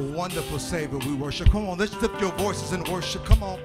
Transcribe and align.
wonderful 0.00 0.58
Savior 0.58 0.98
we 0.98 1.14
worship. 1.14 1.50
Come 1.50 1.68
on, 1.68 1.78
let's 1.78 1.94
lift 2.00 2.20
your 2.20 2.32
voices 2.32 2.72
in 2.72 2.84
worship. 2.84 3.24
Come 3.24 3.42
on. 3.42 3.60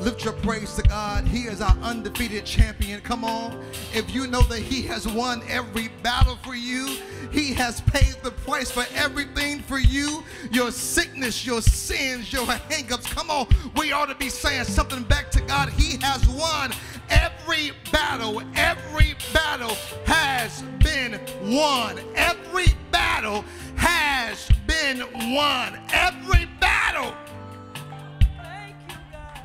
Lift 0.00 0.24
your 0.24 0.34
praise 0.34 0.74
to 0.74 0.82
God. 0.82 1.26
He 1.26 1.42
is 1.42 1.60
our 1.60 1.76
undefeated 1.82 2.44
champion. 2.44 3.00
Come 3.00 3.24
on. 3.24 3.60
If 3.92 4.14
you 4.14 4.28
know 4.28 4.42
that 4.42 4.60
He 4.60 4.82
has 4.82 5.08
won 5.08 5.42
every 5.48 5.88
battle 6.02 6.36
for 6.36 6.54
you, 6.54 6.98
He 7.32 7.52
has 7.54 7.80
paid 7.80 8.14
the 8.22 8.30
price 8.30 8.70
for 8.70 8.84
everything 8.94 9.60
for 9.60 9.78
you 9.78 10.22
your 10.52 10.70
sickness, 10.70 11.44
your 11.44 11.60
sins, 11.62 12.32
your 12.32 12.44
hangups. 12.46 13.10
Come 13.10 13.30
on. 13.30 13.48
We 13.76 13.92
ought 13.92 14.06
to 14.06 14.14
be 14.14 14.28
saying 14.28 14.64
something 14.64 15.02
back 15.02 15.30
to 15.32 15.40
God. 15.42 15.70
He 15.70 15.98
has 16.02 16.26
won 16.28 16.72
every 17.10 17.72
battle. 17.90 18.42
Every 18.54 19.16
battle 19.32 19.76
has 20.06 20.62
been 20.78 21.20
won. 21.42 21.98
Every 22.14 22.66
battle 22.92 23.44
has 23.76 24.48
been 24.80 25.34
won. 25.34 25.78
Every 25.92 26.46
battle. 26.60 27.14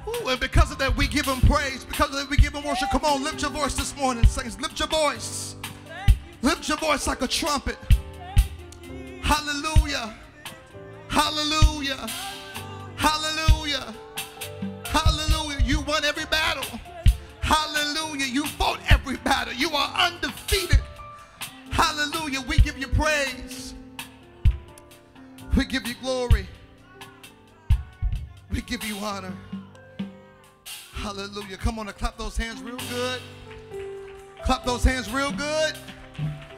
Ooh, 0.07 0.27
and 0.27 0.39
because 0.39 0.71
of 0.71 0.77
that, 0.79 0.95
we 0.95 1.07
give 1.07 1.25
him 1.25 1.39
praise. 1.41 1.83
Because 1.85 2.09
of 2.09 2.15
that, 2.15 2.29
we 2.29 2.37
give 2.37 2.53
him 2.53 2.63
worship. 2.63 2.89
Come 2.91 3.05
on, 3.05 3.23
lift 3.23 3.41
your 3.41 3.51
voice 3.51 3.73
this 3.73 3.95
morning, 3.95 4.25
saints. 4.25 4.59
Lift 4.59 4.79
your 4.79 4.87
voice. 4.87 5.55
Lift 6.41 6.67
your 6.67 6.77
voice 6.77 7.07
like 7.07 7.21
a 7.21 7.27
trumpet. 7.27 7.77
Hallelujah. 9.21 10.15
Hallelujah. 11.07 12.07
Hallelujah. 12.95 13.93
Hallelujah. 14.85 15.59
You 15.63 15.81
won 15.81 16.03
every 16.03 16.25
battle. 16.25 16.79
Hallelujah. 17.41 18.25
You 18.25 18.45
fought 18.45 18.79
every 18.89 19.17
battle. 19.17 19.53
You 19.53 19.69
are 19.71 19.93
undefeated. 19.95 20.81
Hallelujah. 21.71 22.41
We 22.41 22.57
give 22.57 22.77
you 22.77 22.87
praise. 22.87 23.72
We 25.55 25.65
give 25.65 25.87
you 25.87 25.93
glory. 26.01 26.47
We 28.51 28.61
give 28.61 28.83
you 28.83 28.95
honor. 28.97 29.33
Hallelujah. 30.93 31.57
Come 31.57 31.79
on 31.79 31.87
and 31.87 31.97
clap 31.97 32.17
those 32.17 32.35
hands 32.35 32.61
real 32.61 32.77
good. 32.89 33.21
Clap 34.45 34.65
those 34.65 34.83
hands 34.83 35.11
real 35.11 35.31
good. 35.31 35.77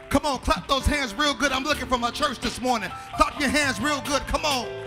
Come 0.10 0.26
on, 0.26 0.40
clap 0.40 0.68
those 0.68 0.86
hands 0.86 1.14
real 1.14 1.34
good. 1.34 1.52
I'm 1.52 1.64
looking 1.64 1.88
for 1.88 1.98
my 1.98 2.10
church 2.10 2.40
this 2.40 2.62
morning. 2.62 2.90
Clap 3.18 3.40
your 3.40 3.50
hands 3.50 3.82
real 3.82 4.02
good. 4.02 4.22
Come 4.28 4.46
on. 4.46 4.85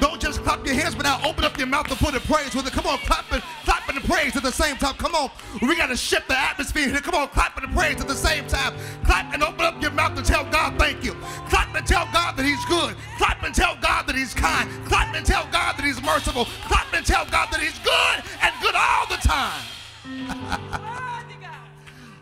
Don't 0.00 0.20
just 0.20 0.42
clap 0.42 0.64
your 0.64 0.74
hands, 0.74 0.94
but 0.94 1.04
now 1.04 1.20
open 1.24 1.44
up 1.44 1.56
your 1.58 1.66
mouth 1.66 1.86
to 1.88 1.96
put 1.96 2.14
a 2.14 2.20
praise 2.20 2.54
with 2.54 2.66
it. 2.66 2.72
Come 2.72 2.86
on, 2.86 2.98
clapping, 2.98 3.40
clapping 3.64 3.94
the 3.96 4.00
praise 4.02 4.36
at 4.36 4.42
the 4.42 4.52
same 4.52 4.76
time. 4.76 4.94
Come 4.94 5.14
on. 5.14 5.30
We 5.62 5.76
got 5.76 5.86
to 5.88 5.96
shift 5.96 6.28
the 6.28 6.38
atmosphere 6.38 6.88
here. 6.88 7.00
Come 7.00 7.14
on, 7.14 7.28
clapping 7.28 7.68
the 7.68 7.74
praise 7.76 8.00
at 8.00 8.08
the 8.08 8.14
same 8.14 8.46
time. 8.46 8.74
Clap 9.04 9.32
and 9.34 9.42
open 9.42 9.60
up 9.60 9.80
your 9.82 9.90
mouth 9.90 10.16
to 10.16 10.22
tell 10.22 10.44
God 10.44 10.78
thank 10.78 11.04
you. 11.04 11.14
Clap 11.48 11.74
and 11.74 11.86
tell 11.86 12.06
God 12.12 12.36
that 12.36 12.44
He's 12.44 12.64
good. 12.66 12.96
Clap 13.16 13.42
and 13.42 13.54
tell 13.54 13.76
God 13.80 14.06
that 14.06 14.16
He's 14.16 14.34
kind. 14.34 14.68
Clap 14.86 15.14
and 15.14 15.24
tell 15.24 15.46
God 15.52 15.76
that 15.76 15.84
He's 15.84 16.02
merciful. 16.02 16.44
Clap 16.62 16.92
and 16.94 17.04
tell 17.04 17.24
God 17.26 17.48
that 17.50 17.60
He's 17.60 17.78
good 17.80 18.22
and 18.42 18.54
good 18.62 18.74
all 18.74 19.06
the 19.06 19.16
time. 19.16 19.64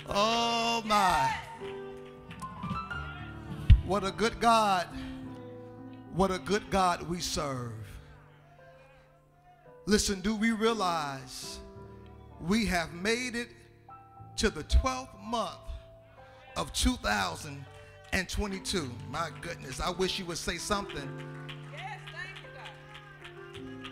oh 0.08 0.82
my. 0.86 1.34
What 3.86 4.02
a 4.02 4.10
good 4.10 4.40
God. 4.40 4.88
What 6.16 6.30
a 6.30 6.38
good 6.38 6.70
God 6.70 7.02
we 7.02 7.20
serve. 7.20 7.72
Listen, 9.84 10.22
do 10.22 10.34
we 10.34 10.52
realize 10.52 11.58
we 12.40 12.64
have 12.64 12.94
made 12.94 13.36
it 13.36 13.50
to 14.36 14.48
the 14.48 14.64
12th 14.64 15.10
month 15.22 15.58
of 16.56 16.72
2022? 16.72 18.90
My 19.10 19.28
goodness, 19.42 19.78
I 19.78 19.90
wish 19.90 20.18
you 20.18 20.24
would 20.24 20.38
say 20.38 20.56
something. 20.56 21.06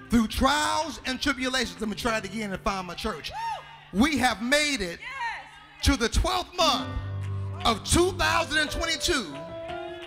Through 0.08 0.28
trials 0.28 1.02
and 1.04 1.20
tribulations, 1.20 1.78
let 1.78 1.90
me 1.90 1.94
try 1.94 2.16
it 2.16 2.24
again 2.24 2.52
and 2.52 2.62
find 2.62 2.86
my 2.86 2.94
church. 2.94 3.32
We 3.92 4.16
have 4.16 4.40
made 4.40 4.80
it 4.80 4.98
to 5.82 5.94
the 5.94 6.08
12th 6.08 6.56
month 6.56 6.88
of 7.66 7.84
2022 7.84 9.26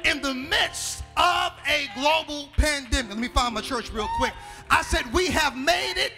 in 0.03 0.19
the 0.23 0.33
midst 0.33 1.03
of 1.17 1.53
a 1.67 1.89
global 1.95 2.49
pandemic. 2.57 3.09
Let 3.09 3.19
me 3.19 3.27
find 3.27 3.53
my 3.55 3.61
church 3.61 3.91
real 3.91 4.09
quick. 4.17 4.33
I 4.69 4.81
said, 4.83 5.11
We 5.13 5.27
have 5.27 5.57
made 5.57 5.95
it 5.97 6.13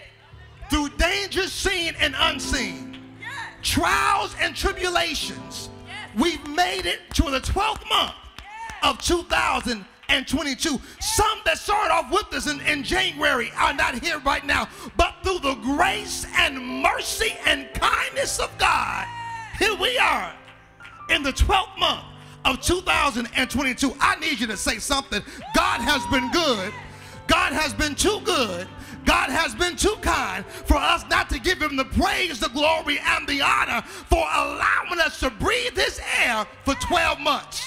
through 0.70 0.90
dangers 0.90 1.52
seen 1.52 1.96
and 2.00 2.16
unseen, 2.18 2.98
trials 3.62 4.36
and 4.40 4.56
tribulations. 4.56 5.70
We've 6.18 6.46
made 6.48 6.86
it 6.86 7.00
to 7.16 7.24
the 7.24 7.40
12th 7.40 7.88
month 7.90 8.14
of 8.84 9.00
2022. 9.02 10.82
Some 11.00 11.40
that 11.46 11.58
started 11.58 11.94
off 11.94 12.12
with 12.12 12.34
us 12.34 12.48
in, 12.48 12.60
in 12.62 12.84
January 12.84 13.52
are 13.58 13.74
not 13.74 14.00
here 14.04 14.20
right 14.20 14.46
now, 14.46 14.68
but 14.98 15.16
through 15.24 15.40
the 15.40 15.56
grace 15.56 16.26
and 16.36 16.84
mercy 16.84 17.36
and 17.46 17.68
kindness 17.74 18.40
of 18.40 18.56
God, 18.58 19.06
here 19.58 19.76
we 19.76 19.98
are 19.98 20.34
in 21.10 21.24
the 21.24 21.32
12th 21.34 21.78
month 21.80 22.04
of 22.50 22.62
2022. 22.62 23.96
I 24.00 24.20
need 24.20 24.40
you 24.40 24.48
to 24.48 24.58
say 24.58 24.80
something. 24.80 25.22
God 25.56 25.82
has 25.82 26.06
been 26.08 26.32
good. 26.32 26.74
God 27.28 27.54
has 27.54 27.74
been 27.74 27.96
too 27.96 28.20
good. 28.24 28.68
God 29.06 29.30
has 29.30 29.56
been 29.56 29.76
too 29.76 29.96
kind 30.02 30.46
for 30.46 30.78
us 30.78 31.04
not 31.10 31.30
to 31.30 31.40
give 31.40 31.62
him 31.62 31.76
the 31.76 31.86
praise, 31.86 32.40
the 32.40 32.50
glory, 32.50 33.00
and 33.02 33.28
the 33.28 33.42
honor 33.42 33.82
for 33.82 34.20
allowing 34.20 35.00
us 35.00 35.20
to 35.22 35.30
breathe 35.30 35.76
his 35.76 36.02
air 36.20 36.46
for 36.66 36.74
12 36.76 37.20
months. 37.20 37.66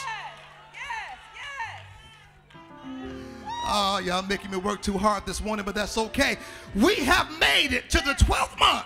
Oh, 3.64 4.00
y'all 4.04 4.22
making 4.22 4.50
me 4.50 4.56
work 4.56 4.82
too 4.82 4.98
hard 4.98 5.24
this 5.24 5.42
morning, 5.42 5.64
but 5.64 5.74
that's 5.74 5.96
okay. 5.96 6.36
We 6.74 6.96
have 6.96 7.30
made 7.38 7.72
it 7.72 7.88
to 7.90 7.98
the 7.98 8.12
12th 8.14 8.58
month 8.58 8.84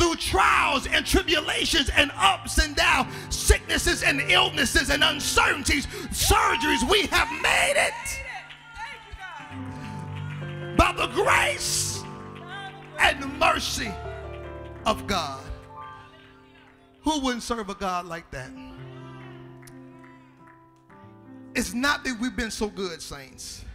through 0.00 0.16
trials 0.16 0.86
and 0.86 1.04
tribulations 1.04 1.90
and 1.90 2.10
ups 2.16 2.56
and 2.56 2.74
downs, 2.74 3.12
sicknesses 3.28 4.02
and 4.02 4.22
illnesses 4.30 4.88
and 4.88 5.04
uncertainties, 5.04 5.86
surgeries. 6.08 6.90
We 6.90 7.02
have 7.08 7.28
made 7.42 7.74
it 7.76 7.92
by 10.78 10.94
the 10.96 11.08
grace 11.08 12.02
and 12.98 13.38
mercy 13.38 13.92
of 14.86 15.06
God. 15.06 15.44
Who 17.02 17.20
wouldn't 17.20 17.42
serve 17.42 17.68
a 17.68 17.74
God 17.74 18.06
like 18.06 18.30
that? 18.30 18.50
It's 21.54 21.74
not 21.74 22.04
that 22.04 22.18
we've 22.18 22.36
been 22.36 22.50
so 22.50 22.68
good, 22.68 23.02
saints. 23.02 23.66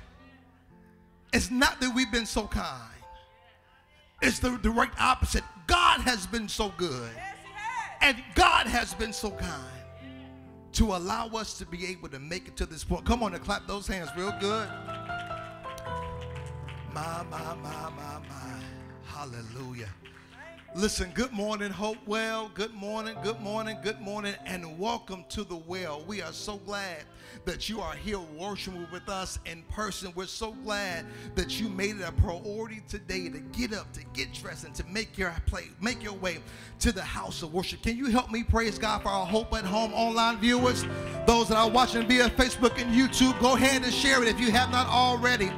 It's 1.34 1.52
not 1.52 1.80
that 1.82 1.94
we've 1.94 2.12
been 2.12 2.26
so 2.26 2.48
kind. 2.48 2.94
It's 4.24 4.40
the 4.40 4.58
direct 4.58 5.00
opposite. 5.00 5.44
God 5.68 6.02
has 6.02 6.28
been 6.28 6.48
so 6.48 6.74
good. 6.78 7.10
And 8.02 8.18
God 8.36 8.68
has 8.68 8.94
been 8.94 9.14
so 9.14 9.32
kind 9.32 9.64
to 10.74 10.96
allow 10.96 11.28
us 11.30 11.58
to 11.58 11.66
be 11.66 11.88
able 11.88 12.10
to 12.10 12.20
make 12.20 12.48
it 12.48 12.56
to 12.58 12.66
this 12.66 12.84
point. 12.84 13.06
Come 13.06 13.24
on 13.24 13.34
and 13.34 13.44
clap 13.44 13.66
those 13.66 13.88
hands 13.88 14.10
real 14.16 14.34
good. 14.40 14.68
My, 16.94 17.24
my, 17.30 17.56
my, 17.56 17.90
my, 17.90 18.20
my. 18.30 18.62
Hallelujah. 19.06 19.90
Listen, 20.76 21.10
good 21.14 21.32
morning, 21.32 21.72
Hopewell. 21.72 22.52
Good 22.54 22.74
morning, 22.74 23.16
good 23.24 23.40
morning, 23.40 23.78
good 23.82 24.02
morning, 24.02 24.36
and 24.46 24.78
welcome 24.78 25.24
to 25.30 25.46
the 25.46 25.56
well. 25.56 26.04
We 26.06 26.22
are 26.22 26.34
so 26.34 26.58
glad 26.58 27.06
that 27.46 27.70
you 27.70 27.80
are 27.80 27.94
here 27.94 28.20
worshiping 28.20 28.86
with 28.92 29.08
us 29.08 29.40
in 29.46 29.64
person. 29.72 30.12
We're 30.16 30.26
so 30.26 30.52
glad 30.66 31.06
that 31.36 31.62
you 31.62 31.70
made 31.70 31.96
it 31.96 32.02
a 32.02 32.12
priority 32.12 32.82
today 32.90 33.30
to 33.30 33.40
get 33.40 33.74
up, 33.74 33.90
to 33.94 34.04
get 34.14 34.34
dressed, 34.34 34.66
and 34.66 34.76
to 34.76 34.86
make 34.88 35.18
your 35.18 35.34
play, 35.46 35.70
make 35.80 36.04
your 36.04 36.12
way 36.12 36.40
to 36.80 36.92
the 36.92 37.02
house 37.02 37.42
of 37.42 37.54
worship. 37.54 37.82
Can 37.82 37.96
you 37.96 38.08
help 38.08 38.30
me 38.30 38.44
praise 38.44 38.78
God 38.78 39.02
for 39.02 39.08
our 39.08 39.26
Hope 39.26 39.54
at 39.54 39.64
Home 39.64 39.94
online 39.94 40.40
viewers? 40.40 40.84
Those 41.26 41.48
that 41.48 41.58
are 41.58 41.70
watching 41.70 42.06
via 42.06 42.28
Facebook 42.32 42.82
and 42.82 42.94
YouTube, 42.94 43.40
go 43.40 43.56
ahead 43.56 43.84
and 43.84 43.94
share 43.94 44.22
it 44.22 44.28
if 44.28 44.42
you 44.42 44.52
have 44.52 44.72
not 44.72 44.88
already. 44.88 45.50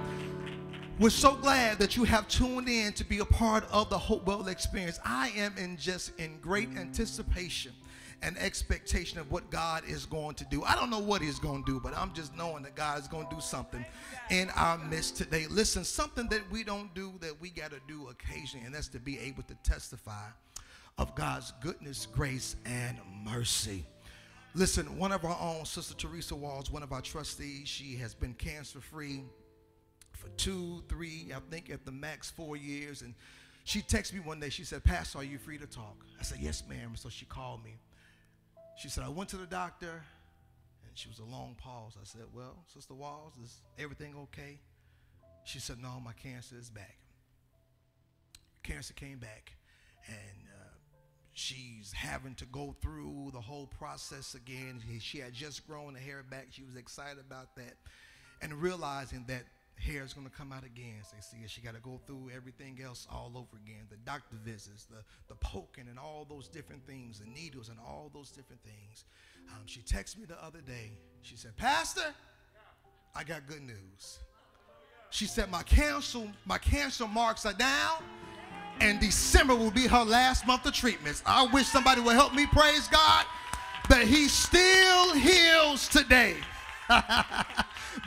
We're 1.00 1.12
so 1.12 1.36
glad 1.36 1.78
that 1.78 1.96
you 1.96 2.06
have 2.06 2.28
tuned 2.28 2.68
in 2.68 2.92
to 2.94 3.06
be 3.06 3.20
a 3.20 3.26
part 3.26 3.64
of 3.72 3.88
the 3.92 4.00
Hope 4.00 4.26
Hopewell 4.26 4.48
experience. 4.48 5.00
I 5.06 5.30
am 5.38 5.56
in 5.56 5.78
just 5.78 6.20
in 6.20 6.40
great 6.42 6.70
anticipation 6.76 7.72
and 8.24 8.36
expectation 8.40 9.20
of 9.20 9.30
what 9.30 9.52
God 9.52 9.84
is 9.88 10.08
going 10.08 10.34
to 10.38 10.46
do. 10.46 10.64
I 10.64 10.74
don't 10.74 10.90
know 10.90 10.98
what 10.98 11.22
He's 11.22 11.38
going 11.38 11.64
to 11.64 11.72
do, 11.72 11.80
but 11.80 11.96
I'm 11.96 12.16
just 12.16 12.36
knowing 12.36 12.64
that 12.64 12.76
God 12.76 13.00
is 13.00 13.08
going 13.08 13.28
to 13.28 13.36
do 13.36 13.40
something 13.40 13.86
in 14.32 14.50
our 14.56 14.80
midst 14.80 15.18
today. 15.18 15.46
Listen, 15.52 15.84
something 15.84 16.28
that 16.30 16.42
we 16.50 16.64
don't 16.64 16.92
do 16.96 17.14
that 17.20 17.40
we 17.40 17.52
got 17.52 17.70
to 17.70 17.80
do 17.88 18.08
occasionally, 18.08 18.66
and 18.66 18.74
that's 18.74 18.88
to 18.88 19.00
be 19.00 19.20
able 19.20 19.44
to 19.44 19.56
testify 19.62 20.30
of 20.98 21.14
God's 21.14 21.54
goodness, 21.62 22.08
grace, 22.08 22.56
and 22.66 22.98
mercy. 23.24 23.86
Listen, 24.56 24.98
one 24.98 25.12
of 25.12 25.24
our 25.26 25.38
own, 25.40 25.64
Sister 25.64 25.94
Teresa 25.94 26.34
Walls, 26.34 26.72
one 26.72 26.82
of 26.82 26.92
our 26.92 27.02
trustees, 27.02 27.68
she 27.68 27.98
has 27.98 28.16
been 28.16 28.34
cancer 28.34 28.82
free 28.82 29.22
for 30.28 30.36
two, 30.38 30.84
three, 30.90 31.32
I 31.36 31.40
think 31.50 31.70
at 31.70 31.86
the 31.86 31.92
max 31.92 32.30
four 32.30 32.58
years. 32.58 33.02
And 33.02 33.14
she 33.64 33.82
texted 33.82 34.14
me 34.14 34.20
one 34.20 34.40
day. 34.40 34.50
She 34.50 34.64
said, 34.64 34.84
Pastor, 34.84 35.20
are 35.20 35.24
you 35.24 35.38
free 35.38 35.58
to 35.58 35.68
talk? 35.68 35.98
I 36.20 36.24
said, 36.24 36.40
Yes, 36.42 36.64
ma'am. 36.68 36.96
So 36.96 37.10
she 37.10 37.26
called 37.26 37.64
me. 37.64 37.78
She 38.78 38.90
said, 38.90 39.04
I 39.04 39.10
went 39.10 39.30
to 39.30 39.38
the 39.38 39.46
doctor. 39.46 40.04
And 40.88 40.96
she 40.96 41.10
was 41.10 41.20
a 41.20 41.26
long 41.26 41.56
pause. 41.58 41.94
I 42.00 42.06
said, 42.06 42.24
Well, 42.34 42.58
Sister 42.74 42.94
Walls, 42.94 43.34
is 43.44 43.62
everything 43.80 44.16
okay? 44.24 44.60
She 45.46 45.60
said, 45.60 45.78
No, 45.82 46.02
my 46.04 46.14
cancer 46.14 46.56
is 46.60 46.70
back. 46.70 46.98
Cancer 48.64 48.94
came 48.94 49.18
back, 49.18 49.54
and 50.08 50.50
uh, 50.54 50.76
she's 51.32 51.94
having 51.94 52.36
to 52.36 52.46
go 52.48 52.76
through 52.82 53.30
the 53.32 53.40
whole 53.40 53.68
process 53.68 54.36
again. 54.36 54.84
She 55.00 55.20
had 55.20 55.32
just 55.32 55.66
grown 55.66 55.94
the 55.94 56.02
hair 56.02 56.22
back. 56.30 56.48
She 56.52 56.64
was 56.64 56.76
excited 56.76 57.20
about 57.26 57.56
that, 57.56 57.76
and 58.42 58.54
realizing 58.56 59.24
that 59.30 59.44
hair 59.80 60.04
is 60.04 60.14
going 60.14 60.28
to 60.28 60.34
come 60.34 60.52
out 60.52 60.64
again. 60.64 60.96
So 61.04 61.18
see, 61.22 61.38
she 61.48 61.62
got 61.62 61.76
to 61.76 61.82
go 61.82 62.00
through 62.06 62.32
everything 62.36 62.80
else 62.84 63.08
all 63.12 63.32
over 63.36 63.62
again. 63.64 63.86
The 63.90 63.98
doctor 63.98 64.36
visits, 64.44 64.86
the, 64.86 65.04
the 65.28 65.36
poking, 65.36 65.86
and 65.90 66.00
all 66.00 66.26
those 66.30 66.48
different 66.48 66.86
things, 66.86 67.20
the 67.20 67.28
needles, 67.28 67.70
and 67.70 67.78
all 67.80 68.10
those 68.14 68.32
different 68.32 68.62
things. 68.64 69.06
Um, 69.50 69.62
she 69.66 69.82
texted 69.82 70.20
me 70.20 70.26
the 70.26 70.44
other 70.44 70.62
day. 70.62 70.92
She 71.22 71.36
said, 71.38 71.56
Pastor, 71.58 72.14
I 73.16 73.24
got 73.24 73.48
good 73.48 73.62
news. 73.62 74.20
She 75.10 75.26
said, 75.26 75.50
My 75.50 75.64
cancer, 75.64 76.24
my 76.46 76.58
cancer 76.58 77.08
marks 77.08 77.46
are 77.46 77.54
down, 77.54 78.04
and 78.80 79.00
December 79.00 79.56
will 79.56 79.72
be 79.72 79.88
her 79.88 80.04
last 80.04 80.46
month 80.46 80.66
of 80.66 80.74
treatments. 80.74 81.24
I 81.26 81.48
wish 81.48 81.68
somebody 81.68 82.02
would 82.02 82.16
help 82.16 82.34
me 82.34 82.46
praise 82.48 82.88
God 82.88 83.26
that 83.90 84.06
He 84.06 84.28
still 84.28 85.14
heals 85.14 85.88
today. 85.88 86.36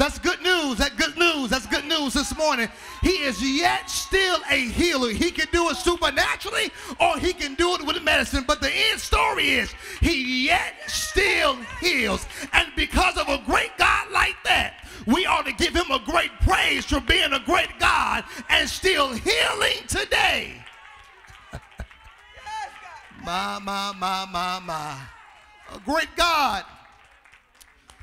That's 0.01 0.19
good 0.19 0.41
news. 0.41 0.79
That 0.79 0.97
good 0.97 1.19
news. 1.19 1.51
That's 1.51 1.67
good 1.67 1.85
news 1.85 2.15
this 2.15 2.35
morning. 2.35 2.71
He 3.03 3.23
is 3.23 3.43
yet 3.43 3.91
still 3.91 4.39
a 4.51 4.57
healer. 4.57 5.11
He 5.11 5.31
can 5.31 5.47
do 5.53 5.69
it 5.69 5.77
supernaturally 5.77 6.71
or 6.99 7.19
he 7.19 7.35
can 7.35 7.55
do 7.55 7.75
it 7.75 7.85
with 7.85 8.03
medicine. 8.03 8.45
But 8.47 8.63
the 8.63 8.71
end 8.73 8.99
story 8.99 9.51
is 9.51 9.75
he 10.01 10.47
yet 10.47 10.73
still 10.87 11.57
heals. 11.83 12.25
And 12.55 12.69
because 12.77 13.19
of 13.19 13.29
a 13.29 13.43
great 13.45 13.77
God 13.77 14.11
like 14.11 14.37
that, 14.45 14.89
we 15.05 15.27
ought 15.27 15.45
to 15.45 15.53
give 15.53 15.77
him 15.77 15.91
a 15.91 15.99
great 15.99 16.31
praise 16.41 16.87
for 16.87 17.01
being 17.01 17.35
a 17.35 17.41
great 17.41 17.79
God 17.79 18.25
and 18.49 18.67
still 18.67 19.13
healing 19.13 19.87
today. 19.87 20.65
my, 23.23 23.59
my, 23.59 23.93
my, 23.99 24.27
my, 24.33 24.61
my. 24.61 24.97
A 25.75 25.79
great 25.81 26.09
God 26.17 26.65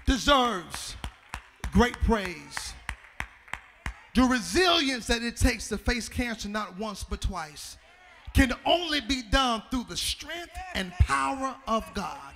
deserves 0.06 0.96
great 1.78 1.94
praise. 2.02 2.74
The 4.16 4.24
resilience 4.24 5.06
that 5.06 5.22
it 5.22 5.38
takes 5.38 5.68
to 5.68 5.78
face 5.78 6.10
cancer 6.10 6.50
not 6.50 6.76
once 6.80 7.04
but 7.04 7.22
twice 7.22 7.78
can 8.34 8.52
only 8.66 9.00
be 9.00 9.22
done 9.22 9.62
through 9.70 9.86
the 9.88 9.96
strength 9.96 10.58
and 10.74 10.92
power 10.94 11.56
of 11.68 11.86
God. 11.94 12.34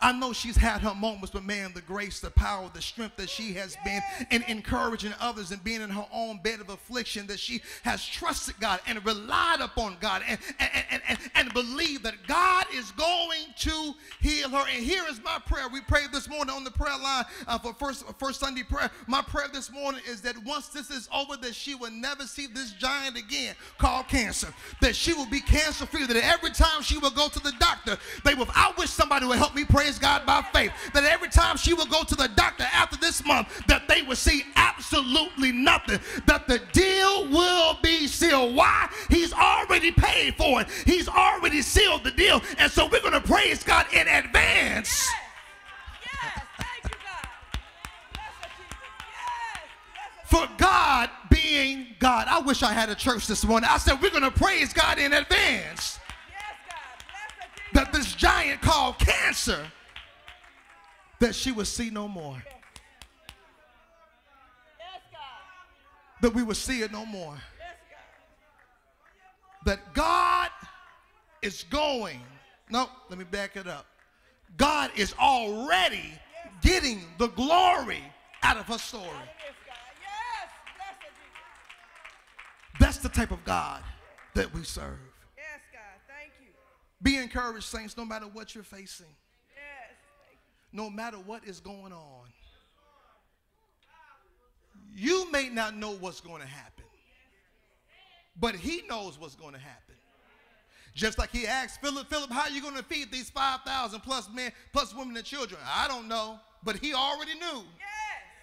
I 0.00 0.12
know 0.12 0.32
she's 0.32 0.56
had 0.56 0.80
her 0.82 0.94
moments, 0.94 1.30
but 1.30 1.44
man, 1.44 1.72
the 1.74 1.80
grace, 1.80 2.20
the 2.20 2.30
power, 2.30 2.70
the 2.72 2.82
strength 2.82 3.16
that 3.16 3.30
she 3.30 3.54
has 3.54 3.76
been 3.84 4.00
in 4.30 4.42
encouraging 4.44 5.14
others 5.20 5.50
and 5.50 5.62
being 5.64 5.80
in 5.80 5.90
her 5.90 6.06
own 6.12 6.40
bed 6.42 6.60
of 6.60 6.68
affliction, 6.68 7.26
that 7.28 7.38
she 7.38 7.62
has 7.82 8.04
trusted 8.04 8.58
God 8.60 8.80
and 8.86 9.04
relied 9.04 9.60
upon 9.60 9.96
God 10.00 10.22
and, 10.28 10.38
and, 10.58 10.70
and, 10.90 11.02
and, 11.08 11.18
and 11.34 11.54
believed 11.54 12.02
that 12.04 12.14
God 12.26 12.66
is 12.74 12.90
going 12.92 13.40
to 13.58 13.94
heal 14.20 14.50
her. 14.50 14.64
And 14.70 14.84
here 14.84 15.04
is 15.08 15.20
my 15.24 15.38
prayer. 15.46 15.68
We 15.72 15.80
prayed 15.80 16.12
this 16.12 16.28
morning 16.28 16.54
on 16.54 16.64
the 16.64 16.70
prayer 16.70 16.98
line 16.98 17.24
uh, 17.46 17.58
for 17.58 17.72
first, 17.74 18.04
first 18.18 18.40
Sunday 18.40 18.62
prayer. 18.62 18.90
My 19.06 19.22
prayer 19.22 19.48
this 19.52 19.72
morning 19.72 20.02
is 20.08 20.20
that 20.22 20.36
once 20.44 20.68
this 20.68 20.90
is 20.90 21.08
over, 21.14 21.36
that 21.38 21.54
she 21.54 21.74
will 21.74 21.90
never 21.90 22.24
see 22.24 22.46
this 22.46 22.72
giant 22.72 23.16
again 23.16 23.54
called 23.78 24.08
cancer. 24.08 24.52
That 24.80 24.94
she 24.94 25.14
will 25.14 25.26
be 25.26 25.40
cancer 25.40 25.86
free. 25.86 26.06
That 26.06 26.16
every 26.16 26.50
time 26.50 26.82
she 26.82 26.98
will 26.98 27.10
go 27.10 27.28
to 27.28 27.40
the 27.40 27.52
doctor, 27.58 27.96
they 28.24 28.34
will. 28.34 28.46
I 28.54 28.72
wish 28.76 28.90
somebody 28.90 29.26
would 29.26 29.38
help 29.38 29.54
me 29.54 29.64
pray 29.64 29.85
praise 29.86 29.98
God 30.00 30.26
by 30.26 30.42
faith, 30.52 30.72
that 30.94 31.04
every 31.04 31.28
time 31.28 31.56
she 31.56 31.72
would 31.72 31.88
go 31.88 32.02
to 32.02 32.16
the 32.16 32.28
doctor 32.34 32.64
after 32.72 32.96
this 32.96 33.24
month, 33.24 33.48
that 33.68 33.86
they 33.86 34.02
would 34.02 34.18
see 34.18 34.42
absolutely 34.56 35.52
nothing, 35.52 36.00
that 36.26 36.48
the 36.48 36.60
deal 36.72 37.28
will 37.28 37.78
be 37.82 38.08
sealed. 38.08 38.56
Why? 38.56 38.88
He's 39.08 39.32
already 39.32 39.92
paid 39.92 40.34
for 40.34 40.62
it. 40.62 40.68
He's 40.84 41.08
already 41.08 41.62
sealed 41.62 42.02
the 42.02 42.10
deal. 42.10 42.42
And 42.58 42.70
so 42.70 42.88
we're 42.90 43.00
going 43.00 43.12
to 43.12 43.20
praise 43.20 43.62
God 43.62 43.86
in 43.92 44.08
advance. 44.08 45.08
for 50.24 50.48
God 50.58 51.08
being 51.30 51.86
God. 52.00 52.26
I 52.28 52.40
wish 52.40 52.64
I 52.64 52.72
had 52.72 52.88
a 52.88 52.96
church 52.96 53.28
this 53.28 53.44
morning. 53.44 53.70
I 53.72 53.78
said, 53.78 54.02
we're 54.02 54.10
going 54.10 54.24
to 54.24 54.32
praise 54.32 54.72
God 54.72 54.98
in 54.98 55.12
advance. 55.12 56.00
that 57.74 57.92
this 57.92 58.12
giant 58.16 58.60
called 58.60 58.98
cancer 58.98 59.70
that 61.18 61.34
she 61.34 61.52
would 61.52 61.66
see 61.66 61.90
no 61.90 62.08
more. 62.08 62.42
that 66.22 66.34
we 66.34 66.42
would 66.42 66.56
see 66.56 66.80
it 66.80 66.90
no 66.92 67.04
more. 67.04 67.36
that 69.64 69.94
God 69.94 70.48
is 71.42 71.64
going. 71.64 72.20
No, 72.70 72.88
let 73.10 73.18
me 73.18 73.24
back 73.24 73.56
it 73.56 73.66
up. 73.66 73.86
God 74.56 74.90
is 74.96 75.14
already 75.20 76.12
getting 76.62 77.02
the 77.18 77.28
glory 77.28 78.02
out 78.42 78.56
of 78.56 78.66
her 78.66 78.78
story. 78.78 79.06
That's 82.78 82.98
the 82.98 83.08
type 83.08 83.30
of 83.30 83.44
God 83.44 83.82
that 84.34 84.52
we 84.54 84.62
serve. 84.62 84.98
Yes, 85.36 85.60
God. 85.72 85.80
Thank 86.08 86.32
you. 86.40 86.52
Be 87.02 87.16
encouraged, 87.16 87.66
saints, 87.66 87.96
no 87.96 88.04
matter 88.04 88.26
what 88.26 88.54
you're 88.54 88.64
facing 88.64 89.06
no 90.72 90.90
matter 90.90 91.16
what 91.16 91.44
is 91.44 91.60
going 91.60 91.92
on. 91.92 92.26
You 94.94 95.30
may 95.30 95.48
not 95.48 95.76
know 95.76 95.92
what's 95.92 96.20
going 96.20 96.40
to 96.40 96.48
happen, 96.48 96.84
but 98.40 98.54
he 98.54 98.82
knows 98.88 99.20
what's 99.20 99.34
going 99.34 99.52
to 99.52 99.60
happen. 99.60 99.94
Just 100.94 101.18
like 101.18 101.30
he 101.30 101.46
asked 101.46 101.82
Philip, 101.82 102.08
Philip, 102.08 102.30
how 102.30 102.42
are 102.42 102.50
you 102.50 102.62
going 102.62 102.76
to 102.76 102.82
feed 102.82 103.12
these 103.12 103.28
5,000 103.28 104.00
plus 104.00 104.30
men, 104.32 104.50
plus 104.72 104.94
women 104.94 105.14
and 105.14 105.26
children? 105.26 105.60
I 105.66 105.86
don't 105.86 106.08
know, 106.08 106.40
but 106.64 106.76
he 106.76 106.94
already 106.94 107.34
knew 107.34 107.64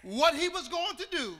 what 0.03 0.35
he 0.35 0.49
was 0.49 0.67
going 0.67 0.95
to 0.97 1.07
do 1.09 1.33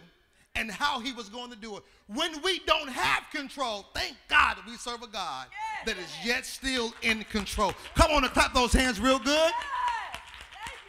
and 0.55 0.71
how 0.71 0.99
he 0.99 1.13
was 1.13 1.29
going 1.29 1.51
to 1.51 1.55
do 1.55 1.77
it. 1.77 1.83
When 2.07 2.41
we 2.41 2.59
don't 2.65 2.89
have 2.89 3.23
control, 3.31 3.85
thank 3.93 4.15
God 4.27 4.57
we 4.65 4.75
serve 4.75 5.03
a 5.03 5.07
God 5.07 5.47
that 5.85 5.97
is 5.97 6.11
yet 6.25 6.45
still 6.45 6.91
in 7.03 7.23
control. 7.25 7.73
Come 7.95 8.11
on 8.11 8.23
and 8.23 8.33
clap 8.33 8.53
those 8.53 8.73
hands 8.73 8.99
real 8.99 9.19
good. 9.19 9.51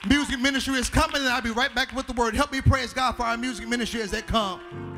Music 0.06 0.38
ministry 0.38 0.74
is 0.74 0.90
coming, 0.90 1.16
and 1.16 1.28
I'll 1.28 1.40
be 1.40 1.50
right 1.50 1.74
back 1.74 1.92
with 1.94 2.06
the 2.06 2.12
word. 2.12 2.34
Help 2.34 2.52
me 2.52 2.60
praise 2.60 2.92
God 2.92 3.12
for 3.12 3.22
our 3.22 3.38
music 3.38 3.66
ministry 3.66 4.02
as 4.02 4.10
they 4.10 4.20
come. 4.20 4.93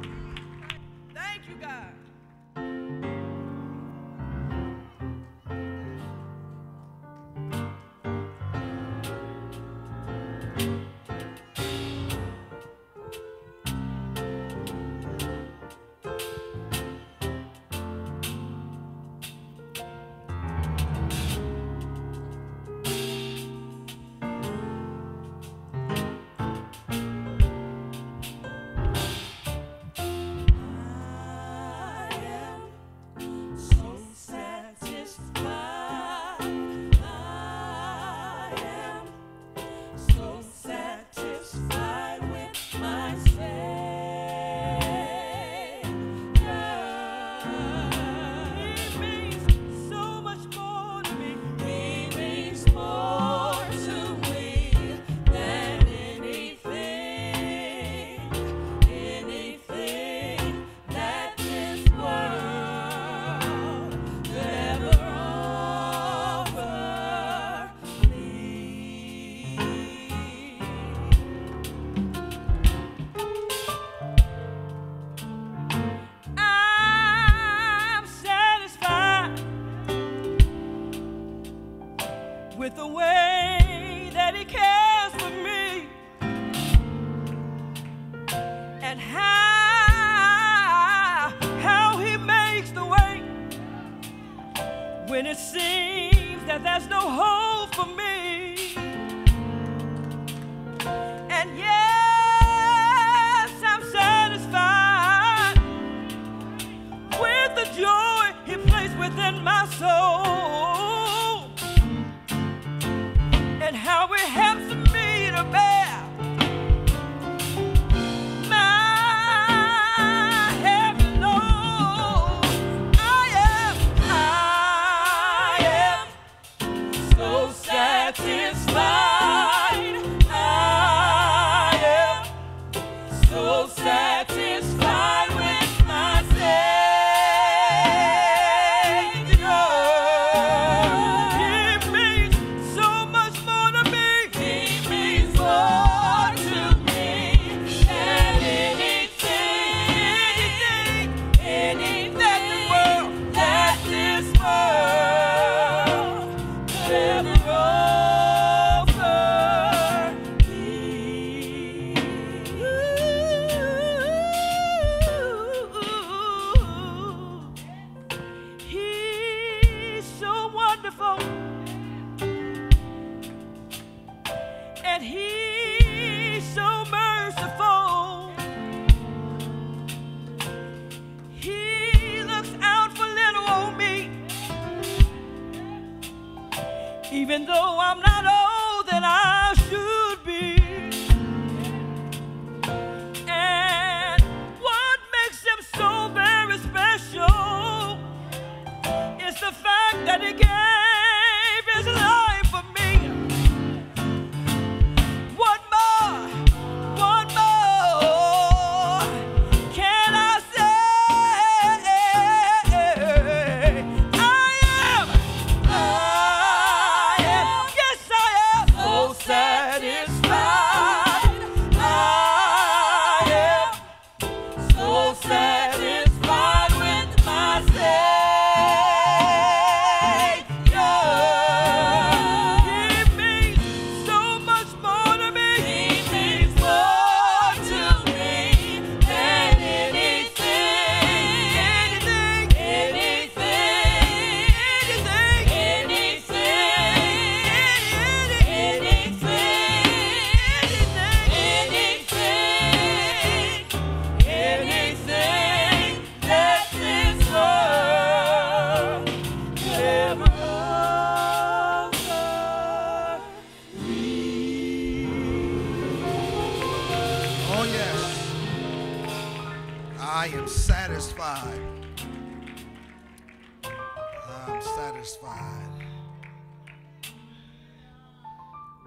Satisfied. 274.75 275.83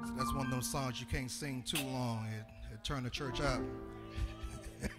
So 0.06 0.14
that's 0.18 0.34
one 0.34 0.46
of 0.46 0.52
those 0.52 0.70
songs 0.70 1.00
you 1.00 1.06
can't 1.06 1.30
sing 1.30 1.64
too 1.64 1.84
long. 1.84 2.28
It, 2.28 2.46
it 2.74 3.04
the 3.04 3.10
church 3.10 3.42
up. 3.42 3.62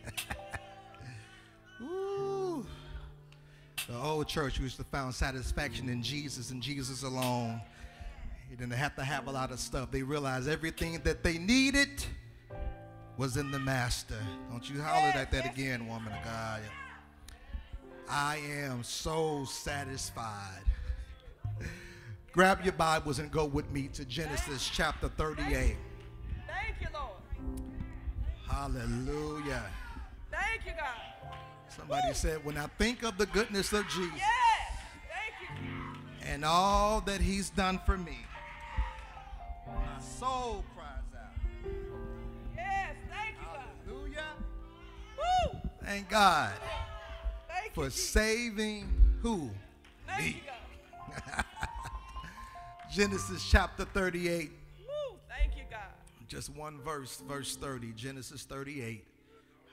Ooh. 1.83 2.67
The 3.89 3.97
old 3.97 4.29
church 4.29 4.61
used 4.61 4.77
to 4.77 4.85
find 4.85 5.15
satisfaction 5.15 5.89
in 5.89 6.03
Jesus 6.03 6.51
and 6.51 6.63
Jesus 6.63 7.03
alone. 7.03 7.61
They 8.49 8.57
didn't 8.57 8.73
have 8.73 8.97
to 8.97 9.05
have 9.05 9.27
a 9.27 9.31
lot 9.31 9.51
of 9.51 9.61
stuff. 9.61 9.91
They 9.91 10.03
realized 10.03 10.49
everything 10.49 11.01
that 11.05 11.23
they 11.23 11.39
needed 11.39 12.05
was 13.17 13.37
in 13.37 13.51
the 13.51 13.59
master. 13.59 14.19
Don't 14.51 14.69
you 14.69 14.81
holler 14.81 15.13
at 15.15 15.31
that 15.31 15.53
again, 15.53 15.87
woman 15.87 16.13
of 16.13 16.25
God. 16.25 16.61
I 18.09 18.39
am 18.67 18.83
so 18.83 19.45
satisfied. 19.45 20.65
Grab 22.33 22.61
your 22.63 22.73
Bibles 22.75 23.19
and 23.19 23.31
go 23.31 23.45
with 23.45 23.71
me 23.73 23.89
to 23.89 24.05
Genesis 24.05 24.71
chapter 24.73 25.09
38. 25.09 25.49
Thank 25.49 25.77
you, 26.81 26.87
Lord. 26.95 27.19
Hallelujah. 28.49 29.65
Thank 30.31 30.65
you, 30.65 30.73
God. 30.79 31.35
Somebody 31.69 32.15
said, 32.15 32.45
when 32.45 32.57
I 32.57 32.67
think 32.79 33.03
of 33.03 33.19
the 33.19 33.27
goodness 33.27 33.73
of 33.73 33.85
Jesus 33.89 34.13
Yes. 34.17 34.79
Thank 35.09 35.61
you. 35.61 36.29
and 36.33 36.45
all 36.45 37.01
that 37.03 37.21
he's 37.21 37.51
done 37.51 37.81
for 37.85 37.97
me, 37.99 38.19
my 39.67 40.01
soul 40.01 40.65
cries 40.77 40.87
out. 41.17 41.73
Yes. 42.57 42.95
Thank 43.11 43.35
you, 43.41 43.47
God. 43.47 43.65
Hallelujah. 43.87 44.25
Woo. 45.19 45.61
Thank 45.85 46.09
God 46.09 46.53
Thank 47.49 47.75
for 47.75 47.85
you. 47.85 47.91
Saving 47.91 48.93
who? 49.21 49.51
Thank 50.07 50.37
me. 50.37 50.43
you. 52.91 52.97
Genesis 52.97 53.47
chapter 53.51 53.85
38, 53.85 54.51
Woo. 54.87 55.17
Thank 55.29 55.57
you, 55.57 55.63
God. 55.71 55.81
just 56.29 56.51
one 56.51 56.81
verse, 56.81 57.23
verse 57.29 57.57
30. 57.57 57.93
Genesis 57.93 58.43
38. 58.45 59.05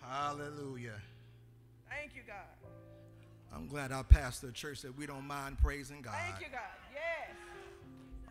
Hallelujah. 0.02 0.94
Thank 1.90 2.16
you, 2.16 2.22
God. 2.26 2.36
I'm 3.54 3.68
glad 3.68 3.92
our 3.92 4.04
pastor 4.04 4.52
church 4.52 4.80
said 4.80 4.92
we 4.98 5.06
don't 5.08 5.26
mind 5.26 5.58
praising 5.58 6.02
God. 6.02 6.14
Thank 6.30 6.42
you, 6.42 6.48
God. 6.52 6.62
Yes. 6.94 7.36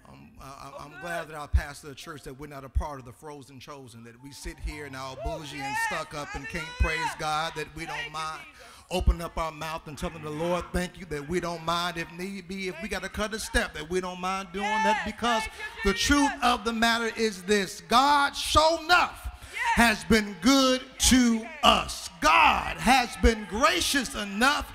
I'm, 0.09 0.31
I- 0.41 0.71
oh, 0.79 0.85
I'm 0.85 1.01
glad 1.01 1.29
that 1.29 1.35
our 1.35 1.49
pastor 1.49 1.93
church 1.95 2.23
that 2.23 2.39
we're 2.39 2.47
not 2.47 2.65
a 2.65 2.69
part 2.69 2.99
of 3.01 3.05
the 3.05 3.13
frozen 3.13 3.59
chosen, 3.59 4.05
that 4.05 4.23
we 4.23 4.31
sit 4.33 4.57
here 4.65 4.85
and 4.85 4.93
now 4.93 5.17
bougie 5.25 5.59
and 5.59 5.77
stuck 5.89 6.15
up 6.15 6.33
and 6.35 6.47
can't 6.49 6.65
praise 6.79 6.99
God, 7.19 7.53
that 7.57 7.67
we 7.75 7.87
don't 7.87 7.95
Thank 7.97 8.07
you, 8.07 8.13
mind 8.13 8.41
Jesus. 8.45 8.76
Opening 8.91 9.23
up 9.23 9.37
our 9.37 9.53
mouth 9.53 9.87
and 9.87 9.99
telling 9.99 10.23
the 10.23 10.31
Lord, 10.31 10.65
thank 10.73 10.99
you, 10.99 11.07
that 11.07 11.29
we 11.29 11.41
don't 11.41 11.65
mind 11.65 11.97
if 11.97 12.11
need 12.13 12.49
be, 12.49 12.69
if 12.69 12.77
we 12.83 12.89
got 12.89 13.03
to 13.03 13.09
cut 13.09 13.35
a 13.35 13.39
step, 13.39 13.75
that 13.75 13.89
we 13.89 14.01
don't 14.01 14.21
mind 14.21 14.49
doing 14.53 14.65
that 14.65 15.03
because 15.05 15.45
you, 15.45 15.93
the 15.93 15.99
truth 15.99 16.31
of 16.43 16.65
the 16.65 16.73
matter 16.73 17.11
is 17.17 17.43
this 17.43 17.83
God, 17.89 18.35
show 18.35 18.79
enough. 18.85 19.31
Yes. 19.53 19.77
Has 19.77 20.05
been 20.05 20.37
good 20.43 20.83
to 20.99 21.47
us. 21.63 22.11
God 22.21 22.77
has 22.77 23.17
been 23.23 23.47
gracious 23.49 24.15
enough 24.15 24.73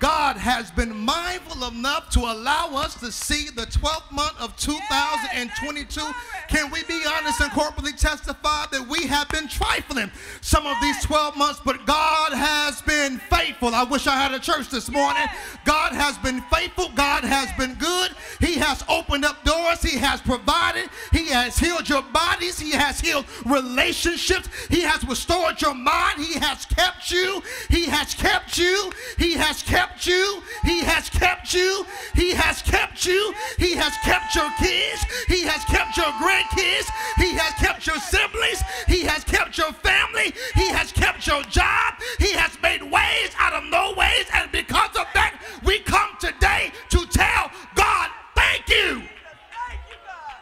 God 0.00 0.38
has 0.38 0.70
been 0.70 0.96
mindful 0.96 1.68
enough 1.68 2.08
to 2.10 2.20
allow 2.20 2.70
us 2.74 2.94
to 3.00 3.12
see 3.12 3.50
the 3.50 3.66
12th 3.66 4.10
month 4.10 4.40
of 4.40 4.56
2022. 4.56 6.00
Can 6.48 6.70
we 6.70 6.82
be 6.84 7.02
honest 7.06 7.38
and 7.42 7.50
corporately 7.50 7.94
testify 7.94 8.64
that 8.72 8.88
we 8.88 9.06
have 9.06 9.28
been 9.28 9.46
trifling 9.46 10.10
some 10.40 10.66
of 10.66 10.76
these 10.80 11.02
12 11.04 11.36
months, 11.36 11.60
but 11.62 11.84
God 11.84 12.32
has 12.32 12.80
been 12.80 13.18
faithful. 13.18 13.74
I 13.74 13.84
wish 13.84 14.06
I 14.06 14.16
had 14.16 14.32
a 14.32 14.38
church 14.38 14.70
this 14.70 14.90
morning. 14.90 15.26
God 15.66 15.92
has 15.92 16.16
been 16.18 16.40
faithful. 16.50 16.88
God 16.94 17.22
has 17.22 17.52
been 17.58 17.74
good. 17.74 18.12
He 18.40 18.54
has 18.54 18.82
opened 18.88 19.26
up 19.26 19.44
doors. 19.44 19.82
He 19.82 19.98
has 19.98 20.22
provided. 20.22 20.88
He 21.12 21.26
has 21.26 21.58
healed 21.58 21.88
your 21.90 22.02
bodies. 22.02 22.58
He 22.58 22.70
has 22.70 23.00
healed 23.00 23.26
relationships. 23.44 24.48
He 24.70 24.80
has 24.80 25.04
restored 25.04 25.60
your 25.60 25.74
mind. 25.74 26.20
He 26.20 26.38
has 26.38 26.64
kept 26.64 27.10
you. 27.10 27.42
He 27.68 27.84
has 27.84 28.14
kept 28.14 28.56
you. 28.56 28.90
He 29.18 29.34
has 29.34 29.62
kept 29.62 29.89
you. 30.06 30.42
He 30.64 30.82
has 30.84 31.08
kept 31.08 31.54
you. 31.54 31.84
He 32.14 32.32
has 32.34 32.62
kept 32.62 33.04
you. 33.06 33.34
He 33.58 33.74
has 33.74 33.96
kept 34.04 34.34
your 34.34 34.50
kids. 34.58 35.04
He 35.28 35.42
has 35.44 35.64
kept 35.64 35.96
your 35.96 36.12
grandkids. 36.22 36.88
He 37.16 37.34
has 37.36 37.54
kept 37.54 37.86
your 37.86 37.98
siblings. 37.98 38.62
He 38.86 39.02
has 39.04 39.24
kept 39.24 39.58
your 39.58 39.72
family. 39.72 40.32
He 40.54 40.68
has 40.70 40.92
kept 40.92 41.26
your 41.26 41.42
job. 41.44 41.94
He 42.18 42.32
has 42.32 42.56
made 42.62 42.82
ways 42.82 43.30
out 43.38 43.52
of 43.52 43.64
no 43.64 43.94
ways. 43.96 44.26
And 44.34 44.50
because 44.52 44.96
of 44.96 45.06
that, 45.14 45.40
we 45.64 45.80
come 45.80 46.10
today 46.20 46.72
to 46.90 47.06
tell 47.06 47.50
God, 47.74 48.10
thank 48.34 48.68
you. 48.68 49.02
Thank 49.02 49.80
you, 49.88 49.98
God. 50.06 50.36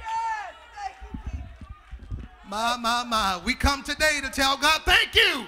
Yes, 0.00 0.54
thank 0.76 0.94
you, 1.12 1.18
Jesus. 1.30 1.48
My, 2.48 2.76
my, 2.76 3.04
my. 3.04 3.40
We 3.44 3.54
come 3.54 3.82
today 3.82 4.20
to 4.22 4.30
tell 4.30 4.56
God, 4.56 4.82
thank 4.84 5.14
you. 5.14 5.46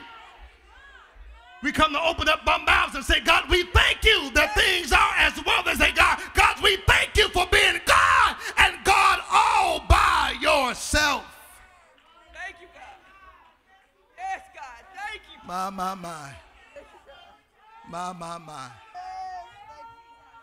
We 1.62 1.72
come 1.72 1.92
to 1.92 2.00
open 2.00 2.28
up 2.28 2.46
our 2.46 2.58
mouths 2.60 2.94
and 2.94 3.04
say, 3.04 3.20
God, 3.20 3.44
we 3.50 3.64
thank 3.64 4.02
you 4.04 4.30
that 4.32 4.54
things 4.54 4.92
are 4.92 5.12
as 5.18 5.34
well 5.44 5.68
as 5.68 5.78
they 5.78 5.90
are. 5.90 6.18
God, 6.34 6.56
we 6.62 6.76
thank 6.86 7.16
you 7.16 7.28
for 7.28 7.46
being 7.52 7.78
God 7.84 8.36
and 8.56 8.76
God 8.82 9.20
all 9.30 9.80
by 9.86 10.34
yourself. 10.40 11.24
Thank 12.32 12.56
you, 12.62 12.68
God. 12.72 12.82
Yes, 14.16 14.40
God. 14.54 14.84
Thank 14.96 15.22
you. 15.30 15.46
My, 15.46 15.68
my, 15.68 15.94
my. 15.94 16.32
You, 16.74 16.80
My, 17.90 18.12
my, 18.14 18.38
my. 18.38 18.70
Yes, 18.94 19.04
thank 19.68 19.86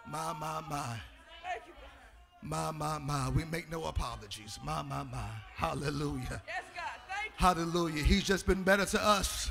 you. 0.05 0.12
My, 0.12 0.33
my, 0.33 0.62
my. 0.69 1.00
Thank 1.43 1.63
you, 1.65 1.74
God. 1.74 2.43
My, 2.43 2.71
my, 2.71 2.97
my. 3.00 3.29
We 3.29 3.43
make 3.45 3.71
no 3.71 3.86
apologies. 3.86 4.59
My, 4.63 4.83
my, 4.83 5.01
my. 5.01 5.29
Hallelujah. 5.55 6.43
Yes, 6.45 6.63
God. 6.75 6.83
Thank 7.09 7.25
you. 7.25 7.31
Hallelujah. 7.38 8.03
He's 8.03 8.24
just 8.24 8.45
been 8.45 8.62
better 8.62 8.86
to 8.86 9.03
us 9.03 9.50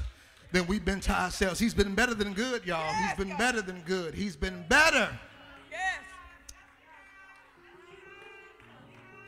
than 0.57 0.67
we've 0.67 0.85
been 0.87 1.01
to 1.01 1.13
ourselves. 1.13 1.61
He's 1.61 1.75
been 1.75 1.95
better 1.95 2.15
than 2.15 2.33
good, 2.33 2.65
y'all. 2.65 2.91
He's 2.95 3.15
been 3.19 3.29
God. 3.29 3.39
better 3.39 3.61
than 3.61 3.83
good. 3.83 4.15
He's 4.15 4.37
been 4.37 4.65
better. 4.71 5.07
Yes. 5.71 6.01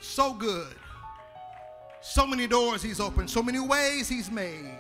So 0.01 0.33
good. 0.33 0.75
So 2.01 2.27
many 2.27 2.47
doors 2.47 2.83
he's 2.83 2.99
opened. 2.99 3.29
So 3.29 3.43
many 3.43 3.61
ways 3.61 4.09
he's 4.09 4.31
made. 4.31 4.71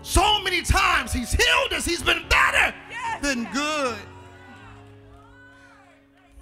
So 0.00 0.40
many 0.42 0.62
times 0.62 1.12
he's 1.12 1.32
healed 1.32 1.72
us. 1.74 1.84
He's 1.84 2.02
been 2.02 2.26
better 2.30 2.74
Yes, 2.90 3.22
than 3.22 3.44
God. 3.44 3.52
good. 3.52 3.98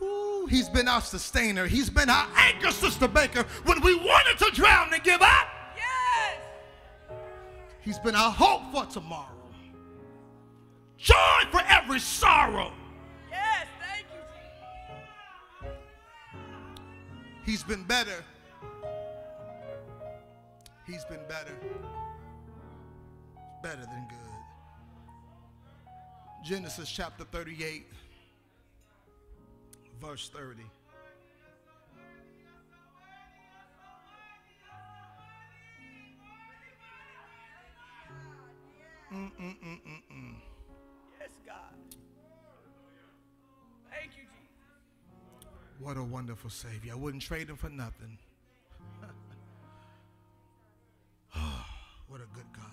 Ooh, 0.06 0.46
he's 0.49 0.68
been 0.68 0.87
our 0.87 1.00
sustainer. 1.00 1.66
He's 1.66 1.90
been 1.90 2.08
our 2.08 2.28
anchor, 2.37 2.70
Sister 2.70 3.08
Baker, 3.08 3.42
when 3.64 3.80
we 3.82 3.96
wanted 3.96 4.38
to 4.44 4.50
drown 4.52 4.94
and 4.94 5.02
give 5.02 5.20
up. 5.20 5.49
He's 7.90 7.99
been 7.99 8.14
our 8.14 8.30
hope 8.30 8.62
for 8.70 8.87
tomorrow. 8.87 9.26
Joy 10.97 11.40
for 11.50 11.61
every 11.66 11.99
sorrow. 11.99 12.70
Yes. 13.28 13.66
Thank 13.80 14.06
you, 14.14 15.68
He's 17.44 17.64
been 17.64 17.82
better. 17.82 18.25
He's 20.87 21.04
been 21.06 21.18
better. 21.28 21.56
Better 23.61 23.82
than 23.82 24.06
good. 24.09 24.18
Genesis 26.44 26.88
chapter 26.88 27.24
38, 27.24 27.88
verse 30.00 30.31
30. 30.33 30.62
Mm-mm-mm-mm-mm. 39.12 40.35
Yes, 41.18 41.31
God. 41.44 41.75
Thank 43.90 44.12
you, 44.16 44.23
Jesus. 44.23 45.81
What 45.81 45.96
a 45.96 46.03
wonderful 46.03 46.51
Savior. 46.51 46.92
I 46.92 46.96
wouldn't 46.96 47.23
trade 47.23 47.51
him 47.51 47.57
for 47.57 47.70
nothing. 47.70 48.18
Oh, 51.35 51.64
what 52.09 52.20
a 52.20 52.27
good 52.35 52.46
God. 52.57 52.69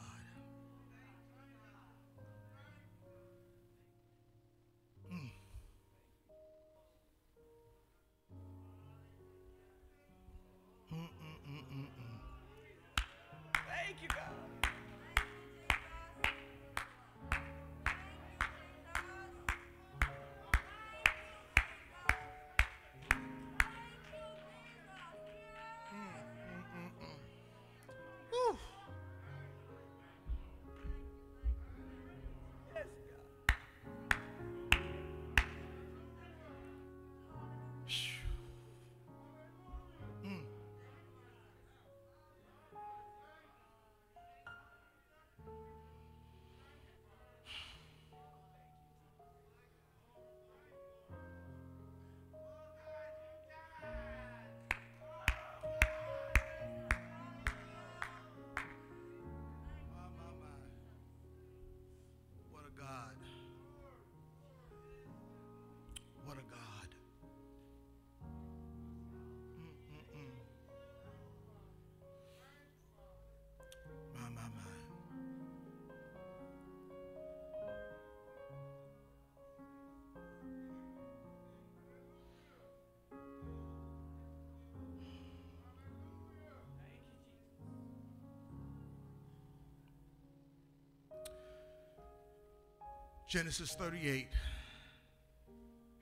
Genesis 93.28 93.74
38 93.74 94.30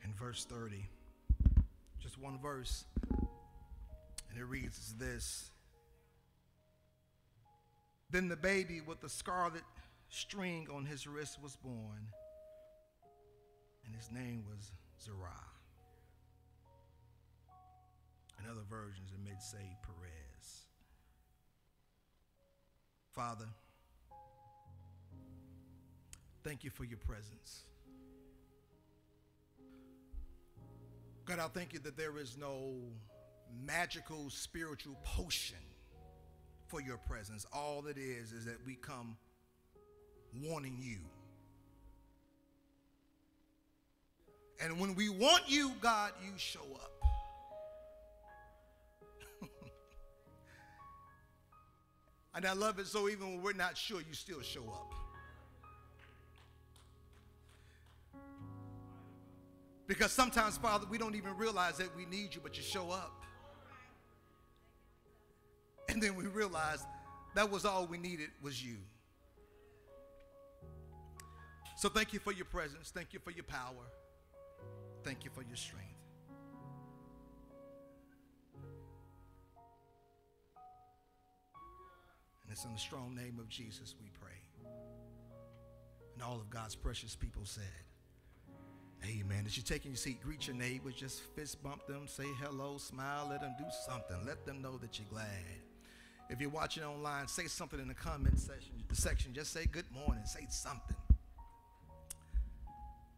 and 0.03 0.15
verse 0.15 0.45
30. 0.45 0.85
Just 1.99 2.19
one 2.19 2.39
verse. 2.39 2.85
And 4.29 4.37
it 4.37 4.43
reads 4.43 4.93
this 4.99 5.49
Then 8.11 8.27
the 8.27 8.35
baby 8.35 8.79
with 8.79 9.01
the 9.01 9.09
scarlet 9.09 9.63
string 10.09 10.67
on 10.71 10.85
his 10.85 11.07
wrist 11.07 11.41
was 11.41 11.55
born, 11.55 12.09
and 13.87 13.95
his 13.95 14.11
name 14.11 14.43
was 14.47 14.71
Zerah. 15.03 15.31
In 18.39 18.51
other 18.51 18.61
versions, 18.69 19.09
it 19.11 19.23
may 19.23 19.35
say 19.39 19.75
Perez. 19.81 20.67
Father, 23.13 23.47
thank 26.45 26.63
you 26.63 26.69
for 26.69 26.83
your 26.83 26.99
presence. 26.99 27.63
God, 31.25 31.39
I 31.39 31.47
thank 31.47 31.73
you 31.73 31.79
that 31.79 31.97
there 31.97 32.19
is 32.19 32.37
no 32.37 32.75
magical 33.65 34.29
spiritual 34.29 34.95
potion 35.03 35.57
for 36.67 36.79
your 36.79 36.97
presence. 36.97 37.47
All 37.51 37.87
it 37.87 37.97
is 37.97 38.31
is 38.31 38.45
that 38.45 38.63
we 38.63 38.75
come 38.75 39.17
wanting 40.43 40.77
you. 40.79 40.99
And 44.61 44.79
when 44.79 44.93
we 44.93 45.09
want 45.09 45.43
you, 45.47 45.71
God, 45.81 46.11
you 46.23 46.31
show 46.37 46.59
up. 46.75 46.91
and 52.35 52.45
I 52.45 52.53
love 52.53 52.77
it 52.77 52.85
so 52.85 53.09
even 53.09 53.33
when 53.33 53.41
we're 53.41 53.53
not 53.53 53.75
sure, 53.75 53.99
you 54.07 54.13
still 54.13 54.43
show 54.43 54.63
up. 54.71 55.04
Because 59.87 60.11
sometimes, 60.11 60.57
Father, 60.57 60.85
we 60.89 60.97
don't 60.97 61.15
even 61.15 61.37
realize 61.37 61.77
that 61.77 61.95
we 61.95 62.05
need 62.05 62.33
you, 62.33 62.41
but 62.41 62.57
you 62.57 62.63
show 62.63 62.91
up. 62.91 63.23
And 65.89 66.01
then 66.01 66.15
we 66.15 66.25
realize 66.25 66.83
that 67.35 67.51
was 67.51 67.65
all 67.65 67.85
we 67.85 67.97
needed 67.97 68.29
was 68.41 68.63
you. 68.63 68.77
So 71.77 71.89
thank 71.89 72.13
you 72.13 72.19
for 72.19 72.31
your 72.31 72.45
presence. 72.45 72.89
Thank 72.89 73.13
you 73.13 73.19
for 73.19 73.31
your 73.31 73.43
power. 73.43 73.85
Thank 75.03 75.23
you 75.23 75.29
for 75.33 75.43
your 75.43 75.57
strength. 75.57 75.85
And 82.43 82.51
it's 82.51 82.65
in 82.65 82.71
the 82.71 82.79
strong 82.79 83.13
name 83.13 83.37
of 83.39 83.49
Jesus 83.49 83.93
we 84.01 84.09
pray. 84.19 84.31
And 86.13 86.23
all 86.23 86.37
of 86.37 86.49
God's 86.49 86.75
precious 86.75 87.15
people 87.15 87.43
said, 87.43 87.63
Amen. 89.03 89.43
As 89.45 89.57
you're 89.57 89.63
taking 89.63 89.91
your 89.91 89.97
seat, 89.97 90.21
greet 90.21 90.47
your 90.47 90.55
neighbors, 90.55 90.95
just 90.95 91.21
fist 91.35 91.61
bump 91.61 91.85
them, 91.87 92.07
say 92.07 92.25
hello, 92.41 92.77
smile, 92.77 93.27
let 93.29 93.41
them 93.41 93.53
do 93.57 93.65
something. 93.85 94.17
Let 94.25 94.45
them 94.45 94.61
know 94.61 94.77
that 94.77 94.97
you're 94.97 95.07
glad. 95.09 95.27
If 96.29 96.41
you're 96.41 96.49
watching 96.49 96.83
online, 96.83 97.27
say 97.27 97.45
something 97.45 97.79
in 97.79 97.87
the 97.87 97.93
comment 97.93 98.39
section. 98.39 98.71
section. 98.93 99.33
Just 99.33 99.53
say 99.53 99.65
good 99.65 99.85
morning. 99.91 100.25
Say 100.25 100.47
something. 100.49 100.95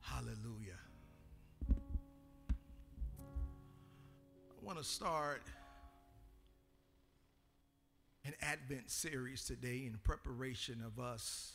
Hallelujah. 0.02 0.80
I 4.50 4.66
want 4.66 4.78
to 4.78 4.84
start 4.84 5.44
an 8.26 8.34
Advent 8.42 8.90
series 8.92 9.46
today 9.46 9.86
in 9.86 9.98
preparation 10.04 10.84
of 10.86 11.02
us 11.02 11.54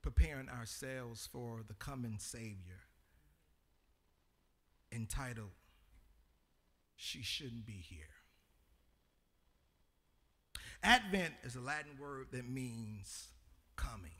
preparing 0.00 0.48
ourselves 0.48 1.28
for 1.30 1.60
the 1.68 1.74
coming 1.74 2.16
Savior 2.18 2.80
entitled, 4.92 5.50
She 6.96 7.22
Shouldn't 7.22 7.66
Be 7.66 7.72
Here. 7.72 8.06
Advent 10.82 11.34
is 11.44 11.54
a 11.54 11.60
Latin 11.60 11.92
word 12.00 12.26
that 12.32 12.48
means 12.48 13.28
coming. 13.76 14.10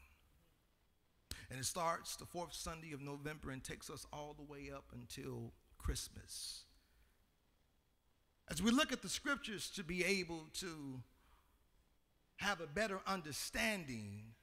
And 1.50 1.58
it 1.58 1.64
starts 1.64 2.16
the 2.16 2.24
fourth 2.24 2.54
Sunday 2.54 2.92
of 2.92 3.02
November 3.02 3.50
and 3.50 3.62
takes 3.62 3.90
us 3.90 4.06
all 4.12 4.34
the 4.36 4.50
way 4.50 4.70
up 4.74 4.84
until 4.94 5.52
Christmas. 5.76 6.62
As 8.50 8.62
we 8.62 8.70
look 8.70 8.92
at 8.92 9.02
the 9.02 9.08
scriptures 9.08 9.70
to 9.76 9.82
be 9.82 10.04
able 10.04 10.46
to 10.60 11.02
have 12.36 12.60
a 12.60 12.66
better 12.66 13.00
understanding 13.06 14.34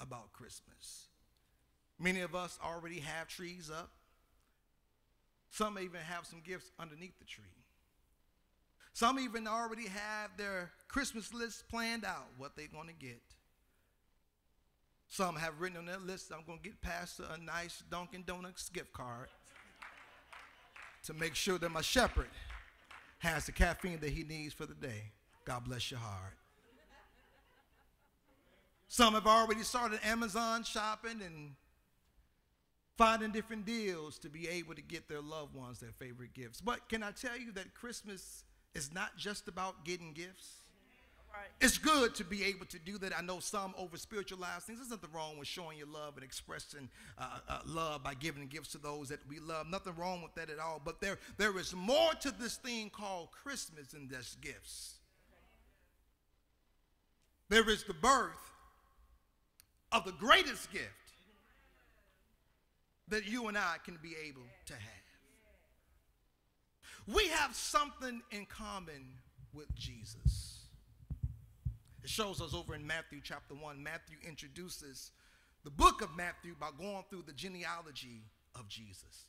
about 0.00 0.32
Christmas. 0.32 1.08
Many 1.98 2.20
of 2.20 2.34
us 2.34 2.58
already 2.64 3.00
have 3.00 3.28
trees 3.28 3.70
up. 3.70 3.90
Some 5.50 5.78
even 5.78 6.00
have 6.00 6.26
some 6.26 6.40
gifts 6.44 6.70
underneath 6.78 7.18
the 7.18 7.24
tree. 7.24 7.44
Some 8.92 9.18
even 9.18 9.46
already 9.46 9.86
have 9.86 10.36
their 10.36 10.72
Christmas 10.88 11.32
list 11.32 11.68
planned 11.68 12.04
out, 12.04 12.26
what 12.36 12.56
they're 12.56 12.66
going 12.66 12.88
to 12.88 12.94
get. 12.94 13.22
Some 15.08 15.36
have 15.36 15.60
written 15.60 15.78
on 15.78 15.86
their 15.86 15.98
list, 15.98 16.32
I'm 16.32 16.44
going 16.44 16.58
to 16.58 16.64
get 16.64 16.80
Pastor 16.82 17.24
a 17.32 17.38
nice 17.38 17.82
Dunkin' 17.90 18.24
Donuts 18.26 18.68
gift 18.68 18.92
card 18.92 19.28
to 21.04 21.14
make 21.14 21.34
sure 21.34 21.58
that 21.58 21.70
my 21.70 21.80
shepherd 21.80 22.28
has 23.18 23.46
the 23.46 23.52
caffeine 23.52 24.00
that 24.00 24.10
he 24.10 24.24
needs 24.24 24.52
for 24.52 24.66
the 24.66 24.74
day. 24.74 25.12
God 25.44 25.64
bless 25.64 25.90
your 25.90 26.00
heart. 26.00 26.36
Some 28.88 29.14
have 29.14 29.26
already 29.26 29.62
started 29.62 30.00
Amazon 30.04 30.64
shopping 30.64 31.22
and 31.24 31.52
finding 32.98 33.30
different 33.30 33.64
deals 33.64 34.18
to 34.18 34.28
be 34.28 34.48
able 34.48 34.74
to 34.74 34.82
get 34.82 35.08
their 35.08 35.20
loved 35.20 35.54
ones 35.54 35.78
their 35.78 35.92
favorite 35.92 36.34
gifts. 36.34 36.60
But 36.60 36.88
can 36.88 37.02
I 37.02 37.12
tell 37.12 37.38
you 37.38 37.52
that 37.52 37.72
Christmas 37.72 38.42
is 38.74 38.92
not 38.92 39.16
just 39.16 39.46
about 39.46 39.84
getting 39.84 40.12
gifts? 40.12 40.56
Right. 41.32 41.46
It's 41.60 41.78
good 41.78 42.14
to 42.16 42.24
be 42.24 42.42
able 42.44 42.66
to 42.66 42.78
do 42.78 42.98
that. 42.98 43.16
I 43.16 43.20
know 43.20 43.38
some 43.38 43.72
over 43.78 43.96
spiritualize 43.96 44.64
things. 44.64 44.78
There's 44.80 44.90
nothing 44.90 45.10
wrong 45.12 45.38
with 45.38 45.46
showing 45.46 45.78
your 45.78 45.86
love 45.86 46.16
and 46.16 46.24
expressing 46.24 46.88
uh, 47.16 47.38
uh, 47.48 47.58
love 47.66 48.02
by 48.02 48.14
giving 48.14 48.46
gifts 48.48 48.72
to 48.72 48.78
those 48.78 49.10
that 49.10 49.20
we 49.28 49.38
love. 49.38 49.68
Nothing 49.68 49.94
wrong 49.96 50.22
with 50.22 50.34
that 50.34 50.50
at 50.50 50.58
all. 50.58 50.80
But 50.84 51.00
there, 51.00 51.18
there 51.36 51.56
is 51.58 51.74
more 51.76 52.14
to 52.22 52.32
this 52.32 52.56
thing 52.56 52.90
called 52.90 53.30
Christmas 53.30 53.88
than 53.88 54.08
just 54.08 54.40
gifts. 54.40 54.94
There 57.50 57.68
is 57.70 57.84
the 57.84 57.94
birth 57.94 58.52
of 59.92 60.04
the 60.04 60.12
greatest 60.12 60.72
gift 60.72 61.07
that 63.10 63.26
you 63.26 63.48
and 63.48 63.56
I 63.56 63.76
can 63.84 63.98
be 64.02 64.14
able 64.26 64.46
to 64.66 64.72
have. 64.74 64.82
We 67.06 67.28
have 67.28 67.54
something 67.54 68.22
in 68.30 68.46
common 68.46 69.06
with 69.54 69.74
Jesus. 69.74 70.58
It 72.02 72.10
shows 72.10 72.40
us 72.40 72.54
over 72.54 72.74
in 72.74 72.86
Matthew 72.86 73.20
chapter 73.22 73.54
1. 73.54 73.82
Matthew 73.82 74.16
introduces 74.26 75.10
the 75.64 75.70
book 75.70 76.02
of 76.02 76.16
Matthew 76.16 76.54
by 76.58 76.68
going 76.78 77.04
through 77.08 77.24
the 77.26 77.32
genealogy 77.32 78.22
of 78.54 78.68
Jesus. 78.68 79.26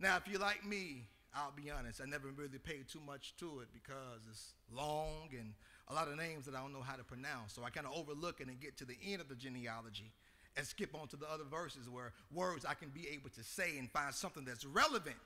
Now, 0.00 0.16
if 0.16 0.28
you're 0.28 0.40
like 0.40 0.66
me, 0.66 1.04
I'll 1.34 1.52
be 1.52 1.70
honest, 1.70 2.00
I 2.00 2.06
never 2.06 2.28
really 2.28 2.58
paid 2.58 2.88
too 2.88 3.00
much 3.06 3.34
to 3.38 3.60
it 3.60 3.68
because 3.72 4.20
it's 4.30 4.54
long 4.72 5.28
and 5.32 5.52
a 5.88 5.94
lot 5.94 6.08
of 6.08 6.16
names 6.16 6.46
that 6.46 6.54
I 6.54 6.60
don't 6.60 6.72
know 6.72 6.80
how 6.80 6.96
to 6.96 7.04
pronounce. 7.04 7.52
So 7.52 7.62
I 7.62 7.70
kind 7.70 7.86
of 7.86 7.92
overlook 7.92 8.40
it 8.40 8.48
and 8.48 8.58
get 8.58 8.76
to 8.78 8.84
the 8.84 8.96
end 9.06 9.20
of 9.20 9.28
the 9.28 9.34
genealogy 9.34 10.12
and 10.56 10.66
skip 10.66 10.94
on 10.94 11.08
to 11.08 11.16
the 11.16 11.30
other 11.30 11.44
verses 11.44 11.88
where 11.88 12.12
words 12.32 12.64
I 12.64 12.74
can 12.74 12.88
be 12.88 13.08
able 13.12 13.30
to 13.30 13.44
say 13.44 13.78
and 13.78 13.90
find 13.90 14.14
something 14.14 14.44
that's 14.44 14.64
relevant 14.64 15.16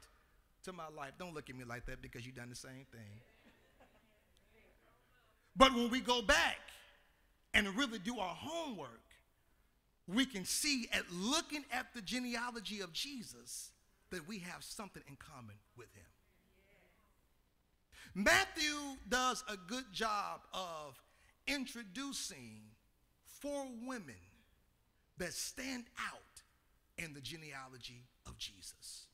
to 0.64 0.72
my 0.72 0.88
life. 0.96 1.12
Don't 1.18 1.34
look 1.34 1.48
at 1.48 1.56
me 1.56 1.64
like 1.64 1.86
that 1.86 2.02
because 2.02 2.26
you've 2.26 2.36
done 2.36 2.50
the 2.50 2.56
same 2.56 2.86
thing. 2.90 3.20
But 5.56 5.74
when 5.74 5.90
we 5.90 6.00
go 6.00 6.22
back 6.22 6.58
and 7.54 7.66
really 7.76 7.98
do 7.98 8.18
our 8.18 8.34
homework, 8.34 9.02
we 10.06 10.26
can 10.26 10.44
see 10.44 10.88
at 10.92 11.04
looking 11.12 11.64
at 11.72 11.86
the 11.94 12.02
genealogy 12.02 12.80
of 12.80 12.92
Jesus 12.92 13.70
that 14.10 14.26
we 14.26 14.38
have 14.38 14.62
something 14.64 15.02
in 15.08 15.16
common 15.16 15.54
with 15.76 15.92
him. 15.94 16.04
Matthew 18.14 18.96
does 19.08 19.44
a 19.48 19.56
good 19.56 19.92
job 19.92 20.40
of 20.52 21.00
introducing 21.46 22.62
four 23.40 23.66
women 23.86 24.16
that 25.20 25.32
stand 25.34 25.84
out 26.12 26.42
in 26.98 27.14
the 27.14 27.20
genealogy 27.20 28.04
of 28.26 28.36
Jesus. 28.36 29.06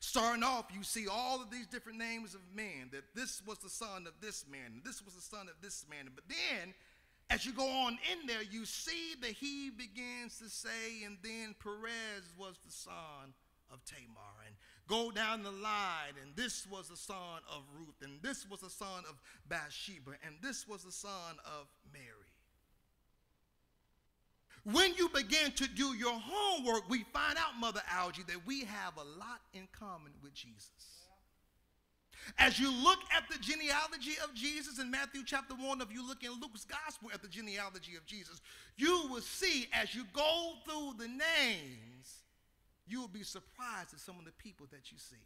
Starting 0.00 0.42
off, 0.42 0.66
you 0.74 0.82
see 0.82 1.06
all 1.06 1.40
of 1.40 1.50
these 1.50 1.66
different 1.66 1.98
names 1.98 2.34
of 2.34 2.40
men, 2.54 2.90
that 2.92 3.04
this 3.14 3.40
was 3.46 3.58
the 3.58 3.70
son 3.70 4.06
of 4.06 4.12
this 4.20 4.44
man, 4.50 4.82
this 4.84 5.02
was 5.04 5.14
the 5.14 5.20
son 5.20 5.48
of 5.48 5.54
this 5.62 5.86
man. 5.88 6.08
But 6.14 6.24
then, 6.28 6.74
as 7.30 7.46
you 7.46 7.52
go 7.52 7.68
on 7.68 7.98
in 8.12 8.26
there, 8.26 8.42
you 8.42 8.64
see 8.64 9.14
that 9.20 9.30
he 9.30 9.70
begins 9.70 10.38
to 10.38 10.48
say, 10.48 11.04
and 11.06 11.16
then 11.22 11.54
Perez 11.62 12.24
was 12.36 12.56
the 12.66 12.72
son 12.72 13.34
of 13.72 13.84
Tamar. 13.84 14.44
And 14.46 14.56
go 14.88 15.10
down 15.10 15.42
the 15.42 15.50
line, 15.50 16.14
and 16.20 16.34
this 16.36 16.66
was 16.66 16.88
the 16.88 16.96
son 16.96 17.40
of 17.48 17.62
Ruth, 17.78 18.02
and 18.02 18.20
this 18.22 18.44
was 18.50 18.60
the 18.60 18.70
son 18.70 19.04
of 19.08 19.20
Bathsheba, 19.48 20.12
and 20.26 20.34
this 20.42 20.66
was 20.66 20.82
the 20.82 20.92
son 20.92 21.38
of 21.46 21.68
Mary. 21.92 22.21
When 24.64 24.94
you 24.94 25.08
begin 25.08 25.52
to 25.52 25.66
do 25.68 25.94
your 25.96 26.18
homework, 26.22 26.88
we 26.88 27.04
find 27.12 27.36
out, 27.36 27.58
Mother 27.58 27.82
Algie, 27.90 28.22
that 28.28 28.46
we 28.46 28.64
have 28.64 28.96
a 28.96 29.18
lot 29.18 29.40
in 29.52 29.66
common 29.72 30.12
with 30.22 30.34
Jesus. 30.34 30.70
As 32.38 32.60
you 32.60 32.70
look 32.70 33.00
at 33.16 33.24
the 33.28 33.38
genealogy 33.40 34.12
of 34.22 34.32
Jesus 34.34 34.78
in 34.78 34.88
Matthew 34.88 35.22
chapter 35.26 35.54
1, 35.54 35.80
if 35.80 35.92
you 35.92 36.06
look 36.06 36.22
in 36.22 36.30
Luke's 36.40 36.64
gospel 36.64 37.10
at 37.12 37.20
the 37.20 37.28
genealogy 37.28 37.96
of 37.96 38.06
Jesus, 38.06 38.40
you 38.76 39.08
will 39.10 39.20
see 39.20 39.66
as 39.72 39.92
you 39.94 40.04
go 40.12 40.52
through 40.64 40.94
the 40.98 41.08
names 41.08 42.22
you 42.86 43.00
will 43.00 43.08
be 43.08 43.22
surprised 43.22 43.94
at 43.94 44.00
some 44.00 44.18
of 44.18 44.24
the 44.24 44.32
people 44.32 44.66
that 44.70 44.90
you 44.90 44.98
see. 44.98 45.16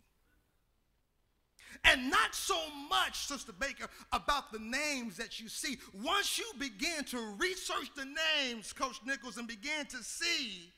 And 1.84 2.10
not 2.10 2.34
so 2.34 2.56
much, 2.88 3.26
Sister 3.26 3.52
Baker, 3.52 3.88
about 4.12 4.52
the 4.52 4.58
names 4.58 5.16
that 5.16 5.40
you 5.40 5.48
see. 5.48 5.78
Once 5.92 6.38
you 6.38 6.46
begin 6.58 7.04
to 7.06 7.36
research 7.38 7.90
the 7.96 8.06
names, 8.06 8.72
Coach 8.72 9.00
Nichols, 9.04 9.36
and 9.36 9.48
begin 9.48 9.86
to 9.90 10.02
see 10.02 10.72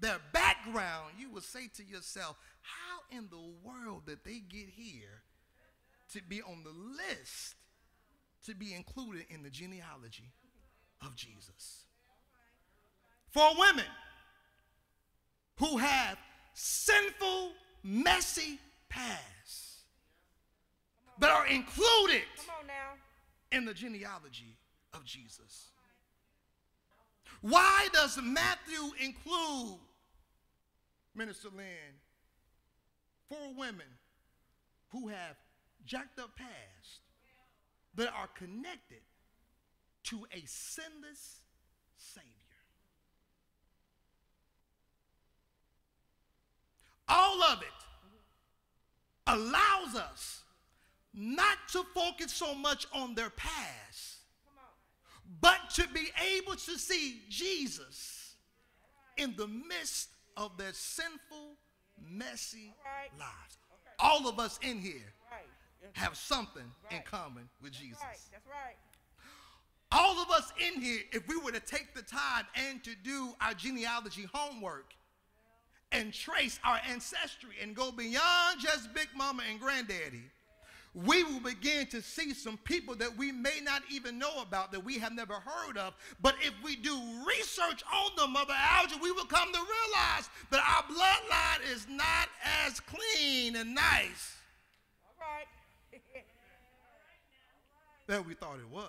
their 0.00 0.18
background, 0.32 1.14
you 1.18 1.30
will 1.30 1.40
say 1.40 1.68
to 1.76 1.84
yourself, 1.84 2.36
how 2.60 3.16
in 3.16 3.28
the 3.30 3.52
world 3.62 4.06
did 4.06 4.18
they 4.24 4.40
get 4.40 4.68
here 4.68 5.22
to 6.12 6.22
be 6.22 6.40
on 6.42 6.62
the 6.64 6.70
list 6.70 7.54
to 8.46 8.54
be 8.54 8.74
included 8.74 9.26
in 9.30 9.42
the 9.42 9.50
genealogy 9.50 10.30
of 11.04 11.16
Jesus? 11.16 11.84
For 13.30 13.46
women 13.58 13.84
who 15.56 15.76
have 15.78 16.16
sinful, 16.54 17.52
messy 17.82 18.58
past 18.88 19.22
that 21.20 21.30
are 21.30 21.46
included 21.46 22.22
in 23.52 23.64
the 23.64 23.74
genealogy 23.74 24.56
of 24.92 25.04
Jesus. 25.04 25.68
Why 27.40 27.88
does 27.92 28.18
Matthew 28.22 28.90
include 29.00 29.78
Minister 31.14 31.48
Lynn 31.54 31.94
four 33.28 33.54
women 33.56 33.86
who 34.90 35.08
have 35.08 35.36
jacked 35.84 36.18
up 36.18 36.36
past 36.36 37.00
that 37.94 38.12
are 38.14 38.28
connected 38.28 39.02
to 40.04 40.26
a 40.32 40.42
sinless 40.46 41.40
Savior. 41.98 42.28
All 47.08 47.42
of 47.42 47.62
it 47.62 47.68
allows 49.26 49.94
us 49.94 50.42
not 51.14 51.56
to 51.72 51.82
focus 51.94 52.32
so 52.32 52.54
much 52.54 52.86
on 52.92 53.14
their 53.14 53.30
past, 53.30 54.18
but 55.40 55.58
to 55.74 55.86
be 55.88 56.08
able 56.36 56.54
to 56.54 56.78
see 56.78 57.22
Jesus 57.28 58.34
in 59.16 59.34
the 59.36 59.46
midst 59.48 60.10
of 60.36 60.56
their 60.56 60.72
sinful, 60.72 61.56
messy 62.00 62.74
Right. 62.84 63.10
lives. 63.18 63.58
All 63.98 64.28
of 64.28 64.38
us 64.38 64.58
in 64.62 64.80
here 64.80 65.12
Right. 65.30 65.48
Have 65.94 66.16
something 66.16 66.72
in 66.90 67.02
common 67.02 67.48
with 67.60 67.72
Jesus. 67.72 68.00
That's 68.30 68.46
right. 68.46 68.76
All 69.90 70.20
of 70.22 70.30
us 70.30 70.52
in 70.58 70.80
here, 70.80 71.02
if 71.12 71.26
we 71.28 71.36
were 71.36 71.52
to 71.52 71.60
take 71.60 71.94
the 71.94 72.02
time 72.02 72.46
and 72.54 72.82
to 72.84 72.94
do 72.94 73.34
our 73.40 73.54
genealogy 73.54 74.24
homework 74.32 74.94
and 75.92 76.12
trace 76.12 76.60
our 76.62 76.80
ancestry 76.86 77.56
and 77.62 77.74
go 77.74 77.90
beyond 77.90 78.60
just 78.60 78.92
Big 78.92 79.08
Mama 79.16 79.42
and 79.48 79.58
Granddaddy, 79.58 80.30
we 81.06 81.22
will 81.22 81.40
begin 81.40 81.86
to 81.86 82.02
see 82.02 82.34
some 82.34 82.58
people 82.64 82.94
that 82.96 83.16
we 83.16 83.30
may 83.30 83.60
not 83.62 83.82
even 83.90 84.18
know 84.18 84.42
about, 84.42 84.72
that 84.72 84.84
we 84.84 84.98
have 84.98 85.12
never 85.12 85.34
heard 85.34 85.78
of. 85.78 85.94
But 86.20 86.34
if 86.40 86.52
we 86.64 86.74
do 86.74 87.00
research 87.26 87.84
on 87.94 88.16
them, 88.16 88.32
Mother 88.32 88.54
Alger, 88.56 88.96
we 89.00 89.12
will 89.12 89.24
come 89.26 89.52
to 89.52 89.58
realize 89.58 90.28
that 90.50 90.60
our 90.60 90.82
bloodline 90.84 91.72
is 91.72 91.86
not 91.88 92.28
as 92.66 92.80
clean 92.80 93.54
and 93.54 93.74
nice 93.74 94.36
All 95.04 95.14
right. 95.20 95.46
that 98.08 98.26
we 98.26 98.34
thought 98.34 98.58
it 98.58 98.68
was. 98.68 98.88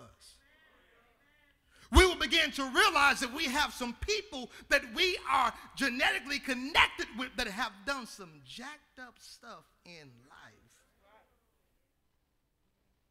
We 1.92 2.06
will 2.06 2.16
begin 2.16 2.52
to 2.52 2.64
realize 2.64 3.20
that 3.20 3.34
we 3.34 3.46
have 3.46 3.74
some 3.74 3.96
people 4.02 4.52
that 4.70 4.84
we 4.96 5.18
are 5.30 5.54
genetically 5.76 6.40
connected 6.40 7.08
with 7.18 7.30
that 7.38 7.48
have 7.48 7.72
done 7.86 8.06
some 8.06 8.42
jacked 8.46 9.00
up 9.00 9.16
stuff 9.20 9.66
in 9.86 10.10
life. 10.30 10.39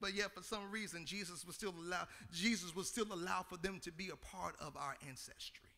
But 0.00 0.14
yet, 0.14 0.32
for 0.32 0.42
some 0.42 0.70
reason, 0.70 1.04
Jesus 1.04 1.44
was 1.44 1.56
still 1.56 1.74
allow 1.76 2.06
Jesus 2.32 2.74
was 2.74 2.88
still 2.88 3.06
allow 3.12 3.44
for 3.48 3.56
them 3.56 3.80
to 3.82 3.92
be 3.92 4.10
a 4.10 4.16
part 4.16 4.54
of 4.60 4.76
our 4.76 4.96
ancestry. 5.08 5.68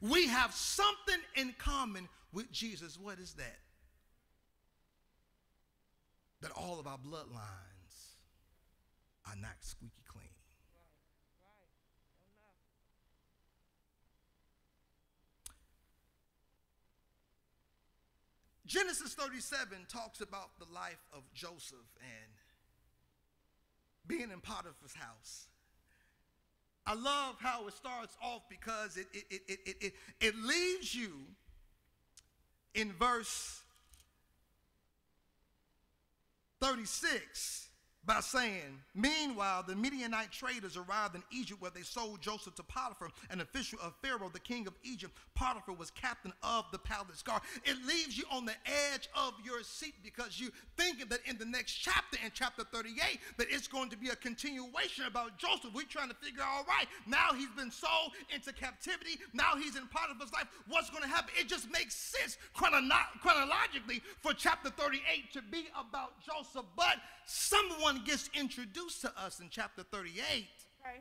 We 0.00 0.28
have 0.28 0.54
something 0.54 1.18
in 1.34 1.54
common 1.58 2.08
with 2.32 2.52
Jesus. 2.52 2.98
What 2.98 3.18
is 3.18 3.34
that? 3.34 3.58
That 6.40 6.52
all 6.52 6.78
of 6.78 6.86
our 6.86 6.98
bloodlines 6.98 8.14
are 9.26 9.36
not 9.40 9.56
squeaky 9.60 10.02
clean. 10.06 10.27
Genesis 18.68 19.14
37 19.14 19.86
talks 19.88 20.20
about 20.20 20.50
the 20.58 20.66
life 20.74 21.02
of 21.14 21.22
Joseph 21.32 21.78
and 22.00 22.32
being 24.06 24.30
in 24.30 24.40
Potiphar's 24.40 24.94
house. 24.94 25.46
I 26.86 26.94
love 26.94 27.36
how 27.40 27.66
it 27.66 27.74
starts 27.74 28.14
off 28.22 28.42
because 28.50 28.98
it, 28.98 29.06
it, 29.12 29.24
it, 29.30 29.42
it, 29.48 29.76
it, 29.80 29.92
it, 30.20 30.34
leaves 30.36 30.94
you 30.94 31.12
in 32.74 32.92
verse 32.92 33.62
36 36.60 37.67
by 38.08 38.20
saying, 38.20 38.80
Meanwhile, 38.94 39.66
the 39.68 39.76
Midianite 39.76 40.32
traders 40.32 40.78
arrived 40.78 41.14
in 41.14 41.22
Egypt 41.30 41.60
where 41.60 41.70
they 41.70 41.82
sold 41.82 42.22
Joseph 42.22 42.54
to 42.54 42.62
Potiphar, 42.62 43.10
an 43.30 43.42
official 43.42 43.78
of 43.82 43.92
Pharaoh, 44.02 44.30
the 44.32 44.40
king 44.40 44.66
of 44.66 44.72
Egypt. 44.82 45.12
Potiphar 45.34 45.74
was 45.74 45.90
captain 45.90 46.32
of 46.42 46.64
the 46.72 46.78
palace 46.78 47.22
guard. 47.22 47.42
It 47.64 47.76
leaves 47.86 48.16
you 48.16 48.24
on 48.32 48.46
the 48.46 48.54
edge 48.64 49.08
of 49.14 49.34
your 49.44 49.62
seat 49.62 49.94
because 50.02 50.40
you 50.40 50.50
thinking 50.76 51.06
that 51.10 51.20
in 51.26 51.36
the 51.36 51.44
next 51.44 51.74
chapter, 51.74 52.16
in 52.24 52.32
chapter 52.32 52.64
38, 52.64 53.20
that 53.36 53.46
it's 53.50 53.68
going 53.68 53.90
to 53.90 53.96
be 53.96 54.08
a 54.08 54.16
continuation 54.16 55.04
about 55.04 55.36
Joseph. 55.36 55.74
We're 55.74 55.84
trying 55.84 56.08
to 56.08 56.16
figure 56.16 56.42
out, 56.42 56.48
all 56.48 56.64
right, 56.64 56.86
now 57.06 57.28
he's 57.36 57.50
been 57.50 57.70
sold 57.70 58.12
into 58.34 58.54
captivity. 58.54 59.20
Now 59.34 59.54
he's 59.54 59.76
in 59.76 59.86
Potiphar's 59.88 60.32
life. 60.32 60.46
What's 60.66 60.88
going 60.88 61.02
to 61.02 61.08
happen? 61.10 61.30
It 61.38 61.46
just 61.46 61.70
makes 61.70 61.94
sense 61.94 62.38
chrono- 62.54 62.80
chronologically 63.20 64.00
for 64.22 64.32
chapter 64.32 64.70
38 64.70 65.30
to 65.34 65.42
be 65.42 65.66
about 65.78 66.14
Joseph. 66.24 66.64
But 66.74 66.96
someone 67.26 67.97
gets 68.04 68.30
introduced 68.34 69.00
to 69.02 69.12
us 69.18 69.40
in 69.40 69.48
chapter 69.50 69.82
38 69.82 70.46
Okay. 70.80 70.98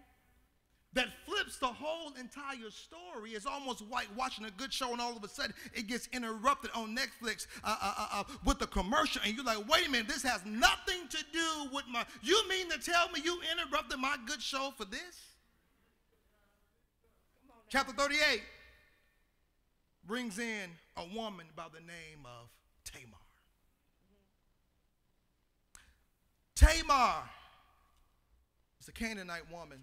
that 0.93 1.07
flips 1.25 1.57
the 1.59 1.67
whole 1.67 2.11
entire 2.19 2.69
story. 2.71 3.31
It's 3.31 3.45
almost 3.45 3.83
like 3.89 4.07
watching 4.17 4.45
a 4.45 4.51
good 4.51 4.73
show 4.73 4.91
and 4.91 4.99
all 5.01 5.15
of 5.15 5.23
a 5.23 5.27
sudden 5.27 5.53
it 5.73 5.87
gets 5.87 6.07
interrupted 6.11 6.71
on 6.73 6.95
Netflix 6.95 7.47
uh, 7.63 7.75
uh, 7.81 7.93
uh, 7.97 8.07
uh, 8.11 8.23
with 8.43 8.61
a 8.61 8.67
commercial 8.67 9.21
and 9.25 9.35
you're 9.35 9.45
like, 9.45 9.67
wait 9.69 9.87
a 9.87 9.91
minute, 9.91 10.07
this 10.07 10.23
has 10.23 10.43
nothing 10.45 11.07
to 11.09 11.17
do 11.31 11.69
with 11.73 11.85
my, 11.89 12.05
you 12.21 12.41
mean 12.49 12.69
to 12.69 12.79
tell 12.79 13.09
me 13.09 13.21
you 13.23 13.39
interrupted 13.51 13.99
my 13.99 14.17
good 14.25 14.41
show 14.41 14.71
for 14.75 14.85
this? 14.85 15.21
Chapter 17.69 17.93
38 17.93 18.41
brings 20.05 20.39
in 20.39 20.69
a 20.95 21.05
woman 21.15 21.45
by 21.55 21.65
the 21.73 21.81
name 21.81 22.25
of 22.25 22.47
Tamar. 22.85 23.17
Tamar 26.67 27.23
is 28.81 28.87
a 28.87 28.91
Canaanite 28.91 29.49
woman 29.51 29.79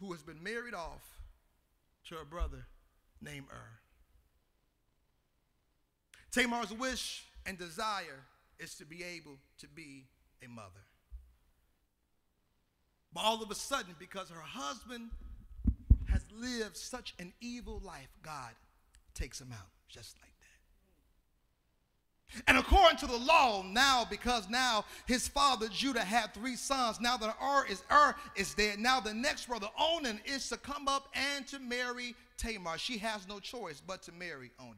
who 0.00 0.12
has 0.12 0.22
been 0.22 0.42
married 0.42 0.74
off 0.74 1.20
to 2.08 2.14
her 2.14 2.24
brother 2.24 2.66
named 3.20 3.46
Ur. 3.50 3.78
Tamar's 6.30 6.72
wish 6.72 7.24
and 7.44 7.58
desire 7.58 8.24
is 8.60 8.74
to 8.76 8.84
be 8.84 9.02
able 9.02 9.38
to 9.58 9.66
be 9.66 10.04
a 10.44 10.48
mother. 10.48 10.84
But 13.12 13.24
all 13.24 13.42
of 13.42 13.50
a 13.50 13.54
sudden, 13.54 13.96
because 13.98 14.28
her 14.30 14.40
husband 14.40 15.10
has 16.08 16.22
lived 16.32 16.76
such 16.76 17.14
an 17.18 17.32
evil 17.40 17.80
life, 17.84 18.10
God 18.22 18.52
takes 19.14 19.40
him 19.40 19.52
out 19.52 19.68
just 19.88 20.16
like. 20.20 20.27
And 22.46 22.58
according 22.58 22.98
to 22.98 23.06
the 23.06 23.16
law, 23.16 23.62
now 23.62 24.06
because 24.08 24.48
now 24.48 24.84
his 25.06 25.26
father 25.26 25.68
Judah 25.68 26.04
had 26.04 26.34
three 26.34 26.56
sons, 26.56 27.00
now 27.00 27.16
that 27.16 27.36
Ur 27.42 27.66
is 27.66 27.82
Ur 27.90 28.14
is 28.36 28.54
dead, 28.54 28.78
now 28.78 29.00
the 29.00 29.14
next 29.14 29.48
brother 29.48 29.68
Onan 29.78 30.20
is 30.24 30.48
to 30.50 30.56
come 30.58 30.88
up 30.88 31.08
and 31.14 31.46
to 31.48 31.58
marry 31.58 32.14
Tamar. 32.36 32.78
She 32.78 32.98
has 32.98 33.26
no 33.26 33.40
choice 33.40 33.82
but 33.84 34.02
to 34.02 34.12
marry 34.12 34.50
Onan. 34.60 34.76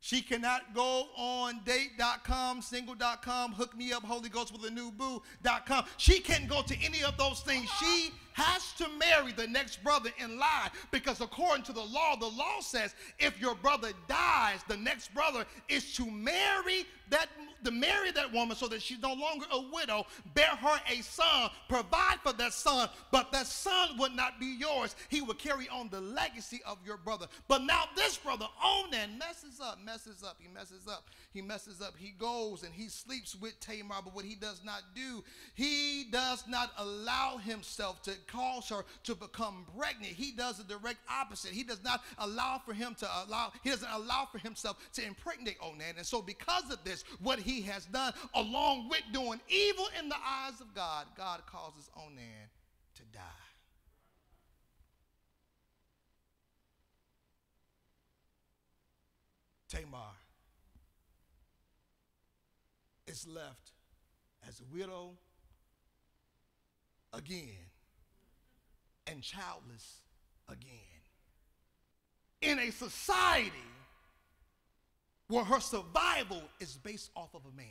She 0.00 0.22
cannot 0.22 0.74
go 0.74 1.08
on 1.16 1.60
date.com, 1.64 2.62
single.com, 2.62 3.52
hook 3.52 3.76
me 3.76 3.92
up, 3.92 4.04
Holy 4.04 4.28
Ghost 4.28 4.52
with 4.52 4.64
a 4.64 4.70
new 4.70 4.92
boo.com. 4.92 5.84
She 5.96 6.20
can't 6.20 6.48
go 6.48 6.62
to 6.62 6.76
any 6.82 7.02
of 7.02 7.16
those 7.16 7.40
things. 7.40 7.68
She 7.80 8.10
has 8.38 8.72
to 8.74 8.86
marry 8.98 9.32
the 9.32 9.46
next 9.46 9.82
brother 9.82 10.10
in 10.22 10.38
line 10.38 10.70
because 10.90 11.20
according 11.20 11.64
to 11.64 11.72
the 11.72 11.82
law, 11.82 12.16
the 12.16 12.26
law 12.26 12.60
says 12.60 12.94
if 13.18 13.40
your 13.40 13.54
brother 13.56 13.90
dies, 14.08 14.60
the 14.68 14.76
next 14.76 15.12
brother 15.12 15.44
is 15.68 15.92
to 15.94 16.08
marry 16.10 16.86
that 17.10 17.28
to 17.64 17.70
marry 17.72 18.12
that 18.12 18.32
woman 18.32 18.56
so 18.56 18.68
that 18.68 18.80
she's 18.80 19.00
no 19.00 19.12
longer 19.14 19.44
a 19.50 19.60
widow, 19.72 20.06
bear 20.34 20.46
her 20.46 20.80
a 20.88 21.02
son, 21.02 21.50
provide 21.68 22.18
for 22.22 22.32
that 22.34 22.52
son, 22.52 22.88
but 23.10 23.32
that 23.32 23.46
son 23.46 23.98
would 23.98 24.14
not 24.14 24.38
be 24.38 24.56
yours. 24.58 24.94
He 25.08 25.20
would 25.20 25.38
carry 25.38 25.68
on 25.68 25.88
the 25.88 26.00
legacy 26.00 26.60
of 26.64 26.78
your 26.86 26.96
brother. 26.96 27.26
But 27.48 27.64
now 27.64 27.84
this 27.96 28.16
brother, 28.16 28.46
oh 28.62 28.78
Onan, 28.86 29.18
messes 29.18 29.60
up, 29.60 29.78
messes 29.84 30.22
up, 30.22 30.36
he 30.40 30.48
messes 30.48 30.86
up, 30.88 31.08
he 31.32 31.42
messes 31.42 31.80
up. 31.80 31.94
He 31.98 32.10
goes 32.10 32.62
and 32.62 32.72
he 32.72 32.88
sleeps 32.88 33.34
with 33.34 33.58
Tamar, 33.60 33.96
but 34.04 34.14
what 34.14 34.24
he 34.24 34.34
does 34.34 34.62
not 34.64 34.82
do, 34.94 35.24
he 35.54 36.06
does 36.10 36.44
not 36.48 36.72
allow 36.78 37.38
himself 37.38 38.02
to 38.02 38.12
cause 38.28 38.68
her 38.68 38.84
to 39.04 39.14
become 39.14 39.66
pregnant. 39.76 40.12
He 40.12 40.32
does 40.32 40.58
the 40.58 40.64
direct 40.64 40.98
opposite. 41.10 41.50
He 41.50 41.64
does 41.64 41.82
not 41.82 42.02
allow 42.18 42.60
for 42.64 42.72
him 42.72 42.94
to 43.00 43.08
allow, 43.26 43.52
he 43.62 43.70
doesn't 43.70 43.90
allow 43.90 44.28
for 44.30 44.38
himself 44.38 44.76
to 44.94 45.04
impregnate 45.04 45.56
Onan. 45.60 45.96
And 45.96 46.06
so 46.06 46.22
because 46.22 46.70
of 46.70 46.84
this, 46.84 47.04
what 47.20 47.38
he 47.38 47.62
has 47.62 47.86
done, 47.86 48.12
along 48.34 48.88
with 48.88 49.02
doing 49.12 49.40
evil 49.48 49.88
in 49.98 50.08
the 50.08 50.16
eyes 50.16 50.60
of 50.60 50.74
God, 50.74 51.06
God 51.16 51.40
causes 51.46 51.90
Onan 51.96 52.48
to 52.94 53.02
die. 53.12 53.20
Tamar 59.68 60.14
is 63.06 63.26
left 63.26 63.72
as 64.46 64.60
a 64.60 64.74
widow 64.74 65.12
again 67.12 67.67
and 69.10 69.22
childless 69.22 70.00
again. 70.48 70.68
In 72.40 72.58
a 72.58 72.70
society 72.70 73.56
where 75.28 75.44
her 75.44 75.60
survival 75.60 76.42
is 76.60 76.76
based 76.76 77.10
off 77.14 77.34
of 77.34 77.42
a 77.44 77.56
man. 77.56 77.66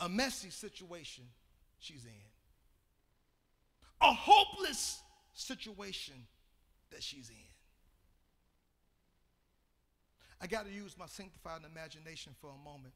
A 0.00 0.08
messy 0.08 0.50
situation 0.50 1.24
she's 1.78 2.04
in, 2.04 2.10
a 4.00 4.12
hopeless 4.12 5.02
situation 5.34 6.14
that 6.90 7.02
she's 7.02 7.28
in. 7.28 7.36
I 10.40 10.46
got 10.46 10.64
to 10.64 10.72
use 10.72 10.96
my 10.98 11.06
sanctified 11.06 11.60
imagination 11.70 12.32
for 12.40 12.48
a 12.48 12.64
moment 12.64 12.94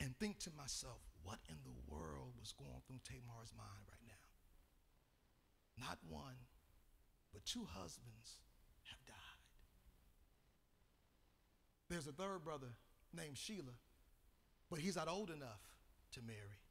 and 0.00 0.16
think 0.18 0.40
to 0.40 0.50
myself, 0.56 0.98
what 1.26 1.38
in 1.50 1.56
the 1.66 1.74
world 1.92 2.30
was 2.38 2.52
going 2.52 2.80
through 2.86 3.02
Tamar's 3.02 3.50
mind 3.58 3.82
right 3.90 4.06
now? 4.06 4.26
Not 5.84 5.98
one, 6.08 6.38
but 7.32 7.44
two 7.44 7.66
husbands 7.74 8.38
have 8.84 9.04
died. 9.06 9.42
There's 11.90 12.06
a 12.06 12.12
third 12.12 12.44
brother 12.44 12.70
named 13.12 13.34
Shelah, 13.34 13.74
but 14.70 14.78
he's 14.78 14.94
not 14.94 15.08
old 15.08 15.30
enough 15.30 15.60
to 16.12 16.20
marry. 16.22 16.62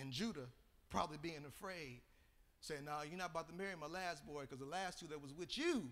And 0.00 0.10
Judah, 0.10 0.48
probably 0.88 1.18
being 1.20 1.44
afraid, 1.46 2.00
said, 2.60 2.84
No, 2.84 3.02
you're 3.06 3.18
not 3.18 3.30
about 3.30 3.48
to 3.48 3.54
marry 3.54 3.76
my 3.78 3.86
last 3.86 4.26
boy 4.26 4.42
because 4.42 4.58
the 4.58 4.64
last 4.64 4.98
two 4.98 5.06
that 5.08 5.20
was 5.20 5.34
with 5.34 5.56
you, 5.58 5.90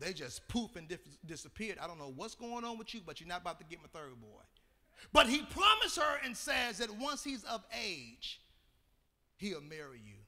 they 0.00 0.12
just 0.12 0.46
poof 0.48 0.76
and 0.76 0.88
dis- 0.88 0.98
disappeared. 1.24 1.78
I 1.82 1.86
don't 1.86 1.98
know 1.98 2.12
what's 2.14 2.34
going 2.34 2.64
on 2.64 2.78
with 2.78 2.94
you, 2.94 3.00
but 3.04 3.20
you're 3.20 3.28
not 3.28 3.40
about 3.42 3.58
to 3.58 3.64
get 3.64 3.80
my 3.80 3.88
third 3.92 4.20
boy. 4.20 4.42
But 5.12 5.28
he 5.28 5.42
promised 5.42 5.98
her 5.98 6.18
and 6.24 6.36
says 6.36 6.78
that 6.78 6.90
once 6.98 7.24
he's 7.24 7.44
of 7.44 7.64
age, 7.84 8.40
he'll 9.36 9.60
marry 9.60 10.00
you. 10.04 10.18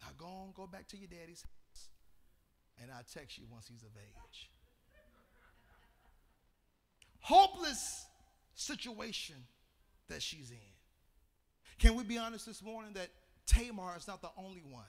Now 0.00 0.08
go 0.18 0.26
on, 0.26 0.52
go 0.54 0.66
back 0.66 0.88
to 0.88 0.96
your 0.96 1.08
daddy's 1.08 1.42
house, 1.42 1.88
and 2.80 2.90
I'll 2.90 3.04
text 3.12 3.38
you 3.38 3.44
once 3.50 3.68
he's 3.68 3.82
of 3.82 3.90
age. 3.96 4.50
Hopeless 7.20 8.06
situation 8.54 9.36
that 10.08 10.22
she's 10.22 10.50
in. 10.50 10.56
Can 11.78 11.96
we 11.96 12.04
be 12.04 12.18
honest 12.18 12.46
this 12.46 12.62
morning 12.62 12.92
that 12.94 13.08
Tamar 13.46 13.96
is 13.96 14.06
not 14.06 14.22
the 14.22 14.30
only 14.36 14.62
one 14.62 14.84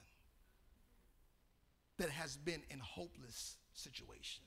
that 1.97 2.10
has 2.10 2.38
been 2.38 2.62
in 2.69 2.80
hopeless 2.80 3.56
situations? 3.78 4.42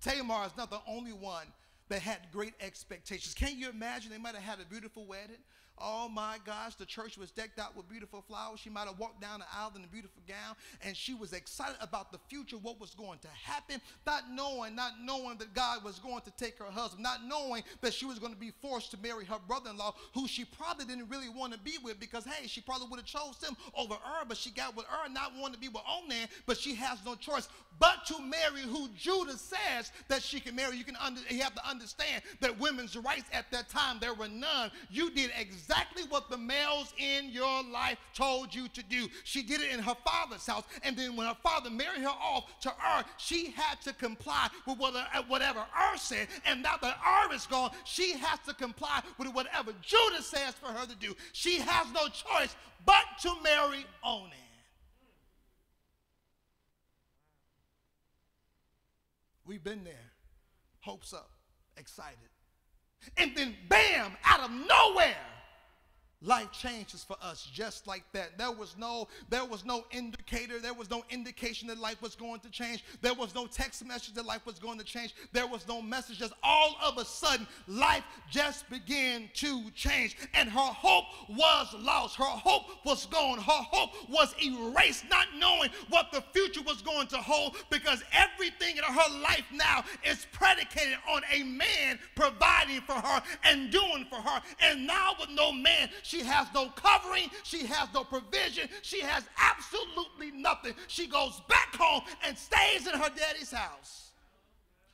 Tamar 0.00 0.46
is 0.46 0.56
not 0.56 0.70
the 0.70 0.80
only 0.86 1.12
one 1.12 1.46
that 1.88 2.02
had 2.02 2.18
great 2.32 2.54
expectations. 2.60 3.34
Can 3.34 3.58
you 3.58 3.68
imagine 3.70 4.10
they 4.10 4.18
might 4.18 4.34
have 4.34 4.42
had 4.42 4.60
a 4.60 4.68
beautiful 4.68 5.06
wedding? 5.06 5.36
Oh 5.78 6.08
my 6.08 6.38
gosh, 6.46 6.74
the 6.76 6.86
church 6.86 7.18
was 7.18 7.30
decked 7.30 7.58
out 7.58 7.76
with 7.76 7.88
beautiful 7.88 8.22
flowers. 8.22 8.60
She 8.60 8.70
might 8.70 8.88
have 8.88 8.98
walked 8.98 9.20
down 9.20 9.40
the 9.40 9.46
aisle 9.54 9.72
in 9.76 9.84
a 9.84 9.86
beautiful 9.86 10.22
gown 10.26 10.56
and 10.82 10.96
she 10.96 11.12
was 11.12 11.34
excited 11.34 11.76
about 11.82 12.12
the 12.12 12.18
future, 12.28 12.56
what 12.56 12.80
was 12.80 12.94
going 12.94 13.18
to 13.18 13.28
happen, 13.28 13.82
not 14.06 14.30
knowing, 14.30 14.74
not 14.74 14.92
knowing 15.02 15.36
that 15.36 15.52
God 15.52 15.84
was 15.84 15.98
going 15.98 16.22
to 16.22 16.30
take 16.38 16.58
her 16.58 16.70
husband, 16.70 17.02
not 17.02 17.26
knowing 17.26 17.62
that 17.82 17.92
she 17.92 18.06
was 18.06 18.18
going 18.18 18.32
to 18.32 18.38
be 18.38 18.52
forced 18.62 18.90
to 18.92 18.98
marry 19.02 19.26
her 19.26 19.38
brother-in-law, 19.46 19.94
who 20.14 20.26
she 20.26 20.46
probably 20.46 20.86
didn't 20.86 21.10
really 21.10 21.28
want 21.28 21.52
to 21.52 21.58
be 21.58 21.76
with 21.84 22.00
because, 22.00 22.24
hey, 22.24 22.46
she 22.46 22.62
probably 22.62 22.88
would 22.88 23.00
have 23.00 23.06
chose 23.06 23.36
him 23.46 23.54
over 23.76 23.94
her, 23.94 24.24
but 24.26 24.38
she 24.38 24.50
got 24.50 24.74
with 24.74 24.86
her, 24.86 25.10
not 25.10 25.32
wanting 25.36 25.54
to 25.54 25.60
be 25.60 25.68
with 25.68 25.82
Onan, 25.86 26.28
but 26.46 26.56
she 26.56 26.74
has 26.74 26.98
no 27.04 27.14
choice 27.14 27.48
but 27.78 28.06
to 28.06 28.18
marry 28.22 28.62
who 28.62 28.88
Judah 28.96 29.36
says 29.36 29.92
that 30.08 30.22
she 30.22 30.40
can 30.40 30.56
marry. 30.56 30.78
You 30.78 30.84
can 30.84 30.96
under, 30.96 31.20
you 31.28 31.42
have 31.42 31.54
to 31.56 31.68
understand 31.68 32.22
that 32.40 32.58
women's 32.58 32.96
rights 32.96 33.28
at 33.34 33.50
that 33.50 33.68
time 33.68 33.98
there 34.00 34.14
were 34.14 34.28
none. 34.28 34.70
You 34.90 35.10
did 35.10 35.30
exactly 35.38 35.65
what 36.16 36.30
the 36.30 36.38
males 36.38 36.94
in 36.96 37.30
your 37.30 37.62
life 37.64 37.98
told 38.14 38.54
you 38.54 38.68
to 38.68 38.82
do. 38.82 39.06
She 39.24 39.42
did 39.42 39.60
it 39.60 39.70
in 39.70 39.80
her 39.80 39.96
father's 40.04 40.46
house, 40.46 40.64
and 40.82 40.96
then 40.96 41.14
when 41.14 41.26
her 41.26 41.36
father 41.42 41.68
married 41.68 42.00
her 42.00 42.08
off 42.08 42.44
to 42.60 42.70
Ur, 42.70 43.04
she 43.18 43.50
had 43.50 43.80
to 43.82 43.92
comply 43.92 44.48
with 44.66 44.78
uh, 44.80 45.22
whatever 45.28 45.60
Ur 45.60 45.96
said. 45.96 46.28
And 46.46 46.62
now 46.62 46.76
that 46.80 46.96
Ur 47.06 47.34
is 47.34 47.46
gone, 47.46 47.70
she 47.84 48.12
has 48.14 48.38
to 48.46 48.54
comply 48.54 49.02
with 49.18 49.28
whatever 49.28 49.72
Judah 49.82 50.22
says 50.22 50.54
for 50.54 50.68
her 50.68 50.86
to 50.86 50.96
do. 50.96 51.14
She 51.32 51.58
has 51.58 51.86
no 51.92 52.08
choice 52.08 52.56
but 52.86 53.04
to 53.22 53.32
marry 53.42 53.84
Onan. 54.02 54.32
We've 59.44 59.62
been 59.62 59.84
there. 59.84 59.94
Hopes 60.80 61.12
up, 61.12 61.30
excited. 61.76 62.16
And 63.16 63.36
then, 63.36 63.54
bam, 63.68 64.12
out 64.24 64.40
of 64.40 64.50
nowhere, 64.50 65.16
life 66.26 66.50
changes 66.52 67.04
for 67.04 67.16
us 67.22 67.48
just 67.52 67.86
like 67.86 68.04
that. 68.12 68.36
There 68.36 68.50
was 68.50 68.76
no 68.76 69.08
there 69.30 69.44
was 69.44 69.64
no 69.64 69.84
indicator. 69.90 70.58
There 70.58 70.74
was 70.74 70.90
no 70.90 71.04
indication 71.10 71.68
that 71.68 71.78
life 71.78 72.02
was 72.02 72.14
going 72.14 72.40
to 72.40 72.50
change. 72.50 72.84
There 73.00 73.14
was 73.14 73.34
no 73.34 73.46
text 73.46 73.86
message 73.86 74.14
that 74.14 74.26
life 74.26 74.44
was 74.44 74.58
going 74.58 74.78
to 74.78 74.84
change. 74.84 75.14
There 75.32 75.46
was 75.46 75.66
no 75.68 75.80
message. 75.80 76.18
Just 76.18 76.34
all 76.42 76.76
of 76.82 76.98
a 76.98 77.04
sudden 77.04 77.46
life 77.68 78.02
just 78.30 78.68
began 78.68 79.30
to 79.34 79.70
change. 79.70 80.16
And 80.34 80.48
her 80.48 80.58
hope 80.58 81.04
was 81.28 81.74
lost. 81.78 82.16
Her 82.16 82.24
hope 82.24 82.84
was 82.84 83.06
gone. 83.06 83.38
Her 83.38 83.42
hope 83.46 83.90
was 84.10 84.34
erased 84.42 85.04
not 85.08 85.26
knowing 85.38 85.70
what 85.88 86.10
the 86.12 86.22
future 86.32 86.62
was 86.62 86.82
going 86.82 87.06
to 87.08 87.18
hold 87.18 87.56
because 87.70 88.02
everything 88.12 88.76
in 88.76 88.82
her 88.84 89.20
life 89.22 89.44
now 89.52 89.84
is 90.04 90.26
predicated 90.32 90.98
on 91.08 91.22
a 91.32 91.42
man 91.44 91.98
providing 92.14 92.80
for 92.80 92.94
her 92.94 93.22
and 93.44 93.70
doing 93.70 94.06
for 94.08 94.16
her. 94.16 94.42
And 94.60 94.86
now 94.86 95.12
with 95.20 95.30
no 95.30 95.52
man 95.52 95.90
she 96.02 96.15
has 96.20 96.46
no 96.54 96.68
covering. 96.70 97.30
She 97.42 97.66
has 97.66 97.88
no 97.94 98.04
provision. 98.04 98.68
She 98.82 99.00
has 99.00 99.24
absolutely 99.38 100.30
nothing. 100.30 100.74
She 100.88 101.06
goes 101.06 101.40
back 101.48 101.74
home 101.74 102.02
and 102.26 102.36
stays 102.36 102.86
in 102.86 102.98
her 102.98 103.10
daddy's 103.16 103.52
house, 103.52 104.10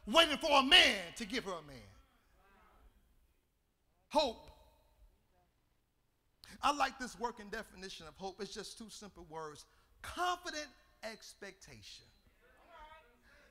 waiting 0.06 0.38
for 0.38 0.60
a 0.60 0.62
man 0.62 0.98
to 1.16 1.26
give 1.26 1.44
her 1.44 1.52
a 1.52 1.66
man. 1.66 1.76
Hope. 4.08 4.50
I 6.62 6.72
like 6.72 6.98
this 6.98 7.18
working 7.18 7.48
definition 7.50 8.06
of 8.06 8.14
hope. 8.16 8.40
It's 8.40 8.54
just 8.54 8.78
two 8.78 8.88
simple 8.88 9.26
words 9.28 9.64
confident 10.02 10.66
expectation. 11.04 12.04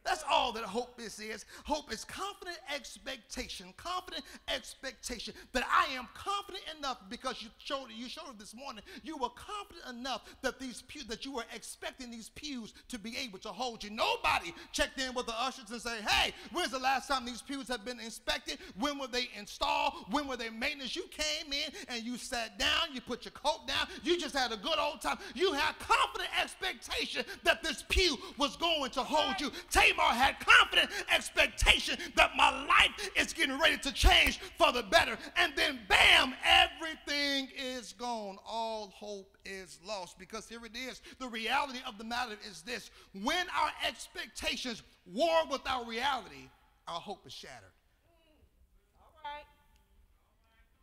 That's 0.04 0.24
all 0.30 0.52
that 0.54 0.64
hope 0.64 1.00
is 1.00 1.20
is. 1.20 1.46
Hope 1.64 1.92
is 1.94 2.04
confident 2.04 2.58
expectation, 2.74 3.68
confident 3.78 4.24
expectation 4.48 5.34
that 5.54 5.66
I 5.72 5.94
am 5.94 6.08
confident 6.16 6.64
enough 6.78 6.98
because 7.10 7.42
you 7.42 7.50
showed 7.60 7.88
you 7.96 8.10
showed 8.10 8.30
it 8.32 8.40
this 8.40 8.56
morning. 8.56 8.84
You 9.04 9.18
were 9.18 9.30
confident 9.30 10.00
enough 10.00 10.24
that 10.42 10.60
these 10.60 10.82
pews 10.82 11.06
that 11.06 11.24
you 11.24 11.34
were 11.34 11.46
expecting 11.54 12.10
these 12.10 12.30
pews 12.30 12.74
to 12.90 12.98
be 12.98 13.16
able 13.18 13.38
to 13.40 13.50
hold 13.50 13.84
you. 13.84 13.92
Nobody 13.92 14.54
checked 14.72 15.00
in 15.00 15.14
with 15.14 15.28
the 15.28 15.40
ushers 15.40 15.70
and 15.70 15.82
say, 15.82 16.02
"Hey, 16.02 16.34
when's 16.52 16.72
the 16.72 16.80
last 16.80 17.08
time 17.08 17.26
these 17.26 17.42
pews 17.42 17.68
have 17.68 17.86
been 17.86 18.00
inspected? 18.00 18.58
When 18.80 18.98
were 18.98 19.08
they 19.08 19.30
installed? 19.38 19.94
When 20.10 20.28
were 20.28 20.38
they 20.38 20.50
maintenance?" 20.50 20.96
You 20.96 21.08
came 21.10 21.54
in 21.54 21.72
and 21.90 22.04
you 22.04 22.18
sat 22.18 22.58
down. 22.58 22.94
You 22.94 23.02
put 23.02 23.26
your 23.26 23.34
coat 23.34 23.68
down. 23.68 23.88
You 24.04 24.20
just 24.20 24.36
had 24.36 24.52
a 24.52 24.58
good 24.58 24.80
old 24.80 25.02
time. 25.02 25.20
You 25.36 25.54
had 25.54 25.78
confident 25.78 26.30
expectation 26.42 27.24
that 27.44 27.62
this 27.62 27.84
pew 27.88 28.18
was 28.38 28.56
going 28.56 28.90
to 28.92 29.04
hold 29.04 29.40
you. 29.40 29.52
Take 29.70 29.91
Tamar 29.92 30.14
had 30.14 30.36
confident 30.40 30.90
expectation 31.14 31.98
that 32.16 32.32
my 32.36 32.50
life 32.66 33.10
is 33.16 33.34
getting 33.34 33.60
ready 33.60 33.78
to 33.78 33.94
change 33.94 34.40
for 34.58 34.72
the 34.72 34.84
better. 34.84 35.18
And 35.36 35.54
then, 35.56 35.80
bam, 35.88 36.34
everything 36.46 37.50
is 37.58 37.94
gone. 37.94 38.38
All 38.46 38.94
hope 38.96 39.38
is 39.46 39.80
lost. 39.86 40.18
Because 40.18 40.48
here 40.48 40.66
it 40.66 40.76
is. 40.76 41.02
The 41.20 41.28
reality 41.28 41.80
of 41.88 41.98
the 41.98 42.04
matter 42.04 42.36
is 42.50 42.62
this 42.62 42.92
when 43.14 43.48
our 43.58 43.72
expectations 43.88 44.84
war 45.06 45.42
with 45.50 45.62
our 45.68 45.86
reality, 45.86 46.50
our 46.88 47.00
hope 47.00 47.26
is 47.26 47.34
shattered. 47.34 47.72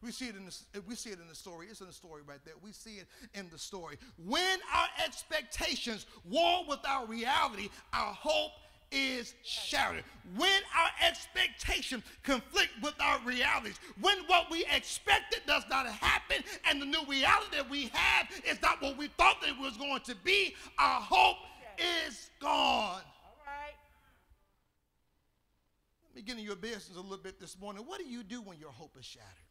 We 0.00 0.12
see 0.12 0.28
it 0.28 0.36
in 0.36 0.44
the, 0.44 0.82
we 0.86 0.94
see 0.94 1.10
it 1.10 1.18
in 1.20 1.26
the 1.28 1.34
story. 1.34 1.66
It's 1.68 1.80
in 1.80 1.88
the 1.88 1.92
story 1.92 2.22
right 2.24 2.38
there. 2.44 2.54
We 2.62 2.70
see 2.70 2.98
it 2.98 3.08
in 3.34 3.48
the 3.50 3.58
story. 3.58 3.96
When 4.16 4.58
our 4.72 4.86
expectations 5.04 6.06
war 6.24 6.62
with 6.68 6.78
our 6.86 7.04
reality, 7.06 7.68
our 7.92 8.14
hope 8.14 8.52
is 8.90 9.34
shattered. 9.42 10.04
When 10.36 10.62
our 10.78 10.90
expectations 11.06 12.02
conflict 12.22 12.70
with 12.82 12.94
our 13.00 13.18
realities, 13.20 13.78
when 14.00 14.18
what 14.26 14.50
we 14.50 14.64
expected 14.74 15.40
does 15.46 15.64
not 15.70 15.86
happen 15.86 16.44
and 16.68 16.80
the 16.80 16.86
new 16.86 17.02
reality 17.08 17.56
that 17.56 17.68
we 17.68 17.90
have 17.92 18.28
is 18.44 18.60
not 18.62 18.80
what 18.82 18.96
we 18.96 19.08
thought 19.08 19.40
that 19.42 19.50
it 19.50 19.58
was 19.58 19.76
going 19.76 20.00
to 20.00 20.14
be, 20.16 20.54
our 20.78 21.00
hope 21.00 21.36
is 22.06 22.30
gone. 22.40 23.02
All 23.02 23.38
right. 23.46 23.74
Let 26.08 26.16
me 26.16 26.22
get 26.22 26.38
in 26.38 26.44
your 26.44 26.56
business 26.56 26.96
a 26.96 27.00
little 27.00 27.16
bit 27.18 27.40
this 27.40 27.58
morning. 27.58 27.84
What 27.86 27.98
do 27.98 28.06
you 28.06 28.22
do 28.22 28.40
when 28.42 28.58
your 28.58 28.72
hope 28.72 28.96
is 28.98 29.04
shattered? 29.04 29.47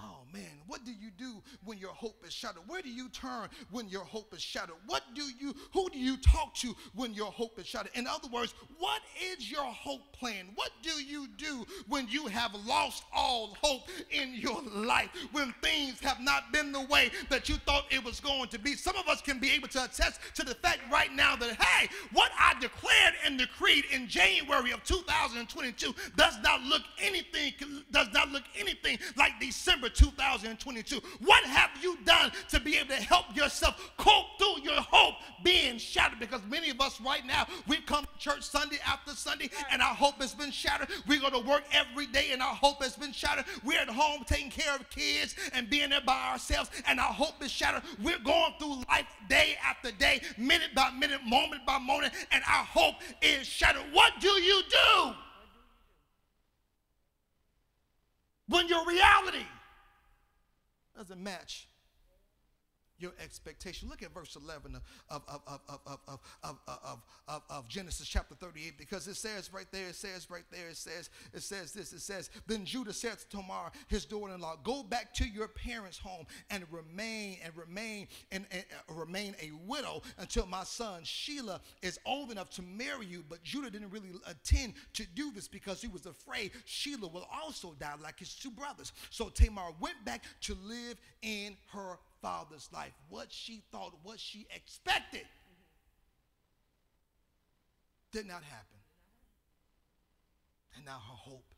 Oh 0.00 0.22
man, 0.32 0.42
what 0.66 0.84
do 0.84 0.90
you 0.90 1.10
do 1.18 1.42
when 1.64 1.78
your 1.78 1.90
hope 1.90 2.24
is 2.26 2.32
shattered? 2.32 2.62
Where 2.66 2.80
do 2.80 2.88
you 2.88 3.08
turn 3.10 3.48
when 3.70 3.88
your 3.88 4.04
hope 4.04 4.32
is 4.34 4.40
shattered? 4.40 4.76
What 4.86 5.02
do 5.14 5.22
you, 5.22 5.54
who 5.72 5.88
do 5.90 5.98
you 5.98 6.16
talk 6.16 6.54
to 6.56 6.74
when 6.94 7.12
your 7.12 7.30
hope 7.30 7.58
is 7.58 7.66
shattered? 7.66 7.92
In 7.94 8.06
other 8.06 8.28
words, 8.28 8.54
what 8.78 9.02
is 9.32 9.50
your 9.50 9.64
hope 9.64 10.00
plan? 10.12 10.46
What 10.54 10.70
do 10.82 10.90
you 10.90 11.26
do 11.36 11.66
when 11.88 12.08
you 12.08 12.26
have 12.26 12.54
lost 12.66 13.04
all 13.14 13.56
hope 13.60 13.88
in 14.10 14.34
your 14.34 14.62
life? 14.62 15.10
When 15.32 15.54
things 15.62 16.00
have 16.00 16.20
not 16.20 16.52
been 16.52 16.72
the 16.72 16.86
way 16.86 17.10
that 17.28 17.48
you 17.48 17.56
thought 17.66 17.84
it 17.90 18.02
was 18.02 18.18
going 18.18 18.48
to 18.48 18.58
be? 18.58 18.74
Some 18.74 18.96
of 18.96 19.08
us 19.08 19.20
can 19.20 19.38
be 19.38 19.50
able 19.50 19.68
to 19.68 19.84
attest 19.84 20.20
to 20.36 20.42
the 20.42 20.54
fact 20.54 20.80
right 20.90 21.12
now 21.12 21.36
that, 21.36 21.62
hey, 21.62 21.88
what 22.12 22.30
I 22.38 22.54
declared 22.60 23.14
and 23.26 23.38
decreed 23.38 23.84
in 23.92 24.08
January 24.08 24.70
of 24.70 24.82
2022 24.84 25.94
does 26.16 26.38
not 26.42 26.62
look 26.62 26.82
anything, 26.98 27.52
does 27.90 28.08
not 28.14 28.30
look 28.30 28.44
anything 28.58 28.98
like 29.16 29.38
December 29.38 29.81
2022. 29.88 31.00
What 31.20 31.44
have 31.44 31.70
you 31.82 31.98
done 32.04 32.32
to 32.50 32.60
be 32.60 32.76
able 32.76 32.88
to 32.88 33.02
help 33.02 33.34
yourself 33.34 33.92
cope 33.96 34.26
through 34.38 34.62
your 34.62 34.80
hope 34.80 35.14
being 35.42 35.78
shattered? 35.78 36.18
Because 36.18 36.40
many 36.48 36.70
of 36.70 36.80
us 36.80 37.00
right 37.00 37.24
now, 37.26 37.46
we've 37.66 37.86
come 37.86 38.04
to 38.04 38.18
church 38.18 38.42
Sunday 38.42 38.78
after 38.86 39.12
Sunday 39.12 39.50
and 39.70 39.82
our 39.82 39.94
hope 39.94 40.20
has 40.20 40.34
been 40.34 40.50
shattered. 40.50 40.88
We 41.06 41.18
go 41.18 41.30
to 41.30 41.40
work 41.40 41.64
every 41.72 42.06
day 42.06 42.30
and 42.32 42.42
our 42.42 42.54
hope 42.54 42.82
has 42.82 42.96
been 42.96 43.12
shattered. 43.12 43.44
We're 43.64 43.80
at 43.80 43.88
home 43.88 44.24
taking 44.26 44.50
care 44.50 44.74
of 44.74 44.88
kids 44.90 45.36
and 45.52 45.68
being 45.68 45.90
there 45.90 46.00
by 46.04 46.30
ourselves 46.32 46.70
and 46.86 46.98
our 47.00 47.12
hope 47.12 47.42
is 47.42 47.50
shattered. 47.50 47.82
We're 48.02 48.18
going 48.18 48.54
through 48.58 48.82
life 48.88 49.06
day 49.28 49.56
after 49.64 49.90
day, 49.92 50.22
minute 50.36 50.70
by 50.74 50.90
minute, 50.90 51.20
moment 51.26 51.66
by 51.66 51.78
moment, 51.78 52.12
and 52.30 52.42
our 52.48 52.64
hope 52.64 52.96
is 53.20 53.46
shattered. 53.46 53.82
What 53.92 54.12
do 54.20 54.28
you 54.28 54.62
do? 54.68 55.14
when 58.52 58.68
your 58.68 58.86
reality 58.86 59.44
doesn't 60.96 61.22
match 61.22 61.68
your 63.02 63.12
expectation. 63.22 63.88
Look 63.88 64.02
at 64.02 64.14
verse 64.14 64.36
11 64.36 64.76
of, 64.76 64.82
of, 65.10 65.22
of, 65.28 65.60
of, 65.68 65.80
of, 65.86 65.98
of, 66.06 66.18
of, 66.42 66.58
of, 66.68 67.02
of, 67.28 67.42
of 67.50 67.68
Genesis 67.68 68.06
chapter 68.08 68.34
38 68.34 68.78
because 68.78 69.08
it 69.08 69.16
says 69.16 69.52
right 69.52 69.66
there, 69.72 69.88
it 69.88 69.96
says 69.96 70.30
right 70.30 70.44
there, 70.50 70.68
it 70.68 70.76
says, 70.76 71.10
it 71.34 71.42
says 71.42 71.72
this, 71.72 71.92
it 71.92 72.00
says, 72.00 72.30
Then 72.46 72.64
Judah 72.64 72.92
said 72.92 73.18
to 73.18 73.28
Tamar, 73.28 73.72
his 73.88 74.04
daughter-in-law, 74.04 74.58
Go 74.62 74.82
back 74.82 75.12
to 75.14 75.28
your 75.28 75.48
parents' 75.48 75.98
home 75.98 76.26
and 76.50 76.64
remain 76.70 77.38
and 77.44 77.56
remain 77.56 78.06
and, 78.30 78.46
and 78.50 78.64
uh, 78.88 78.94
remain 78.94 79.34
a 79.42 79.50
widow 79.66 80.02
until 80.18 80.46
my 80.46 80.64
son 80.64 81.02
Shelah 81.02 81.60
is 81.82 81.98
old 82.06 82.30
enough 82.30 82.50
to 82.50 82.62
marry 82.62 83.06
you. 83.06 83.24
But 83.28 83.42
Judah 83.42 83.70
didn't 83.70 83.90
really 83.90 84.10
intend 84.28 84.74
to 84.94 85.04
do 85.14 85.32
this 85.32 85.48
because 85.48 85.80
he 85.80 85.88
was 85.88 86.06
afraid 86.06 86.52
Shelah 86.66 87.12
will 87.12 87.28
also 87.42 87.74
die 87.80 87.94
like 88.02 88.18
his 88.18 88.34
two 88.34 88.50
brothers. 88.50 88.92
So 89.10 89.28
Tamar 89.28 89.72
went 89.80 90.04
back 90.04 90.24
to 90.42 90.56
live 90.62 90.96
in 91.22 91.56
her 91.72 91.98
father's 92.22 92.68
life, 92.72 92.92
what 93.08 93.26
she 93.30 93.62
thought, 93.72 93.92
what 94.02 94.18
she 94.18 94.46
expected, 94.54 95.26
did 98.12 98.26
not 98.26 98.44
happen. 98.44 98.78
And 100.76 100.84
now 100.84 100.92
her 100.92 101.16
hope 101.16 101.52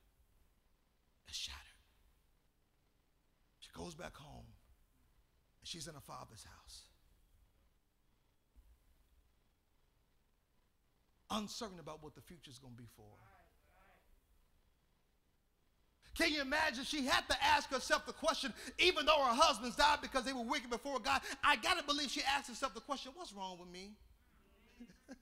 is 1.28 1.36
shattered. 1.36 1.60
She 3.60 3.68
goes 3.76 3.94
back 3.94 4.16
home 4.16 4.46
and 5.60 5.68
she's 5.68 5.86
in 5.86 5.94
her 5.94 6.00
father's 6.00 6.44
house. 6.44 6.82
Uncertain 11.30 11.78
about 11.78 12.02
what 12.02 12.14
the 12.14 12.20
future 12.20 12.50
is 12.50 12.58
going 12.58 12.74
to 12.74 12.82
be 12.82 12.88
for 12.96 13.02
her. 13.02 13.33
Can 16.16 16.32
you 16.32 16.40
imagine? 16.40 16.84
She 16.84 17.04
had 17.04 17.28
to 17.28 17.44
ask 17.44 17.70
herself 17.70 18.06
the 18.06 18.12
question, 18.12 18.52
even 18.78 19.04
though 19.04 19.18
her 19.18 19.34
husbands 19.34 19.76
died 19.76 19.98
because 20.00 20.24
they 20.24 20.32
were 20.32 20.44
wicked 20.44 20.70
before 20.70 21.00
God. 21.00 21.20
I 21.42 21.56
got 21.56 21.78
to 21.78 21.84
believe 21.84 22.10
she 22.10 22.22
asked 22.22 22.48
herself 22.48 22.74
the 22.74 22.80
question, 22.80 23.12
what's 23.14 23.32
wrong 23.32 23.58
with 23.58 23.68
me? 23.68 23.90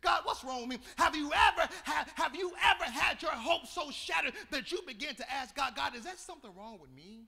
God, 0.00 0.20
what's 0.24 0.44
wrong 0.44 0.60
with 0.60 0.68
me? 0.68 0.78
Have 0.96 1.16
you 1.16 1.32
ever 1.32 1.68
had, 1.82 2.06
have 2.14 2.34
you 2.34 2.52
ever 2.64 2.84
had 2.84 3.20
your 3.20 3.32
hope 3.32 3.66
so 3.66 3.90
shattered 3.90 4.34
that 4.50 4.70
you 4.70 4.80
begin 4.86 5.16
to 5.16 5.30
ask 5.30 5.54
God, 5.56 5.74
God, 5.74 5.96
is 5.96 6.04
there 6.04 6.14
something 6.16 6.50
wrong 6.56 6.78
with 6.80 6.90
me? 6.92 7.24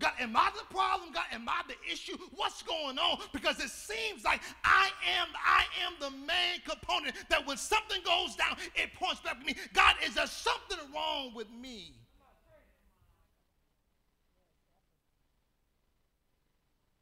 God, 0.00 0.12
am 0.18 0.34
I 0.34 0.50
the 0.56 0.64
problem? 0.74 1.12
God, 1.12 1.24
am 1.30 1.46
I 1.46 1.60
the 1.68 1.74
issue? 1.92 2.16
What's 2.34 2.62
going 2.62 2.98
on? 2.98 3.18
Because 3.32 3.60
it 3.60 3.68
seems 3.68 4.24
like 4.24 4.40
I 4.64 4.88
am, 5.20 5.28
I 5.34 5.64
am 5.84 5.92
the 6.00 6.10
main 6.26 6.60
component 6.66 7.14
that 7.28 7.46
when 7.46 7.58
something 7.58 8.02
goes 8.02 8.34
down, 8.34 8.56
it 8.74 8.94
points 8.94 9.20
back 9.20 9.38
to 9.38 9.46
me. 9.46 9.54
God, 9.74 9.96
is 10.04 10.14
there 10.14 10.26
something 10.26 10.78
wrong 10.94 11.34
with 11.34 11.48
me? 11.50 11.92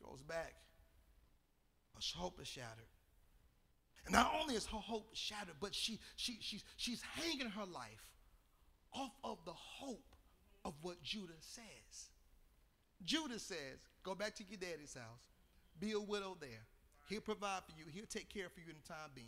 Goes 0.04 0.22
back. 0.22 0.54
Her 1.94 2.18
hope 2.18 2.40
is 2.40 2.48
shattered. 2.48 2.68
And 4.06 4.14
not 4.14 4.32
only 4.40 4.54
is 4.54 4.66
her 4.66 4.78
hope 4.78 5.10
shattered, 5.12 5.56
but 5.60 5.72
she, 5.72 6.00
she, 6.16 6.38
she's, 6.40 6.64
she's 6.76 7.02
hanging 7.02 7.50
her 7.50 7.64
life 7.64 8.10
off 8.92 9.12
of 9.22 9.38
the 9.44 9.52
hope 9.52 10.14
of 10.64 10.74
what 10.82 11.00
Judah 11.02 11.34
says. 11.40 12.08
Judah 13.04 13.38
says, 13.38 13.78
go 14.02 14.14
back 14.14 14.34
to 14.36 14.44
your 14.48 14.58
daddy's 14.58 14.94
house. 14.94 15.22
Be 15.80 15.92
a 15.92 16.00
widow 16.00 16.36
there. 16.40 16.66
He'll 17.08 17.20
provide 17.20 17.62
for 17.64 17.72
you. 17.78 17.86
He'll 17.92 18.06
take 18.06 18.28
care 18.28 18.48
for 18.48 18.60
you 18.60 18.66
in 18.68 18.76
the 18.82 18.88
time 18.92 19.10
being. 19.14 19.26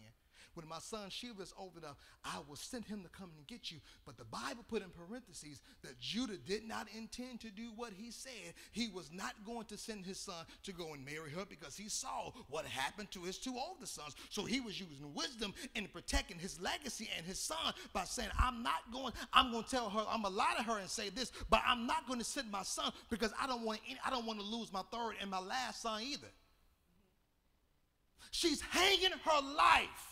When 0.55 0.68
my 0.68 0.78
son 0.78 1.09
Shelah 1.09 1.43
is 1.43 1.55
enough, 1.78 1.97
I 2.24 2.38
will 2.49 2.57
send 2.57 2.84
him 2.84 3.03
to 3.03 3.09
come 3.09 3.30
and 3.36 3.47
get 3.47 3.70
you. 3.70 3.78
But 4.05 4.16
the 4.16 4.24
Bible 4.24 4.64
put 4.68 4.82
in 4.82 4.88
parentheses 4.91 5.61
that 5.82 5.99
Judah 5.99 6.36
did 6.36 6.66
not 6.66 6.86
intend 6.97 7.41
to 7.41 7.51
do 7.51 7.70
what 7.76 7.93
he 7.93 8.11
said. 8.11 8.55
He 8.72 8.88
was 8.88 9.11
not 9.12 9.34
going 9.45 9.66
to 9.66 9.76
send 9.76 10.05
his 10.05 10.18
son 10.18 10.45
to 10.64 10.72
go 10.72 10.93
and 10.95 11.05
marry 11.05 11.30
her 11.30 11.45
because 11.49 11.76
he 11.76 11.88
saw 11.88 12.30
what 12.49 12.64
happened 12.64 13.11
to 13.12 13.22
his 13.22 13.38
two 13.38 13.55
older 13.57 13.86
sons. 13.86 14.14
So 14.30 14.45
he 14.45 14.61
was 14.61 14.80
using 14.80 15.14
wisdom 15.14 15.55
in 15.74 15.86
protecting 15.88 16.38
his 16.38 16.61
legacy 16.61 17.09
and 17.16 17.26
his 17.26 17.38
son 17.38 17.74
by 17.93 18.05
saying, 18.05 18.30
I'm 18.38 18.62
not 18.62 18.93
going, 18.93 19.12
I'm 19.32 19.51
going 19.53 19.64
to 19.64 19.70
tell 19.70 19.91
her, 19.91 20.05
I'm 20.09 20.22
going 20.22 20.34
to 20.34 20.38
lie 20.38 20.55
to 20.57 20.62
her 20.62 20.78
and 20.78 20.88
say 20.88 21.11
this, 21.11 21.32
but 21.49 21.62
I'm 21.66 21.86
not 21.86 22.07
going 22.07 22.18
to 22.18 22.24
send 22.24 22.51
my 22.51 22.62
son 22.62 22.93
because 23.09 23.32
I 23.41 23.47
don't 23.47 23.62
want 23.62 23.80
any, 23.88 23.99
I 24.05 24.11
don't 24.11 24.26
want 24.26 24.41
to 24.41 24.45
lose 24.45 24.72
my 24.72 24.82
third 24.93 25.14
and 25.20 25.30
my 25.30 25.41
last 25.41 25.82
son 25.82 26.03
either. 26.03 26.28
She's 28.30 28.61
hanging 28.61 29.11
her 29.24 29.55
life 29.57 30.09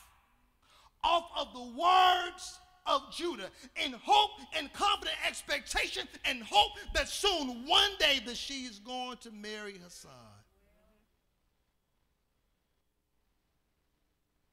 off 1.04 1.30
of 1.36 1.52
the 1.52 1.80
words 1.80 2.58
of 2.86 3.02
Judah 3.12 3.50
in 3.84 3.92
hope 4.02 4.40
and 4.56 4.72
confident 4.72 5.16
expectation 5.26 6.08
and 6.24 6.42
hope 6.42 6.72
that 6.94 7.08
soon 7.08 7.66
one 7.66 7.90
day 7.98 8.20
that 8.24 8.36
she 8.36 8.64
is 8.64 8.78
going 8.78 9.18
to 9.18 9.30
marry 9.30 9.74
her 9.74 9.90
son. 9.90 10.10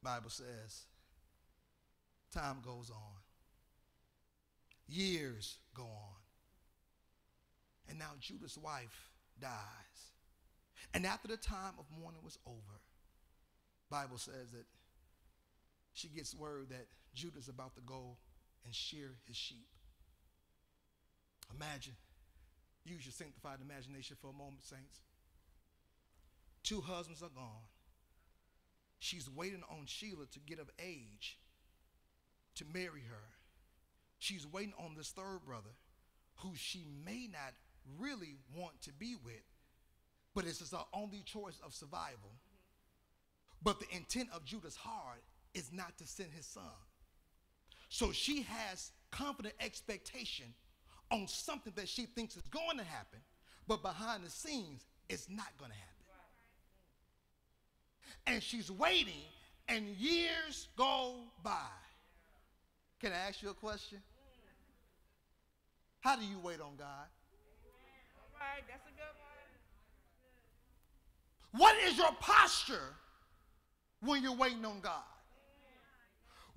Bible 0.03 0.29
says 0.29 0.85
time 2.31 2.57
goes 2.63 2.91
on. 2.91 3.15
Years 4.87 5.57
go 5.73 5.83
on. 5.83 6.15
And 7.89 7.97
now 7.97 8.11
Judah's 8.19 8.57
wife 8.57 9.09
dies. 9.41 9.51
And 10.93 11.05
after 11.05 11.27
the 11.27 11.37
time 11.37 11.73
of 11.79 11.85
mourning 11.99 12.21
was 12.23 12.37
over, 12.45 12.81
Bible 13.89 14.17
says 14.17 14.51
that 14.51 14.65
she 15.95 16.09
gets 16.09 16.35
word 16.35 16.69
that 16.69 16.87
Judah's 17.15 17.47
about 17.47 17.73
to 17.75 17.81
go 17.81 18.17
and 18.65 18.75
shear 18.75 19.15
his 19.25 19.37
sheep. 19.37 19.67
Imagine, 21.55 21.93
use 22.83 23.05
your 23.05 23.13
sanctified 23.13 23.59
imagination 23.61 24.17
for 24.21 24.29
a 24.29 24.33
moment, 24.33 24.63
saints. 24.63 24.99
Two 26.63 26.81
husbands 26.81 27.23
are 27.23 27.29
gone. 27.29 27.69
She's 28.99 29.29
waiting 29.29 29.63
on 29.69 29.85
Shelah 29.85 30.29
to 30.31 30.39
get 30.39 30.59
of 30.59 30.69
age 30.79 31.37
to 32.55 32.65
marry 32.73 33.03
her. 33.09 33.23
She's 34.19 34.45
waiting 34.45 34.73
on 34.77 34.95
this 34.97 35.11
third 35.11 35.45
brother 35.45 35.69
who 36.37 36.51
she 36.55 36.85
may 37.05 37.29
not 37.31 37.53
really 37.97 38.35
want 38.53 38.81
to 38.81 38.91
be 38.91 39.15
with, 39.23 39.43
but 40.33 40.45
it's 40.45 40.71
her 40.71 40.83
only 40.93 41.21
choice 41.23 41.59
of 41.65 41.73
survival. 41.73 42.31
Mm-hmm. 42.33 43.63
But 43.63 43.79
the 43.79 43.95
intent 43.95 44.29
of 44.33 44.43
Judah's 44.43 44.75
heart 44.75 45.21
is 45.55 45.71
not 45.73 45.97
to 45.97 46.05
send 46.05 46.29
his 46.35 46.45
son. 46.45 46.63
So 47.89 48.11
she 48.11 48.43
has 48.43 48.91
confident 49.09 49.55
expectation 49.59 50.45
on 51.11 51.27
something 51.27 51.73
that 51.75 51.87
she 51.87 52.05
thinks 52.05 52.35
is 52.35 52.43
going 52.43 52.77
to 52.77 52.83
happen, 52.83 53.19
but 53.67 53.81
behind 53.81 54.23
the 54.23 54.29
scenes, 54.29 54.85
it's 55.09 55.29
not 55.29 55.47
going 55.57 55.71
to 55.71 55.77
happen. 55.77 55.91
And 58.27 58.43
she's 58.43 58.69
waiting, 58.69 59.23
and 59.69 59.87
years 59.87 60.67
go 60.75 61.13
by. 61.43 61.51
Can 62.99 63.11
I 63.11 63.27
ask 63.27 63.41
you 63.41 63.49
a 63.49 63.53
question? 63.53 63.99
How 66.01 66.15
do 66.15 66.25
you 66.25 66.39
wait 66.39 66.59
on 66.59 66.75
God? 66.77 66.87
All 66.87 68.39
right, 68.39 68.63
that's 68.67 68.85
a 68.85 68.91
good 68.91 69.15
one. 71.51 71.61
What 71.61 71.75
is 71.87 71.97
your 71.97 72.11
posture 72.19 72.95
when 74.01 74.21
you're 74.21 74.35
waiting 74.35 74.65
on 74.65 74.81
God? 74.81 75.03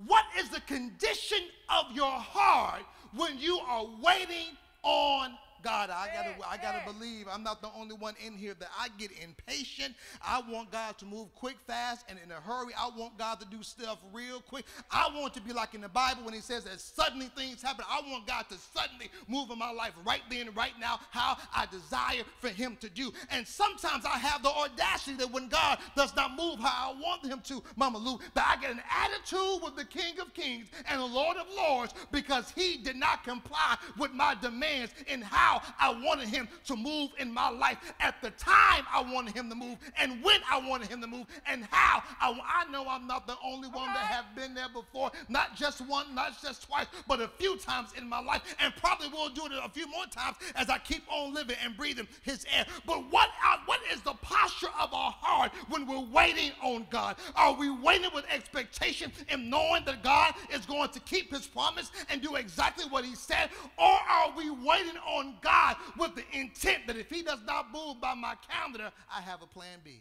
What 0.07 0.25
is 0.39 0.49
the 0.49 0.61
condition 0.61 1.39
of 1.69 1.95
your 1.95 2.11
heart 2.11 2.83
when 3.15 3.39
you 3.39 3.59
are 3.59 3.85
waiting 4.01 4.57
on 4.83 5.33
God, 5.63 5.91
I 5.91 6.09
gotta, 6.15 6.35
I 6.49 6.57
gotta 6.57 6.93
believe 6.93 7.27
I'm 7.31 7.43
not 7.43 7.63
the 7.63 7.71
only 7.77 7.95
one 7.95 8.15
in 8.25 8.35
here 8.35 8.55
that 8.59 8.69
I 8.79 8.89
get 8.99 9.11
impatient. 9.23 9.95
I 10.23 10.43
want 10.49 10.71
God 10.71 10.99
to 10.99 11.05
move 11.05 11.35
quick, 11.35 11.57
fast, 11.67 12.05
and 12.09 12.19
in 12.23 12.31
a 12.31 12.35
hurry. 12.35 12.73
I 12.79 12.91
want 12.97 13.19
God 13.19 13.41
to 13.41 13.47
do 13.47 13.63
stuff 13.63 13.99
real 14.13 14.41
quick. 14.41 14.65
I 14.91 15.09
want 15.15 15.35
to 15.35 15.41
be 15.41 15.53
like 15.53 15.75
in 15.75 15.81
the 15.81 15.89
Bible 15.89 16.25
when 16.25 16.35
He 16.35 16.41
says 16.41 16.65
that 16.65 16.81
suddenly 16.81 17.27
things 17.37 17.63
happen. 17.63 17.85
I 17.89 18.01
want 18.09 18.27
God 18.27 18.47
to 18.51 18.57
suddenly 18.75 19.11
move 19.27 19.51
in 19.51 19.59
my 19.59 19.73
life 19.73 19.93
right 20.07 20.23
then, 20.31 20.51
right 20.55 20.75
now, 20.81 21.01
how 21.11 21.37
I 21.55 21.67
desire 21.67 22.23
for 22.39 22.49
Him 22.49 22.77
to 22.81 22.89
do. 22.89 23.13
And 23.31 23.47
sometimes 23.47 24.05
I 24.05 24.19
have 24.19 24.43
the 24.43 24.51
audacity 24.51 25.17
that 25.17 25.31
when 25.31 25.49
God 25.49 25.79
does 25.97 26.15
not 26.15 26.37
move 26.37 26.61
how 26.61 26.93
I 26.93 27.01
want 27.01 27.27
Him 27.27 27.41
to, 27.45 27.63
Mama 27.77 27.99
Lou, 27.99 28.19
that 28.35 28.57
I 28.57 28.61
get 28.61 28.71
an 28.71 28.83
attitude 28.91 29.63
with 29.63 29.77
the 29.77 29.85
King 29.85 30.21
of 30.21 30.33
Kings 30.35 30.69
and 30.89 31.01
the 31.01 31.07
Lord 31.07 31.37
of 31.37 31.47
Lords 31.55 31.95
because 32.13 32.51
He 32.51 32.77
did 32.77 32.97
not 32.97 33.25
comply 33.25 33.77
with 33.99 34.13
my 34.13 34.35
demands 34.41 34.93
in 35.07 35.23
how 35.23 35.48
I 35.79 35.91
wanted 36.05 36.29
Him 36.29 36.49
to 36.67 36.77
move 36.77 37.11
in 37.19 37.33
my 37.33 37.51
life 37.51 37.79
at 38.01 38.21
the 38.23 38.31
time 38.31 38.85
I 38.93 39.03
wanted 39.03 39.35
Him 39.35 39.49
to 39.49 39.55
move 39.55 39.79
and 39.99 40.23
when 40.23 40.41
I 40.51 40.59
wanted 40.67 40.89
Him 40.89 41.01
to 41.01 41.07
move 41.07 41.27
and 41.47 41.65
how 41.71 42.03
I, 42.21 42.39
I 42.67 42.71
know 42.71 42.87
I'm 42.89 43.07
not 43.07 43.27
the 43.27 43.37
only 43.45 43.69
one 43.69 43.87
that 43.87 44.07
have 44.07 44.35
been 44.35 44.55
there 44.55 44.69
before, 44.69 45.11
not 45.29 45.57
just 45.57 45.81
one, 45.81 46.15
not 46.15 46.41
just 46.43 46.67
twice, 46.67 46.87
but 47.07 47.21
a 47.21 47.29
few 47.29 47.57
times 47.57 47.91
in 47.97 48.09
my 48.09 48.21
life, 48.21 48.43
and 48.61 48.75
probably 48.77 49.09
will 49.09 49.29
do 49.29 49.47
it 49.47 49.53
a 49.63 49.69
few 49.69 49.89
more 49.89 50.07
times 50.07 50.37
as 50.55 50.69
I 50.69 50.79
keep 50.79 51.03
on 51.11 51.35
living 51.35 51.57
and 51.65 51.77
breathing 51.77 52.09
His 52.23 52.45
air. 52.53 52.67
But 52.87 53.11
what, 53.11 53.29
uh, 53.45 53.59
what 53.67 53.81
is 53.93 54.01
the 54.03 54.15
posture 54.15 54.71
of 54.81 54.93
our 54.93 55.15
heart 55.19 55.53
when 55.69 55.87
we're 55.87 56.05
waiting 56.13 56.53
on 56.63 56.87
God? 56.91 57.17
Are 57.37 57.55
we 57.55 57.71
waiting 57.71 58.11
with 58.15 58.25
expectation 58.31 59.13
and 59.29 59.51
knowing 59.51 59.85
that 59.87 60.03
God 60.03 60.35
is 60.53 60.67
going 60.67 60.91
to 60.91 61.01
keep 61.01 61.33
His 61.33 61.47
promise 61.47 61.91
and 62.11 62.21
do 62.23 62.37
exactly 62.37 62.85
what 62.87 63.05
He 63.05 63.15
said? 63.15 63.51
Or 63.79 63.99
are 64.09 64.33
we 64.37 64.51
waiting 64.51 64.97
on 65.07 65.35
God 65.43 65.77
with 65.99 66.15
the 66.15 66.25
intent 66.33 66.87
that 66.87 66.97
if 66.97 67.11
He 67.11 67.23
does 67.23 67.41
not 67.47 67.73
move 67.73 68.01
by 68.01 68.15
my 68.15 68.35
calendar, 68.51 68.91
I 69.15 69.21
have 69.21 69.43
a 69.43 69.47
plan 69.47 69.79
B? 69.85 70.01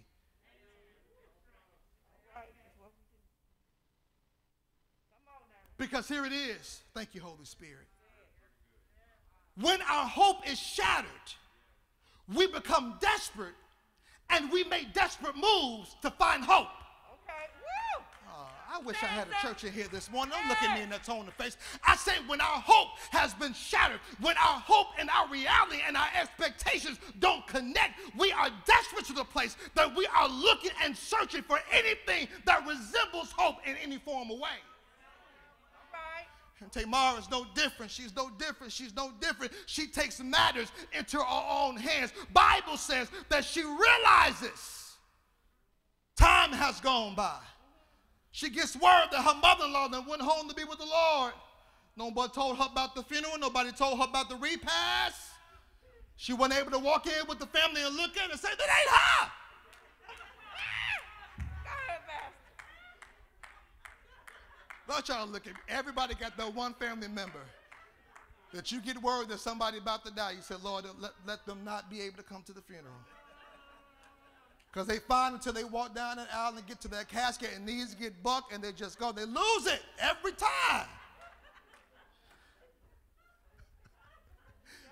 Because 5.77 6.07
here 6.07 6.25
it 6.25 6.33
is. 6.33 6.81
Thank 6.93 7.13
you, 7.13 7.21
Holy 7.21 7.45
Spirit. 7.45 7.85
When 9.59 9.79
our 9.81 10.07
hope 10.07 10.49
is 10.49 10.59
shattered, 10.59 11.07
we 12.33 12.47
become 12.47 12.97
desperate 12.99 13.53
and 14.29 14.51
we 14.51 14.63
make 14.65 14.93
desperate 14.93 15.35
moves 15.35 15.95
to 16.01 16.11
find 16.11 16.43
hope. 16.43 16.67
I 18.78 18.82
wish 18.82 19.01
I 19.01 19.07
had 19.07 19.28
a 19.28 19.47
church 19.47 19.63
in 19.63 19.73
here 19.73 19.88
this 19.91 20.11
morning. 20.11 20.34
Don't 20.38 20.47
look 20.49 20.61
at 20.61 20.78
me 20.78 20.84
in 20.84 20.89
that 20.91 21.03
tone 21.03 21.28
of 21.28 21.34
face. 21.34 21.57
I 21.84 21.95
say, 21.95 22.11
when 22.28 22.39
our 22.39 22.61
hope 22.63 22.89
has 23.09 23.34
been 23.34 23.53
shattered, 23.53 23.99
when 24.21 24.36
our 24.38 24.59
hope 24.59 24.88
and 24.99 25.09
our 25.09 25.28
reality 25.30 25.80
and 25.88 25.97
our 25.97 26.07
expectations 26.19 26.99
don't 27.19 27.45
connect, 27.47 27.99
we 28.17 28.32
are 28.32 28.49
desperate 28.65 29.05
to 29.05 29.13
the 29.13 29.23
place 29.23 29.57
that 29.75 29.95
we 29.95 30.05
are 30.07 30.30
looking 30.30 30.71
and 30.84 30.95
searching 30.95 31.41
for 31.41 31.59
anything 31.71 32.28
that 32.45 32.67
resembles 32.67 33.32
hope 33.36 33.55
in 33.65 33.75
any 33.78 33.97
form 33.97 34.30
of 34.30 34.39
way. 34.39 34.49
And 36.61 36.71
Tamar 36.71 37.19
is 37.19 37.30
no 37.30 37.45
different. 37.55 37.91
She's 37.91 38.15
no 38.15 38.30
different. 38.38 38.73
She's 38.73 38.95
no 38.95 39.11
different. 39.21 39.53
She 39.65 39.88
takes 39.88 40.21
matters 40.21 40.71
into 40.97 41.17
her 41.17 41.45
own 41.49 41.78
hands. 41.78 42.13
Bible 42.34 42.78
says 42.78 43.09
that 43.30 43.43
she 43.43 43.63
realizes 43.63 44.97
time 46.15 46.51
has 46.51 46.80
gone 46.80 47.15
by. 47.15 47.38
She 48.38 48.51
gets 48.51 48.75
word 48.75 49.07
that 49.11 49.23
her 49.23 49.33
mother-in-law 49.41 49.88
that 49.88 50.07
went 50.07 50.21
home 50.21 50.47
to 50.47 50.53
be 50.53 50.63
with 50.63 50.77
the 50.77 50.85
Lord. 50.85 51.33
Nobody 51.95 52.31
told 52.31 52.59
her 52.59 52.67
about 52.71 52.93
the 52.93 53.01
funeral. 53.01 53.35
Nobody 53.39 53.71
told 53.71 53.97
her 53.97 54.05
about 54.05 54.29
the 54.29 54.35
repast. 54.35 55.31
She 56.17 56.33
wasn't 56.33 56.59
able 56.59 56.69
to 56.69 56.77
walk 56.77 57.07
in 57.07 57.27
with 57.27 57.39
the 57.39 57.47
family 57.47 57.81
and 57.83 57.95
look 57.95 58.15
in 58.15 58.29
and 58.29 58.39
say, 58.39 58.49
that 58.49 58.61
ain't 58.61 58.89
her. 58.89 59.31
Don't 64.88 65.09
y'all 65.09 65.25
look 65.25 65.47
at 65.47 65.53
everybody 65.67 66.13
got 66.13 66.38
that 66.38 66.53
one 66.53 66.75
family 66.75 67.07
member 67.07 67.41
that 68.53 68.71
you 68.71 68.81
get 68.81 69.01
word 69.01 69.29
that 69.29 69.39
somebody 69.39 69.79
about 69.79 70.05
to 70.05 70.11
die. 70.11 70.33
You 70.33 70.43
say, 70.43 70.57
Lord, 70.63 70.85
let, 70.99 71.13
let 71.25 71.43
them 71.47 71.63
not 71.63 71.89
be 71.89 72.01
able 72.01 72.17
to 72.17 72.23
come 72.23 72.43
to 72.43 72.53
the 72.53 72.61
funeral. 72.61 72.93
Because 74.78 74.88
they 74.88 74.99
find 74.99 75.34
until 75.34 75.53
they 75.53 75.63
walk 75.63 75.95
down 75.95 76.17
that 76.17 76.28
aisle 76.32 76.55
and 76.55 76.67
get 76.67 76.80
to 76.82 76.88
that 76.89 77.09
casket 77.09 77.49
and 77.55 77.65
knees 77.65 77.95
get 77.95 78.21
bucked 78.21 78.53
and 78.53 78.63
they 78.63 78.71
just 78.71 78.99
go. 78.99 79.11
They 79.11 79.25
lose 79.25 79.65
it 79.65 79.82
every 79.97 80.34
time. 80.34 80.86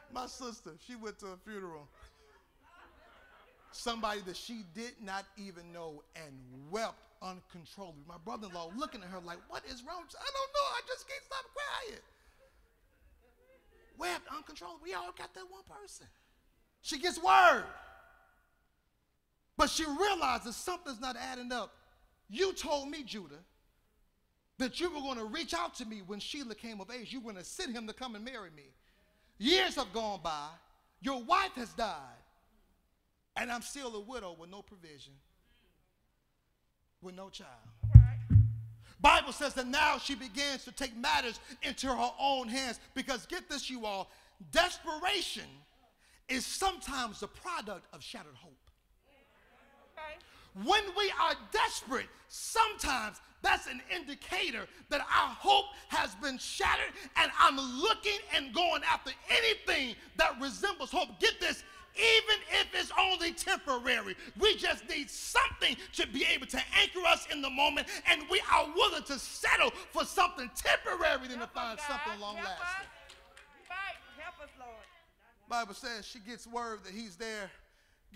My 0.12 0.26
sister, 0.26 0.72
she 0.88 0.96
went 0.96 1.20
to 1.20 1.28
a 1.28 1.38
funeral. 1.46 1.88
Somebody 3.74 4.22
that 4.22 4.36
she 4.36 4.64
did 4.74 4.94
not 5.04 5.24
even 5.38 5.72
know 5.72 6.02
and 6.16 6.34
wept 6.72 6.98
uncontrollably. 7.22 8.02
My 8.08 8.18
brother 8.26 8.48
in 8.48 8.56
law 8.56 8.72
looking 8.76 9.04
at 9.04 9.10
her 9.10 9.20
like, 9.20 9.38
What 9.50 9.62
is 9.72 9.84
wrong? 9.84 10.02
I 10.02 10.02
don't 10.02 10.52
know. 10.52 10.68
I 10.72 10.82
just 10.88 11.08
can't 11.08 11.24
stop 11.26 11.46
crying. 11.54 12.02
Wept 14.00 14.24
uncontrollably. 14.36 14.82
We 14.84 14.94
all 14.96 15.14
got 15.16 15.36
that 15.36 15.46
one 15.48 15.62
person. 15.70 16.08
She 16.82 16.98
gets 16.98 17.22
word. 17.22 17.66
But 19.58 19.70
she 19.70 19.86
realizes 19.86 20.56
something's 20.56 21.00
not 21.00 21.16
adding 21.16 21.52
up. 21.52 21.74
You 22.30 22.54
told 22.54 22.90
me, 22.90 23.04
Judah, 23.04 23.44
that 24.58 24.80
you 24.80 24.90
were 24.90 25.02
going 25.02 25.18
to 25.18 25.26
reach 25.26 25.54
out 25.54 25.76
to 25.76 25.86
me 25.86 26.02
when 26.06 26.20
Shelah 26.20 26.58
came 26.58 26.82
of 26.82 26.90
age. 26.92 27.12
You 27.12 27.20
were 27.20 27.32
going 27.32 27.44
to 27.44 27.50
send 27.50 27.76
him 27.76 27.88
to 27.88 27.94
come 27.94 28.16
and 28.16 28.24
marry 28.24 28.50
me. 28.56 28.74
Years 29.38 29.76
have 29.76 29.92
gone 29.94 30.20
by. 30.24 30.48
Your 31.02 31.22
wife 31.24 31.52
has 31.56 31.74
died. 31.74 32.00
And 33.38 33.52
I'm 33.52 33.62
still 33.62 33.96
a 33.96 34.00
widow 34.00 34.36
with 34.40 34.50
no 34.50 34.62
provision, 34.62 35.14
with 37.02 37.16
no 37.16 37.30
child. 37.30 37.50
Bible 39.02 39.34
says 39.34 39.54
that 39.54 39.68
now 39.68 39.98
she 39.98 40.16
begins 40.16 40.64
to 40.64 40.72
take 40.72 40.96
matters 40.98 41.40
into 41.62 41.88
her 41.88 42.12
own 42.20 42.48
hands 42.48 42.80
because 42.96 43.26
get 43.26 43.48
this 43.50 43.70
you 43.70 43.86
all 43.86 44.10
desperation 44.52 45.44
is 46.28 46.46
sometimes 46.46 47.20
the 47.20 47.28
product 47.28 47.86
of 47.94 48.02
shattered 48.02 48.36
hope 48.36 48.65
Okay. 49.98 50.66
when 50.68 50.84
we 50.98 51.12
are 51.22 51.34
desperate 51.52 52.08
sometimes 52.28 53.18
that's 53.42 53.68
an 53.68 53.82
indicator 53.96 54.68
that 54.90 55.02
our 55.02 55.34
hope 55.36 55.66
has 55.90 56.16
been 56.16 56.38
shattered 56.38 56.92
and 57.18 57.32
i'm 57.40 57.58
looking 57.58 58.20
and 58.36 58.54
going 58.54 58.82
after 58.92 59.12
anything 59.30 59.96
that 60.18 60.36
resembles 60.42 60.92
hope 60.92 61.20
get 61.20 61.40
this 61.40 61.64
even 61.96 62.44
if 62.52 62.68
it's 62.74 62.92
only 63.00 63.32
temporary, 63.32 64.16
we 64.38 64.58
just 64.58 64.88
need 64.90 65.10
something 65.10 65.78
to 65.94 66.06
be 66.08 66.26
able 66.34 66.46
to 66.48 66.60
anchor 66.78 67.00
us 67.08 67.26
in 67.32 67.42
the 67.42 67.50
moment, 67.50 67.88
and 68.10 68.22
we 68.30 68.42
are 68.54 68.68
willing 68.76 69.04
to 69.04 69.18
settle 69.18 69.72
for 69.92 70.04
something 70.04 70.50
temporary 70.56 71.28
than 71.30 71.40
to 71.40 71.48
Help 71.48 71.56
us, 71.56 71.80
find 71.80 71.80
something 71.80 72.20
long 72.20 72.36
Help 72.36 72.50
lasting. 72.50 72.66
us. 72.66 72.96
Help 74.18 74.36
us, 74.44 74.50
Lord. 74.60 74.86
Bible 75.48 75.74
says 75.74 76.06
she 76.06 76.20
gets 76.20 76.46
word 76.46 76.80
that 76.84 76.92
he's 76.92 77.16
there 77.16 77.50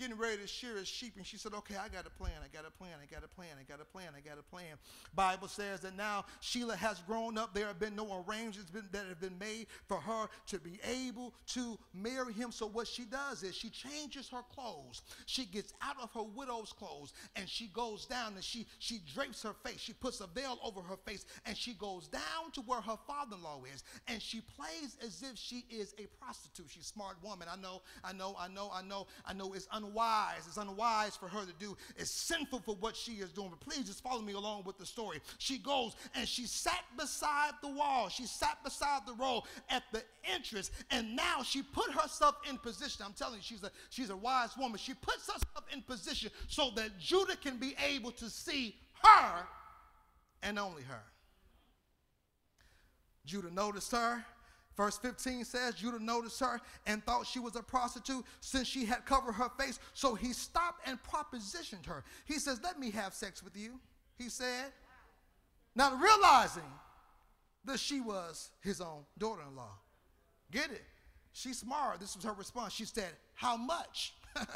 getting 0.00 0.16
ready 0.16 0.38
to 0.38 0.46
shear 0.46 0.76
his 0.76 0.88
sheep 0.88 1.12
and 1.16 1.26
she 1.26 1.36
said 1.36 1.52
okay 1.52 1.76
i 1.76 1.88
got 1.88 2.06
a 2.06 2.10
plan 2.10 2.32
i 2.42 2.48
got 2.56 2.66
a 2.66 2.70
plan 2.70 2.92
i 3.02 3.14
got 3.14 3.22
a 3.22 3.28
plan 3.28 3.50
i 3.60 3.62
got 3.70 3.80
a 3.80 3.84
plan 3.84 4.08
i 4.16 4.20
got 4.20 4.38
a 4.38 4.42
plan. 4.42 4.76
Bible 5.14 5.48
says 5.48 5.80
that 5.80 5.96
now 5.96 6.24
Shelah 6.42 6.76
has 6.76 7.00
grown 7.00 7.36
up. 7.36 7.54
There 7.54 7.66
have 7.66 7.78
been 7.78 7.94
no 7.94 8.24
arrangements 8.26 8.70
been, 8.70 8.88
that 8.92 9.06
have 9.06 9.20
been 9.20 9.38
made 9.38 9.66
for 9.86 9.98
her 9.98 10.28
to 10.48 10.58
be 10.58 10.80
able 10.84 11.34
to 11.48 11.78
marry 11.92 12.32
him. 12.32 12.52
So 12.52 12.66
what 12.66 12.86
she 12.86 13.04
does 13.04 13.42
is 13.42 13.54
she 13.54 13.68
changes 13.68 14.28
her 14.30 14.42
clothes. 14.54 15.02
She 15.26 15.44
gets 15.44 15.74
out 15.82 15.96
of 16.02 16.10
her 16.14 16.22
widow's 16.22 16.72
clothes 16.72 17.12
and 17.36 17.48
she 17.48 17.66
goes 17.68 18.06
down 18.06 18.34
and 18.34 18.44
she 18.44 18.66
she 18.78 19.00
drapes 19.14 19.42
her 19.42 19.54
face. 19.64 19.80
She 19.80 19.92
puts 19.92 20.20
a 20.20 20.26
veil 20.26 20.58
over 20.64 20.80
her 20.80 20.96
face 20.96 21.26
and 21.44 21.56
she 21.56 21.74
goes 21.74 22.08
down 22.08 22.50
to 22.54 22.60
where 22.62 22.80
her 22.80 22.98
father-in-law 23.06 23.62
is 23.74 23.84
and 24.08 24.22
she 24.22 24.40
plays 24.40 24.96
as 25.04 25.22
if 25.22 25.36
she 25.36 25.64
is 25.70 25.94
a 25.98 26.06
prostitute. 26.22 26.70
She's 26.70 26.84
a 26.84 26.86
smart 26.86 27.16
woman. 27.22 27.48
I 27.50 27.60
know 27.60 27.82
i 28.04 28.12
know 28.12 28.34
i 28.38 28.48
know 28.48 28.70
i 28.72 28.82
know 28.82 29.06
i 29.26 29.32
know 29.32 29.52
it's 29.52 29.68
unwise 29.72 29.89
it's 30.46 30.56
unwise 30.56 31.16
for 31.16 31.28
her 31.28 31.44
to 31.44 31.52
do. 31.58 31.76
It's 31.96 32.10
sinful 32.10 32.60
for 32.60 32.74
what 32.76 32.96
she 32.96 33.12
is 33.12 33.30
doing. 33.30 33.50
But 33.50 33.60
please 33.60 33.86
just 33.86 34.02
follow 34.02 34.22
me 34.22 34.32
along 34.32 34.64
with 34.64 34.78
the 34.78 34.86
story. 34.86 35.20
She 35.38 35.58
goes 35.58 35.94
and 36.14 36.28
she 36.28 36.46
sat 36.46 36.84
beside 36.96 37.52
the 37.62 37.68
wall. 37.68 38.08
She 38.08 38.26
sat 38.26 38.62
beside 38.64 39.06
the 39.06 39.14
road 39.14 39.42
at 39.68 39.82
the 39.92 40.02
entrance 40.24 40.70
and 40.90 41.14
now 41.16 41.42
she 41.42 41.62
put 41.62 41.90
herself 41.92 42.36
in 42.48 42.58
position. 42.58 43.04
I'm 43.04 43.12
telling 43.12 43.36
you 43.36 43.42
she's 43.42 43.62
a 43.62 43.70
she's 43.90 44.10
a 44.10 44.16
wise 44.16 44.56
woman. 44.56 44.78
She 44.78 44.94
puts 44.94 45.26
herself 45.26 45.64
in 45.72 45.82
position 45.82 46.30
so 46.48 46.70
that 46.76 46.98
judah 46.98 47.36
can 47.36 47.56
be 47.56 47.74
able 47.88 48.12
to 48.12 48.28
see 48.28 48.76
her 49.02 49.46
and 50.42 50.58
only 50.58 50.82
her. 50.82 51.02
Judah 53.24 53.50
noticed 53.50 53.92
her. 53.92 54.24
Verse 54.80 54.96
15 54.96 55.44
says 55.44 55.74
Judah 55.74 56.02
noticed 56.02 56.40
her 56.40 56.58
and 56.86 57.04
thought 57.04 57.26
she 57.26 57.38
was 57.38 57.54
a 57.54 57.62
prostitute 57.62 58.24
since 58.40 58.66
she 58.66 58.86
had 58.86 59.04
covered 59.04 59.32
her 59.32 59.50
face. 59.58 59.78
So 59.92 60.14
he 60.14 60.32
stopped 60.32 60.88
and 60.88 60.98
propositioned 61.02 61.84
her. 61.84 62.02
He 62.24 62.38
says, 62.38 62.62
Let 62.64 62.80
me 62.80 62.90
have 62.92 63.12
sex 63.12 63.44
with 63.44 63.54
you, 63.54 63.78
he 64.16 64.30
said. 64.30 64.72
Not 65.74 66.00
realizing 66.00 66.72
that 67.66 67.78
she 67.78 68.00
was 68.00 68.52
his 68.62 68.80
own 68.80 69.04
daughter 69.18 69.42
in 69.46 69.54
law. 69.54 69.74
Get 70.50 70.70
it? 70.70 70.84
She's 71.34 71.58
smart. 71.58 72.00
This 72.00 72.16
was 72.16 72.24
her 72.24 72.32
response. 72.32 72.72
She 72.72 72.86
said, 72.86 73.10
How 73.34 73.58
much 73.58 74.14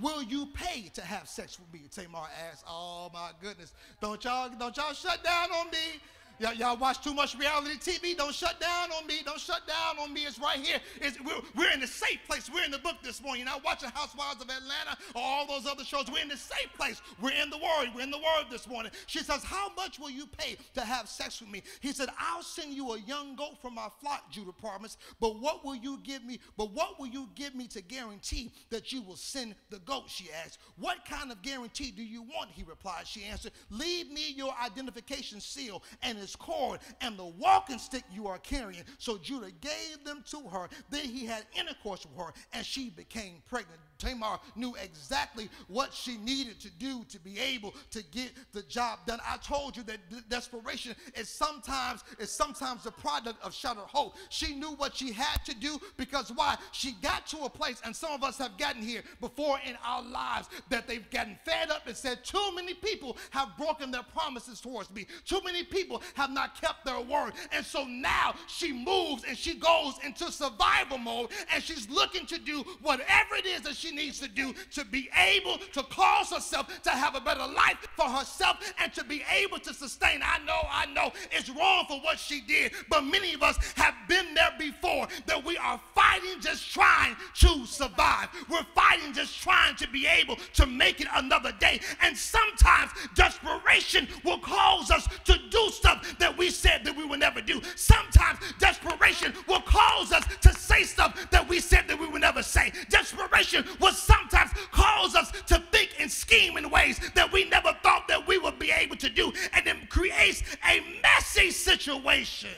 will 0.00 0.22
you 0.22 0.46
pay 0.54 0.88
to 0.94 1.02
have 1.02 1.28
sex 1.28 1.58
with 1.58 1.72
me? 1.72 1.88
Tamar 1.90 2.28
asked, 2.48 2.64
Oh 2.68 3.10
my 3.12 3.30
goodness. 3.42 3.72
Don't 4.00 4.22
y'all, 4.22 4.50
don't 4.56 4.76
y'all 4.76 4.92
shut 4.92 5.24
down 5.24 5.50
on 5.50 5.66
me. 5.72 6.00
Y'all, 6.40 6.54
y'all 6.54 6.76
watch 6.76 7.02
too 7.02 7.12
much 7.12 7.36
reality 7.36 7.74
TV. 7.78 8.16
Don't 8.16 8.34
shut 8.34 8.60
down 8.60 8.92
on 8.92 9.06
me. 9.08 9.22
Don't 9.24 9.40
shut 9.40 9.66
down 9.66 9.98
on 9.98 10.12
me. 10.12 10.20
It's 10.22 10.38
right 10.38 10.58
here. 10.58 10.78
It's, 11.00 11.20
we're, 11.20 11.40
we're 11.56 11.72
in 11.72 11.80
the 11.80 11.86
safe 11.86 12.20
place. 12.28 12.48
We're 12.52 12.64
in 12.64 12.70
the 12.70 12.78
book 12.78 12.96
this 13.02 13.20
morning. 13.20 13.40
You're 13.40 13.52
not 13.52 13.64
watching 13.64 13.90
Housewives 13.90 14.40
of 14.40 14.48
Atlanta 14.48 14.96
or 15.16 15.22
all 15.22 15.46
those 15.48 15.66
other 15.66 15.82
shows. 15.82 16.04
We're 16.12 16.22
in 16.22 16.28
the 16.28 16.36
safe 16.36 16.72
place. 16.76 17.02
We're 17.20 17.32
in 17.32 17.50
the 17.50 17.58
Word. 17.58 17.88
We're 17.94 18.02
in 18.02 18.12
the 18.12 18.18
Word 18.18 18.46
this 18.50 18.68
morning. 18.68 18.92
She 19.06 19.18
says, 19.18 19.42
How 19.42 19.72
much 19.76 19.98
will 19.98 20.10
you 20.10 20.26
pay 20.26 20.56
to 20.74 20.82
have 20.82 21.08
sex 21.08 21.40
with 21.40 21.50
me? 21.50 21.62
He 21.80 21.92
said, 21.92 22.08
I'll 22.18 22.42
send 22.44 22.72
you 22.72 22.92
a 22.92 23.00
young 23.00 23.34
goat 23.34 23.60
from 23.60 23.74
my 23.74 23.88
flock, 24.00 24.30
Judah 24.30 24.52
promised. 24.52 24.98
But 25.20 25.40
what 25.40 25.64
will 25.64 25.76
you 25.76 25.98
give 26.04 26.24
me? 26.24 26.38
But 26.56 26.72
what 26.72 27.00
will 27.00 27.08
you 27.08 27.28
give 27.34 27.56
me 27.56 27.66
to 27.68 27.82
guarantee 27.82 28.52
that 28.70 28.92
you 28.92 29.02
will 29.02 29.16
send 29.16 29.56
the 29.70 29.80
goat? 29.80 30.04
She 30.06 30.28
asked. 30.44 30.58
What 30.76 31.04
kind 31.04 31.32
of 31.32 31.42
guarantee 31.42 31.90
do 31.90 32.04
you 32.04 32.22
want? 32.22 32.50
He 32.52 32.62
replied. 32.62 33.08
She 33.08 33.24
answered, 33.24 33.52
Leave 33.70 34.08
me 34.12 34.32
your 34.36 34.54
identification 34.64 35.40
seal 35.40 35.82
and 36.02 36.27
his 36.28 36.36
cord 36.36 36.80
and 37.00 37.18
the 37.18 37.24
walking 37.24 37.78
stick 37.78 38.04
you 38.12 38.26
are 38.26 38.38
carrying. 38.38 38.84
So 38.98 39.16
Judah 39.16 39.50
gave 39.60 40.04
them 40.04 40.22
to 40.30 40.40
her. 40.48 40.68
Then 40.90 41.04
he 41.04 41.24
had 41.24 41.44
intercourse 41.58 42.04
with 42.04 42.16
her, 42.18 42.32
and 42.52 42.64
she 42.64 42.90
became 42.90 43.42
pregnant. 43.48 43.80
Tamar 43.98 44.38
knew 44.54 44.74
exactly 44.82 45.48
what 45.66 45.92
she 45.92 46.16
needed 46.18 46.60
to 46.60 46.70
do 46.70 47.04
to 47.08 47.18
be 47.18 47.38
able 47.38 47.74
to 47.90 48.02
get 48.12 48.30
the 48.52 48.62
job 48.62 49.00
done. 49.06 49.18
I 49.26 49.36
told 49.38 49.76
you 49.76 49.82
that 49.84 50.28
desperation 50.28 50.94
is 51.14 51.28
sometimes 51.28 52.04
is 52.18 52.30
sometimes 52.30 52.84
the 52.84 52.92
product 52.92 53.44
of 53.44 53.52
shattered 53.52 53.84
hope. 53.84 54.16
She 54.28 54.54
knew 54.54 54.72
what 54.72 54.96
she 54.96 55.12
had 55.12 55.44
to 55.44 55.54
do 55.54 55.80
because 55.96 56.30
why? 56.34 56.56
She 56.72 56.92
got 57.02 57.26
to 57.28 57.38
a 57.44 57.50
place, 57.50 57.80
and 57.84 57.94
some 57.94 58.12
of 58.12 58.22
us 58.22 58.38
have 58.38 58.56
gotten 58.56 58.82
here 58.82 59.02
before 59.20 59.58
in 59.66 59.76
our 59.84 60.02
lives 60.02 60.48
that 60.70 60.86
they've 60.86 61.08
gotten 61.10 61.38
fed 61.44 61.70
up 61.70 61.86
and 61.86 61.96
said, 61.96 62.24
Too 62.24 62.52
many 62.54 62.74
people 62.74 63.16
have 63.30 63.56
broken 63.58 63.90
their 63.90 64.02
promises 64.02 64.60
towards 64.60 64.90
me. 64.90 65.06
Too 65.24 65.40
many 65.44 65.64
people 65.64 66.02
have 66.14 66.30
not 66.30 66.60
kept 66.60 66.84
their 66.84 67.00
word. 67.00 67.32
And 67.52 67.64
so 67.64 67.84
now 67.84 68.34
she 68.46 68.72
moves 68.72 69.24
and 69.26 69.36
she 69.36 69.54
goes 69.54 69.94
into 70.04 70.30
survival 70.30 70.98
mode 70.98 71.30
and 71.52 71.62
she's 71.62 71.88
looking 71.90 72.26
to 72.26 72.38
do 72.38 72.64
whatever 72.82 73.36
it 73.36 73.46
is 73.46 73.62
that 73.62 73.76
she 73.76 73.87
needs 73.92 74.20
to 74.20 74.28
do 74.28 74.54
to 74.72 74.84
be 74.84 75.08
able 75.16 75.58
to 75.72 75.82
cause 75.84 76.30
herself 76.30 76.82
to 76.82 76.90
have 76.90 77.14
a 77.14 77.20
better 77.20 77.46
life 77.46 77.86
for 77.96 78.06
herself 78.06 78.56
and 78.82 78.92
to 78.94 79.04
be 79.04 79.22
able 79.30 79.58
to 79.58 79.74
sustain. 79.74 80.20
I 80.22 80.38
know, 80.44 80.60
I 80.70 80.86
know 80.86 81.12
it's 81.30 81.50
wrong 81.50 81.84
for 81.88 82.00
what 82.00 82.18
she 82.18 82.40
did, 82.40 82.72
but 82.88 83.02
many 83.04 83.34
of 83.34 83.42
us 83.42 83.56
have 83.76 83.94
been 84.08 84.34
there 84.34 84.52
before 84.58 85.08
that 85.26 85.44
we 85.44 85.56
are 85.58 85.80
fighting 85.94 86.40
just 86.40 86.72
trying 86.72 87.16
to 87.34 87.66
survive. 87.66 88.28
We're 88.48 88.66
fighting 88.74 89.12
just 89.12 89.40
trying 89.40 89.76
to 89.76 89.88
be 89.88 90.06
able 90.06 90.36
to 90.54 90.66
make 90.66 91.00
it 91.00 91.08
another 91.14 91.52
day. 91.58 91.80
And 92.02 92.16
sometimes 92.16 92.92
desperation 93.14 94.08
will 94.24 94.38
cause 94.38 94.90
us 94.90 95.08
to 95.24 95.38
do 95.50 95.70
stuff 95.70 96.16
that 96.18 96.36
we 96.36 96.50
said 96.50 96.84
that 96.84 96.96
we 96.96 97.04
would 97.04 97.20
never 97.20 97.40
do. 97.40 97.60
Sometimes 97.76 98.38
desperation 98.58 99.34
will 99.46 99.60
cause 99.60 100.12
us 100.12 100.24
to 100.42 100.52
say 100.52 100.84
stuff 100.84 101.30
that 101.30 101.48
we 101.48 101.60
said 101.60 101.86
that 101.88 101.98
we 101.98 102.06
would 102.08 102.20
never 102.20 102.42
say. 102.42 102.72
Desperation 102.88 103.64
will 103.80 103.92
sometimes 103.92 104.50
cause 104.70 105.14
us 105.14 105.30
to 105.46 105.58
think 105.72 105.94
and 105.98 106.10
scheme 106.10 106.56
in 106.56 106.70
ways 106.70 107.00
that 107.14 107.32
we 107.32 107.48
never 107.48 107.72
thought 107.82 108.08
that 108.08 108.26
we 108.26 108.38
would 108.38 108.58
be 108.58 108.70
able 108.70 108.96
to 108.96 109.08
do. 109.08 109.32
And 109.52 109.66
it 109.66 109.90
creates 109.90 110.42
a 110.68 110.80
messy 111.02 111.50
situation. 111.50 112.50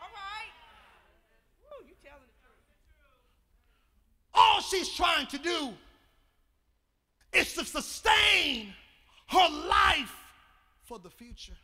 All 0.00 0.08
right. 0.14 0.50
Woo, 1.62 1.86
you 1.86 1.94
telling 2.02 2.20
the 2.20 2.40
truth. 2.42 2.56
All 4.34 4.60
she's 4.60 4.88
trying 4.94 5.26
to 5.28 5.38
do 5.38 5.74
is 7.32 7.54
to 7.54 7.64
sustain 7.64 8.74
her 9.28 9.48
life 9.68 10.14
for 10.84 10.98
the 10.98 11.10
future. 11.10 11.56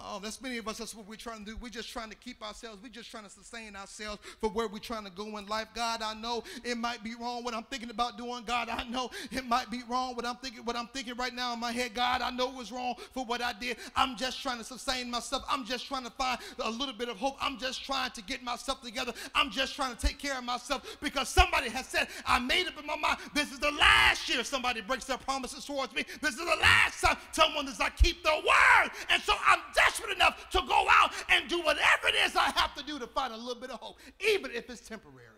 Oh, 0.00 0.18
that's 0.22 0.40
many 0.40 0.58
of 0.58 0.66
us. 0.66 0.78
That's 0.78 0.94
what 0.94 1.06
we're 1.06 1.16
trying 1.16 1.44
to 1.44 1.52
do. 1.52 1.56
We're 1.60 1.68
just 1.68 1.90
trying 1.90 2.10
to 2.10 2.16
keep 2.16 2.42
ourselves. 2.42 2.78
We're 2.82 2.88
just 2.88 3.10
trying 3.10 3.24
to 3.24 3.30
sustain 3.30 3.76
ourselves 3.76 4.20
for 4.40 4.48
where 4.50 4.66
we're 4.66 4.78
trying 4.78 5.04
to 5.04 5.10
go 5.10 5.36
in 5.36 5.46
life. 5.46 5.68
God, 5.74 6.02
I 6.02 6.14
know 6.14 6.42
it 6.64 6.76
might 6.76 7.04
be 7.04 7.14
wrong 7.14 7.44
what 7.44 7.54
I'm 7.54 7.64
thinking 7.64 7.90
about 7.90 8.16
doing. 8.16 8.42
God, 8.46 8.68
I 8.68 8.84
know 8.84 9.10
it 9.30 9.46
might 9.46 9.70
be 9.70 9.82
wrong 9.88 10.16
what 10.16 10.24
I'm 10.24 10.36
thinking. 10.36 10.64
What 10.64 10.76
I'm 10.76 10.88
thinking 10.88 11.14
right 11.16 11.34
now 11.34 11.52
in 11.52 11.60
my 11.60 11.72
head. 11.72 11.94
God, 11.94 12.22
I 12.22 12.30
know 12.30 12.48
it 12.48 12.54
was 12.54 12.72
wrong 12.72 12.94
for 13.12 13.24
what 13.24 13.42
I 13.42 13.52
did. 13.52 13.76
I'm 13.94 14.16
just 14.16 14.42
trying 14.42 14.58
to 14.58 14.64
sustain 14.64 15.10
myself. 15.10 15.44
I'm 15.48 15.64
just 15.64 15.86
trying 15.86 16.04
to 16.04 16.10
find 16.10 16.38
a 16.58 16.70
little 16.70 16.94
bit 16.94 17.08
of 17.08 17.16
hope. 17.18 17.36
I'm 17.40 17.58
just 17.58 17.84
trying 17.84 18.10
to 18.12 18.22
get 18.22 18.42
myself 18.42 18.82
together. 18.82 19.12
I'm 19.34 19.50
just 19.50 19.74
trying 19.74 19.94
to 19.94 20.06
take 20.06 20.18
care 20.18 20.38
of 20.38 20.44
myself 20.44 20.96
because 21.00 21.28
somebody 21.28 21.68
has 21.70 21.86
said 21.86 22.08
I 22.26 22.38
made 22.38 22.66
up 22.66 22.78
in 22.78 22.86
my 22.86 22.96
mind. 22.96 23.18
This 23.34 23.52
is 23.52 23.58
the 23.58 23.70
last 23.72 24.28
year 24.28 24.42
somebody 24.44 24.80
breaks 24.80 25.04
their 25.04 25.18
promises 25.18 25.64
towards 25.64 25.94
me. 25.94 26.04
This 26.20 26.32
is 26.32 26.38
the 26.38 26.56
last 26.60 27.02
time 27.02 27.16
someone 27.32 27.66
does 27.66 27.78
not 27.78 27.96
keep 27.96 28.24
their 28.24 28.36
word. 28.36 28.90
And 29.10 29.22
so 29.22 29.34
I'm 29.46 29.60
desperate 29.84 30.14
enough 30.14 30.48
to 30.50 30.60
go 30.66 30.86
out 30.90 31.12
and 31.28 31.48
do 31.48 31.58
whatever 31.58 32.08
it 32.08 32.14
is 32.26 32.36
I 32.36 32.50
have 32.56 32.74
to 32.76 32.84
do 32.84 32.98
to 32.98 33.06
find 33.06 33.32
a 33.32 33.36
little 33.36 33.60
bit 33.60 33.70
of 33.70 33.80
hope, 33.80 33.98
even 34.20 34.50
if 34.52 34.68
it's 34.70 34.86
temporary. 34.88 35.28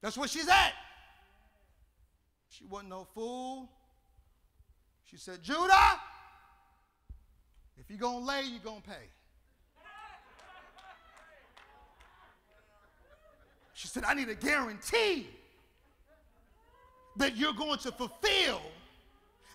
That's 0.00 0.16
where 0.16 0.28
she's 0.28 0.48
at. 0.48 0.72
She 2.48 2.64
wasn't 2.64 2.90
no 2.90 3.06
fool. 3.14 3.70
She 5.04 5.16
said, 5.16 5.42
Judah, 5.42 6.00
if 7.78 7.88
you're 7.88 7.98
going 7.98 8.20
to 8.20 8.24
lay, 8.24 8.42
you're 8.42 8.60
going 8.60 8.82
to 8.82 8.88
pay. 8.88 9.08
She 13.72 13.86
said, 13.86 14.04
I 14.04 14.14
need 14.14 14.28
a 14.28 14.34
guarantee 14.34 15.28
that 17.16 17.36
you're 17.36 17.52
going 17.52 17.78
to 17.78 17.92
fulfill 17.92 18.60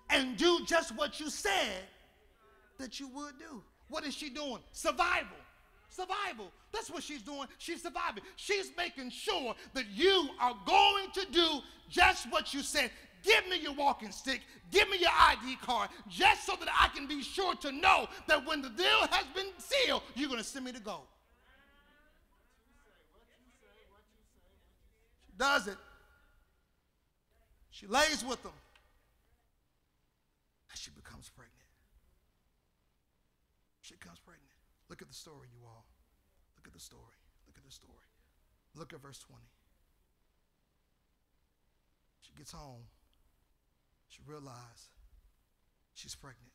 and 0.10 0.38
do 0.38 0.60
just 0.66 0.96
what 0.96 1.20
you 1.20 1.30
said 1.30 1.84
that 2.78 3.00
you 3.00 3.08
would 3.10 3.38
do. 3.38 3.62
What 3.90 4.04
is 4.06 4.14
she 4.14 4.30
doing? 4.30 4.60
Survival. 4.72 5.38
Survival. 5.90 6.52
That's 6.72 6.90
what 6.90 7.04
she's 7.04 7.22
doing. 7.22 7.48
She's 7.60 7.84
surviving. 7.84 8.24
She's 8.36 8.72
making 8.76 9.12
sure 9.12 9.54
that 9.74 9.86
you 9.94 10.30
are 10.40 10.56
going 10.66 11.12
to 11.14 11.26
do 11.32 11.60
just 11.90 12.32
what 12.32 12.54
you 12.54 12.62
said. 12.62 12.90
Give 13.24 13.48
me 13.48 13.60
your 13.62 13.74
walking 13.74 14.12
stick. 14.12 14.42
Give 14.72 14.90
me 14.90 14.98
your 15.00 15.12
ID 15.16 15.56
card, 15.58 15.90
just 16.10 16.46
so 16.46 16.56
that 16.60 16.68
I 16.78 16.90
can 16.90 17.08
be 17.08 17.22
sure 17.22 17.56
to 17.56 17.72
know 17.72 18.08
that 18.28 18.46
when 18.46 18.62
the 18.62 18.70
deal 18.70 19.08
has 19.12 19.26
been 19.36 19.48
sealed, 19.58 20.02
you're 20.16 20.28
going 20.28 20.42
to 20.42 20.46
send 20.46 20.66
me 20.66 20.72
to 20.72 20.80
go. 20.80 21.02
She 25.28 25.38
does 25.38 25.68
it. 25.68 25.78
She 27.70 27.88
lays 27.88 28.26
with 28.28 28.42
them. 28.44 28.52
And 30.70 30.80
she 30.80 30.92
becomes 30.92 31.30
pregnant. 31.30 31.54
She 33.94 34.00
becomes 34.00 34.18
pregnant. 34.26 34.50
Look 34.90 35.04
at 35.04 35.08
the 35.08 35.14
story, 35.14 35.50
you 35.54 35.62
all. 35.68 35.86
Look 36.58 36.66
at 36.66 36.74
the 36.74 36.80
story. 36.80 37.22
Look 37.46 37.58
at 37.58 37.64
the 37.64 37.72
story. 37.72 38.10
Look 38.76 38.92
at 38.92 39.02
verse 39.02 39.20
20. 39.20 39.44
She 42.22 42.34
gets 42.36 42.52
home. 42.52 42.90
She 44.10 44.22
realizes 44.26 44.90
she's 45.94 46.16
pregnant. 46.16 46.54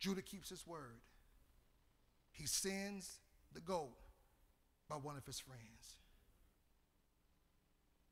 Judah 0.00 0.22
keeps 0.22 0.48
his 0.48 0.66
word. 0.66 0.98
He 2.32 2.46
sends 2.46 3.18
the 3.52 3.60
goat 3.60 3.94
by 4.88 4.96
one 4.96 5.16
of 5.16 5.24
his 5.24 5.38
friends. 5.38 5.98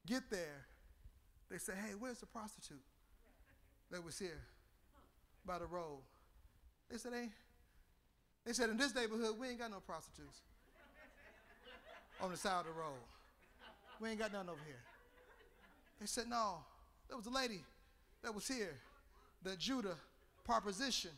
Get 0.07 0.31
there. 0.31 0.67
They 1.51 1.59
say, 1.59 1.73
hey, 1.73 1.95
where's 1.99 2.19
the 2.19 2.27
prostitute 2.27 2.85
that 3.91 4.05
was 4.05 4.17
here 4.17 4.45
by 5.45 5.59
the 5.59 5.67
road? 5.67 6.03
They 6.89 6.99
said, 6.99 7.13
hey, 7.15 7.31
they 8.49 8.55
said, 8.55 8.71
in 8.71 8.79
this 8.79 8.95
neighborhood, 8.95 9.35
we 9.39 9.49
ain't 9.49 9.59
got 9.59 9.71
no 9.71 9.81
prostitutes 9.81 10.39
on 12.19 12.31
the 12.31 12.37
side 12.39 12.61
of 12.61 12.65
the 12.65 12.73
road. 12.73 12.97
We 14.01 14.09
ain't 14.09 14.19
got 14.19 14.33
none 14.33 14.49
over 14.49 14.59
here. 14.65 14.81
They 16.01 16.07
said, 16.07 16.31
no, 16.31 16.55
there 17.09 17.19
was 17.19 17.27
a 17.27 17.31
lady 17.31 17.63
that 18.23 18.35
was 18.35 18.49
here 18.49 18.75
that 19.43 19.59
Judah 19.59 19.97
propositioned, 20.49 21.13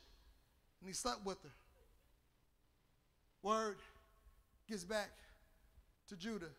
and 0.80 0.88
he 0.88 0.92
slept 0.92 1.24
with 1.24 1.40
her. 1.44 1.50
Word 3.44 3.76
gets 4.68 4.82
back 4.82 5.10
to 6.08 6.16
Judah. 6.16 6.50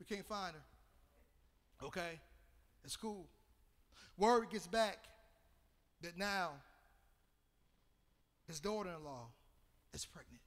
We 0.00 0.16
can't 0.16 0.26
find 0.26 0.52
her. 0.52 1.86
Okay? 1.86 2.18
It's 2.84 2.96
cool. 2.96 3.24
Word 4.16 4.50
gets 4.50 4.66
back 4.66 4.98
that 6.02 6.18
now 6.18 6.54
his 8.48 8.58
daughter 8.58 8.90
in 8.98 9.04
law 9.04 9.28
is 9.94 10.04
pregnant. 10.04 10.42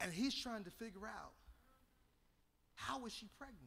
And 0.00 0.12
he's 0.12 0.34
trying 0.34 0.64
to 0.64 0.70
figure 0.70 1.06
out 1.06 1.32
how 2.74 3.04
is 3.06 3.12
she 3.12 3.28
pregnant? 3.38 3.58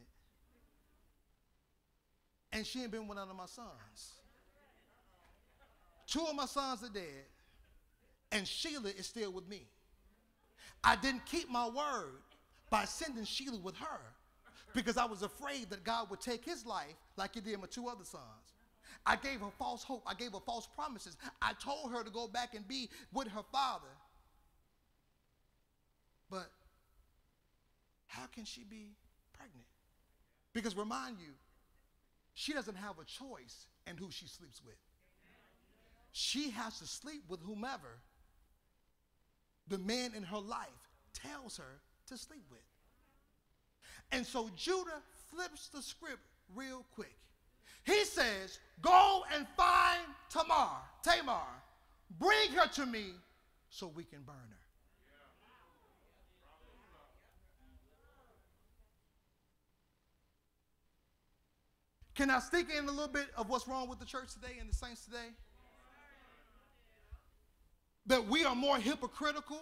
And 2.51 2.65
she 2.65 2.81
ain't 2.81 2.91
been 2.91 3.07
with 3.07 3.17
none 3.17 3.29
of 3.29 3.35
my 3.35 3.45
sons. 3.45 4.13
Two 6.07 6.21
of 6.29 6.35
my 6.35 6.45
sons 6.45 6.83
are 6.83 6.89
dead, 6.89 7.25
and 8.31 8.45
Shelah 8.45 8.97
is 8.97 9.07
still 9.07 9.31
with 9.31 9.47
me. 9.47 9.67
I 10.83 10.95
didn't 10.95 11.25
keep 11.25 11.49
my 11.49 11.67
word 11.67 12.21
by 12.69 12.85
sending 12.85 13.23
Shelah 13.23 13.61
with 13.61 13.75
her 13.77 14.01
because 14.73 14.97
I 14.97 15.05
was 15.05 15.21
afraid 15.21 15.69
that 15.69 15.83
God 15.83 16.09
would 16.09 16.19
take 16.19 16.43
his 16.43 16.65
life 16.65 16.95
like 17.15 17.35
he 17.35 17.41
did 17.41 17.59
my 17.59 17.67
two 17.67 17.87
other 17.87 18.03
sons. 18.03 18.52
I 19.05 19.15
gave 19.17 19.41
her 19.41 19.51
false 19.59 19.83
hope. 19.83 20.03
I 20.07 20.13
gave 20.13 20.31
her 20.31 20.39
false 20.45 20.67
promises. 20.75 21.17
I 21.41 21.53
told 21.53 21.91
her 21.91 22.03
to 22.03 22.09
go 22.09 22.27
back 22.27 22.53
and 22.53 22.67
be 22.67 22.89
with 23.13 23.27
her 23.27 23.43
father. 23.51 23.87
But 26.29 26.49
how 28.07 28.25
can 28.27 28.45
she 28.45 28.63
be 28.63 28.95
pregnant? 29.33 29.65
Because 30.53 30.75
remind 30.77 31.17
you, 31.19 31.33
she 32.33 32.53
doesn't 32.53 32.75
have 32.75 32.95
a 32.99 33.05
choice 33.05 33.67
in 33.87 33.97
who 33.97 34.09
she 34.09 34.27
sleeps 34.27 34.61
with. 34.63 34.75
She 36.11 36.51
has 36.51 36.79
to 36.79 36.85
sleep 36.85 37.23
with 37.27 37.41
whomever 37.41 37.99
the 39.67 39.77
man 39.79 40.13
in 40.15 40.23
her 40.23 40.39
life 40.39 40.67
tells 41.13 41.57
her 41.57 41.81
to 42.07 42.17
sleep 42.17 42.43
with. 42.49 42.59
And 44.11 44.25
so 44.25 44.49
Judah 44.55 45.01
flips 45.29 45.69
the 45.69 45.81
script 45.81 46.21
real 46.55 46.85
quick. 46.93 47.15
He 47.83 48.05
says, 48.05 48.59
Go 48.81 49.23
and 49.33 49.47
find 49.55 50.01
Tamar, 50.29 50.69
Tamar, 51.03 51.47
bring 52.19 52.51
her 52.51 52.67
to 52.73 52.85
me 52.85 53.11
so 53.69 53.87
we 53.87 54.03
can 54.03 54.21
burn 54.23 54.35
her. 54.35 54.63
Can 62.15 62.29
I 62.29 62.39
stick 62.39 62.67
in 62.77 62.85
a 62.87 62.91
little 62.91 63.07
bit 63.07 63.27
of 63.35 63.49
what's 63.49 63.67
wrong 63.67 63.89
with 63.89 63.99
the 63.99 64.05
church 64.05 64.33
today 64.33 64.57
and 64.59 64.69
the 64.69 64.75
saints 64.75 65.05
today? 65.05 65.33
That 68.05 68.27
we 68.27 68.45
are 68.45 68.53
more 68.53 68.77
hypocritical 68.77 69.61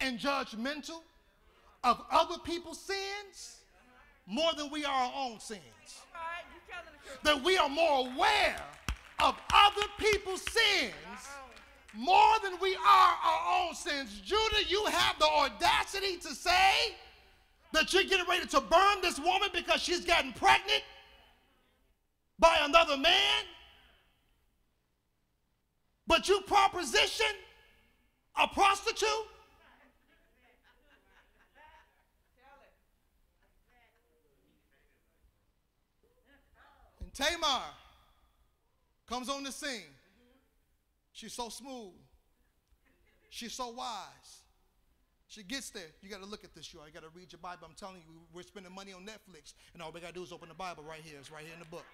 and 0.00 0.18
judgmental 0.18 1.00
of 1.84 2.04
other 2.10 2.38
people's 2.44 2.80
sins 2.80 3.60
more 4.26 4.52
than 4.56 4.70
we 4.70 4.84
are 4.84 4.92
our 4.92 5.12
own 5.16 5.40
sins. 5.40 5.62
All 6.12 6.20
right, 6.20 6.44
you 6.52 6.60
telling 6.68 6.84
the 6.84 6.90
truth. 6.90 6.97
That 7.22 7.42
we 7.42 7.56
are 7.58 7.68
more 7.68 8.06
aware 8.06 8.56
of 9.20 9.36
other 9.52 9.86
people's 9.98 10.42
sins 10.42 10.94
more 11.94 12.34
than 12.42 12.52
we 12.60 12.76
are 12.76 13.14
our 13.24 13.60
own 13.60 13.74
sins. 13.74 14.20
Judah, 14.24 14.64
you 14.68 14.84
have 14.86 15.18
the 15.18 15.26
audacity 15.26 16.16
to 16.18 16.34
say 16.34 16.94
that 17.72 17.92
you're 17.92 18.04
getting 18.04 18.26
ready 18.28 18.46
to 18.46 18.60
burn 18.60 19.00
this 19.02 19.18
woman 19.18 19.48
because 19.52 19.82
she's 19.82 20.04
gotten 20.04 20.32
pregnant 20.32 20.82
by 22.38 22.56
another 22.62 22.96
man. 22.96 23.44
But 26.06 26.28
you 26.28 26.40
proposition 26.42 27.26
a 28.36 28.46
prostitute? 28.46 29.08
Tamar 37.18 37.62
comes 39.08 39.28
on 39.28 39.42
the 39.42 39.50
scene. 39.50 39.90
She's 41.12 41.32
so 41.32 41.48
smooth. 41.48 41.94
She's 43.28 43.52
so 43.52 43.70
wise. 43.70 44.42
She 45.26 45.42
gets 45.42 45.70
there. 45.70 45.82
You 46.00 46.08
got 46.08 46.22
to 46.22 46.28
look 46.28 46.44
at 46.44 46.54
this, 46.54 46.72
y'all. 46.72 46.86
You 46.86 46.92
got 46.92 47.02
to 47.02 47.08
read 47.14 47.32
your 47.32 47.40
Bible. 47.42 47.66
I'm 47.68 47.74
telling 47.74 47.96
you, 47.96 48.20
we're 48.32 48.42
spending 48.42 48.72
money 48.72 48.92
on 48.92 49.02
Netflix, 49.02 49.54
and 49.74 49.82
all 49.82 49.90
we 49.90 50.00
got 50.00 50.08
to 50.08 50.14
do 50.14 50.22
is 50.22 50.32
open 50.32 50.48
the 50.48 50.54
Bible 50.54 50.84
right 50.88 51.00
here. 51.02 51.16
It's 51.18 51.32
right 51.32 51.42
here 51.42 51.52
in 51.52 51.58
the 51.58 51.66
book. 51.66 51.84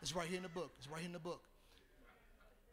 It's 0.00 0.16
right 0.16 0.26
here 0.26 0.38
in 0.38 0.42
the 0.42 0.48
book. 0.48 0.70
It's 0.78 0.88
right 0.88 1.00
here 1.00 1.06
in 1.06 1.12
the 1.12 1.18
book. 1.18 1.42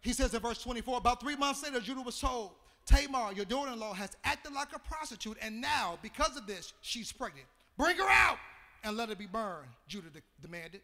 He 0.01 0.13
says 0.13 0.33
in 0.33 0.39
verse 0.39 0.63
24, 0.63 0.97
about 0.97 1.19
three 1.19 1.35
months 1.35 1.61
later, 1.61 1.81
Judah 1.81 2.01
was 2.01 2.19
told, 2.19 2.51
Tamar, 2.85 3.33
your 3.33 3.45
daughter 3.45 3.73
in 3.73 3.79
law, 3.79 3.93
has 3.93 4.11
acted 4.23 4.53
like 4.53 4.69
a 4.73 4.79
prostitute, 4.79 5.37
and 5.41 5.59
now, 5.59 5.99
because 6.01 6.37
of 6.37 6.47
this, 6.47 6.73
she's 6.81 7.11
pregnant. 7.11 7.45
Bring 7.77 7.97
her 7.97 8.09
out 8.09 8.37
and 8.85 8.95
let 8.95 9.09
her 9.09 9.15
be 9.15 9.27
burned, 9.27 9.67
Judah 9.87 10.09
de- 10.09 10.21
demanded. 10.41 10.81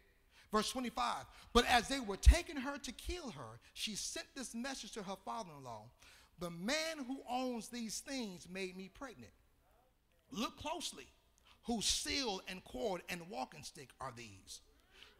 Verse 0.52 0.70
25, 0.70 1.24
but 1.52 1.66
as 1.66 1.88
they 1.88 2.00
were 2.00 2.16
taking 2.16 2.56
her 2.56 2.78
to 2.78 2.92
kill 2.92 3.30
her, 3.30 3.58
she 3.74 3.96
sent 3.96 4.26
this 4.34 4.54
message 4.54 4.92
to 4.92 5.02
her 5.02 5.16
father 5.24 5.50
in 5.58 5.64
law 5.64 5.82
The 6.38 6.50
man 6.50 7.04
who 7.06 7.20
owns 7.28 7.68
these 7.68 8.00
things 8.00 8.46
made 8.48 8.76
me 8.76 8.90
pregnant. 8.92 9.32
Look 10.30 10.56
closely. 10.58 11.06
Whose 11.64 11.86
seal 11.86 12.40
and 12.48 12.62
cord 12.64 13.02
and 13.08 13.28
walking 13.28 13.64
stick 13.64 13.88
are 14.00 14.12
these? 14.16 14.60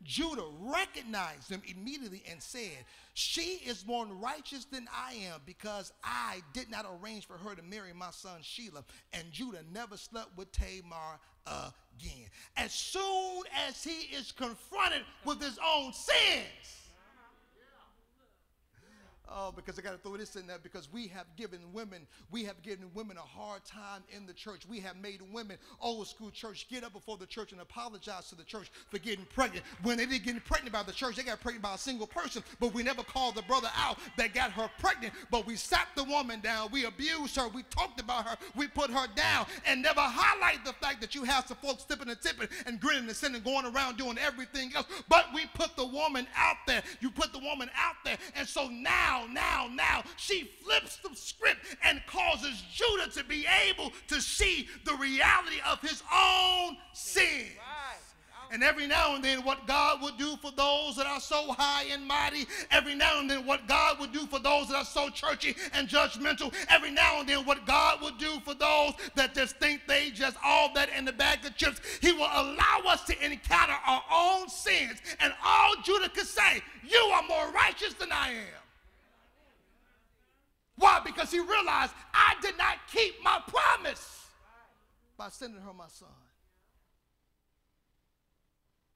Judah 0.03 0.45
recognized 0.61 1.49
them 1.49 1.63
immediately 1.67 2.23
and 2.31 2.41
said, 2.41 2.85
She 3.15 3.61
is 3.67 3.87
more 3.87 4.07
righteous 4.07 4.65
than 4.67 4.87
I 4.95 5.15
am 5.15 5.41
because 5.47 5.93
I 6.05 6.43
did 6.53 6.71
not 6.71 6.87
arrange 6.87 7.27
for 7.27 7.39
her 7.39 7.55
to 7.55 7.63
marry 7.63 7.93
my 7.93 8.11
son 8.11 8.41
Shelah. 8.43 8.85
And 9.13 9.33
Judah 9.33 9.65
never 9.73 9.97
slept 9.97 10.37
with 10.37 10.53
Tamar 10.53 11.19
again. 11.47 12.26
As 12.67 12.73
soon 12.73 13.45
as 13.69 13.85
he 13.85 14.13
is 14.13 14.33
confronted 14.33 15.03
with 15.25 15.41
his 15.41 15.57
own 15.65 15.93
sins, 15.93 16.86
Oh, 19.29 19.53
because 19.55 19.77
I 19.77 19.83
got 19.83 19.91
to 19.91 19.99
throw 19.99 20.17
this 20.17 20.37
in 20.37 20.47
there 20.47 20.59
because 20.63 20.89
we 20.93 21.09
have 21.09 21.27
given 21.37 21.59
women, 21.73 22.07
we 22.31 22.45
have 22.45 22.63
given 22.63 22.87
women 22.95 23.17
a 23.17 23.21
hard 23.21 23.65
time 23.65 24.03
in 24.15 24.25
the 24.25 24.33
church. 24.33 24.63
We 24.69 24.79
have 24.81 24.97
made 24.97 25.21
women, 25.33 25.59
old 25.81 26.07
school 26.07 26.31
church, 26.31 26.69
get 26.71 26.85
up 26.85 26.93
before 26.93 27.17
the 27.17 27.27
church 27.27 27.51
and 27.51 27.61
apologize 27.61 28.29
to 28.29 28.37
the 28.37 28.45
church 28.45 28.71
for 28.89 28.99
getting 28.99 29.27
pregnant. 29.35 29.65
When 29.83 29.97
they 29.97 30.07
didn't 30.07 30.25
get 30.25 30.45
pregnant 30.45 30.73
by 30.73 30.85
the 30.85 30.93
church, 30.93 31.17
they 31.17 31.25
got 31.25 31.41
pregnant 31.41 31.65
by 31.65 31.75
a 31.75 31.79
single 31.79 32.07
person, 32.07 32.45
but 32.61 32.73
we 32.73 32.85
never 32.85 33.03
called 33.03 33.35
the 33.35 33.43
brother 33.43 33.69
out 33.77 33.99
that 34.17 34.33
got 34.33 34.53
her 34.53 34.71
pregnant. 34.79 35.13
But 35.31 35.45
we 35.45 35.57
sat 35.57 35.89
the 35.97 36.05
woman 36.05 36.41
down, 36.41 36.69
we 36.71 36.85
abused 36.85 37.35
her, 37.37 37.49
we 37.49 37.65
talked 37.65 38.01
about 38.01 38.27
her, 38.27 38.37
we 38.55 38.69
put 38.69 38.91
her 38.91 39.07
down, 39.17 39.47
and 39.67 39.83
never 39.83 40.01
highlight 40.01 40.65
the 40.65 40.73
fact 40.75 41.01
that 41.01 41.17
you 41.17 41.25
have 41.25 41.47
some 41.47 41.57
folks 41.57 41.83
tipping 41.83 42.09
and 42.09 42.21
tipping 42.21 42.49
and 42.67 42.79
grinning 42.79 43.09
and 43.09 43.17
sinning, 43.17 43.43
going 43.43 43.67
around 43.67 43.97
doing 43.97 44.19
everything 44.19 44.71
else. 44.77 44.87
But 45.09 45.27
we 45.35 45.47
put 45.55 45.77
the 45.77 45.87
woman 45.87 46.29
out 46.37 46.57
there. 46.67 46.83
You 47.01 47.11
put 47.11 47.33
the 47.33 47.41
woman 47.41 47.71
out 47.77 47.97
there. 48.05 48.19
And 48.37 48.47
so 48.47 48.69
now, 48.69 49.16
now, 49.27 49.69
now, 49.73 50.03
she 50.17 50.51
flips 50.63 50.99
the 50.99 51.15
script 51.15 51.61
and 51.83 52.01
causes 52.07 52.63
Judah 52.73 53.11
to 53.13 53.25
be 53.25 53.47
able 53.69 53.93
to 54.09 54.21
see 54.21 54.69
the 54.85 54.95
reality 54.95 55.61
of 55.67 55.81
his 55.81 56.03
own 56.13 56.77
sin. 56.93 57.47
And 58.51 58.63
every 58.63 58.87
now 58.87 59.15
and 59.15 59.25
then, 59.25 59.45
what 59.45 59.67
God 59.67 60.01
would 60.03 60.17
do 60.19 60.37
for 60.37 60.51
those 60.53 60.97
that 60.97 61.07
are 61.07 61.21
so 61.21 61.53
high 61.53 61.85
and 61.93 62.07
mighty, 62.07 62.47
every 62.71 62.95
now 62.95 63.19
and 63.19 63.29
then, 63.29 63.47
what 63.47 63.67
God 63.67 63.99
would 63.99 64.13
do 64.13 64.27
for 64.27 64.39
those 64.39 64.69
that 64.69 64.77
are 64.77 64.85
so 64.85 65.09
churchy 65.09 65.57
and 65.73 65.89
judgmental, 65.89 66.55
every 66.69 66.91
now 66.91 67.21
and 67.21 67.29
then, 67.29 67.45
what 67.45 67.67
God 67.67 68.01
would 68.03 68.19
do 68.19 68.39
for 68.45 68.55
those 68.55 68.93
that 69.15 69.35
just 69.35 69.57
think 69.57 69.83
they 69.87 70.11
just 70.11 70.37
all 70.45 70.73
that 70.75 70.89
in 70.97 71.05
the 71.05 71.13
bag 71.13 71.45
of 71.45 71.57
chips, 71.57 71.81
He 72.01 72.13
will 72.13 72.31
allow 72.33 72.83
us 72.87 73.05
to 73.05 73.25
encounter 73.25 73.77
our 73.87 74.03
own 74.13 74.49
sins. 74.49 75.01
And 75.21 75.33
all 75.45 75.75
Judah 75.83 76.09
could 76.09 76.27
say, 76.27 76.63
You 76.89 76.99
are 77.15 77.23
more 77.29 77.51
righteous 77.51 77.95
than 77.95 78.13
I 78.13 78.31
am. 78.31 78.66
Why? 80.77 81.01
Because 81.05 81.31
he 81.31 81.41
realized 81.41 81.93
I 82.13 82.35
did 82.43 82.57
not 82.59 82.77
keep 82.93 83.15
my 83.23 83.41
promise 83.47 84.27
by 85.17 85.29
sending 85.31 85.61
her 85.61 85.73
my 85.73 85.89
son. 85.89 86.09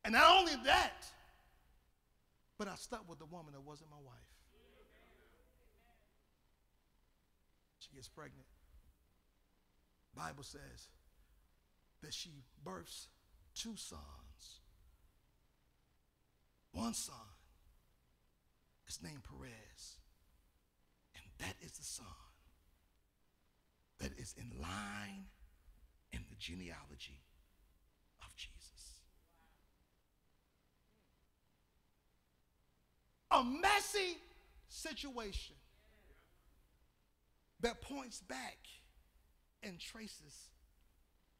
And 0.04 0.14
not 0.14 0.38
only 0.38 0.52
that, 0.64 1.06
but 2.58 2.68
I 2.68 2.74
slept 2.74 3.08
with 3.08 3.18
the 3.18 3.26
woman 3.26 3.52
that 3.52 3.62
wasn't 3.62 3.90
my 3.90 3.96
wife. 4.04 4.16
She 7.78 7.88
gets 7.94 8.08
pregnant. 8.08 8.46
Bible 10.14 10.42
says 10.42 10.88
that 12.02 12.12
she 12.12 12.30
births 12.62 13.08
two 13.54 13.76
sons. 13.76 14.60
One 16.72 16.94
son 16.94 17.14
is 18.86 18.98
named 19.02 19.22
Perez. 19.24 19.99
That 21.40 21.54
is 21.62 21.72
the 21.72 21.84
son 21.84 22.06
that 23.98 24.12
is 24.18 24.34
in 24.38 24.50
line 24.60 25.26
in 26.12 26.20
the 26.28 26.36
genealogy 26.38 27.22
of 28.22 28.34
Jesus. 28.36 29.00
A 33.30 33.42
messy 33.44 34.18
situation 34.68 35.56
that 37.60 37.80
points 37.82 38.20
back 38.20 38.58
and 39.62 39.78
traces 39.78 40.50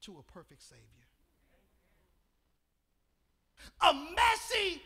to 0.03 0.17
a 0.19 0.33
perfect 0.33 0.63
Savior. 0.63 0.85
A 3.83 3.93
messy 3.93 4.81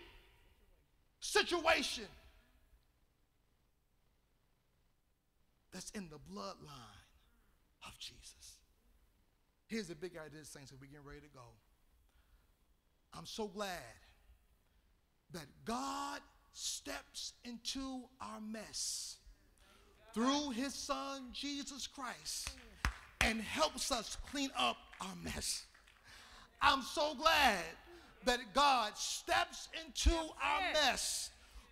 situation 1.20 2.06
that's 5.74 5.90
in 5.90 6.08
the 6.08 6.18
bloodline 6.32 7.04
of 7.84 7.98
Jesus. 7.98 8.58
Here's 9.66 9.88
the 9.88 9.96
big 9.96 10.12
idea, 10.12 10.44
saints, 10.44 10.72
as 10.72 10.80
we 10.80 10.86
get 10.86 11.00
ready 11.04 11.20
to 11.20 11.34
go. 11.34 11.40
I'm 13.12 13.26
so 13.26 13.48
glad 13.48 13.80
that 15.32 15.46
God 15.64 16.20
steps 16.52 17.32
into 17.44 18.04
our 18.20 18.40
mess 18.40 19.16
through 20.14 20.50
his 20.50 20.72
son 20.72 21.24
Jesus 21.32 21.88
Christ 21.88 22.50
and 23.20 23.40
helps 23.40 23.90
us 23.90 24.16
clean 24.30 24.50
up 24.56 24.76
our 25.00 25.16
mess. 25.24 25.64
I'm 26.62 26.82
so 26.82 27.14
glad 27.16 27.64
that 28.26 28.38
God 28.54 28.96
steps 28.96 29.68
into 29.84 30.14
our 30.14 30.60
mess 30.72 31.30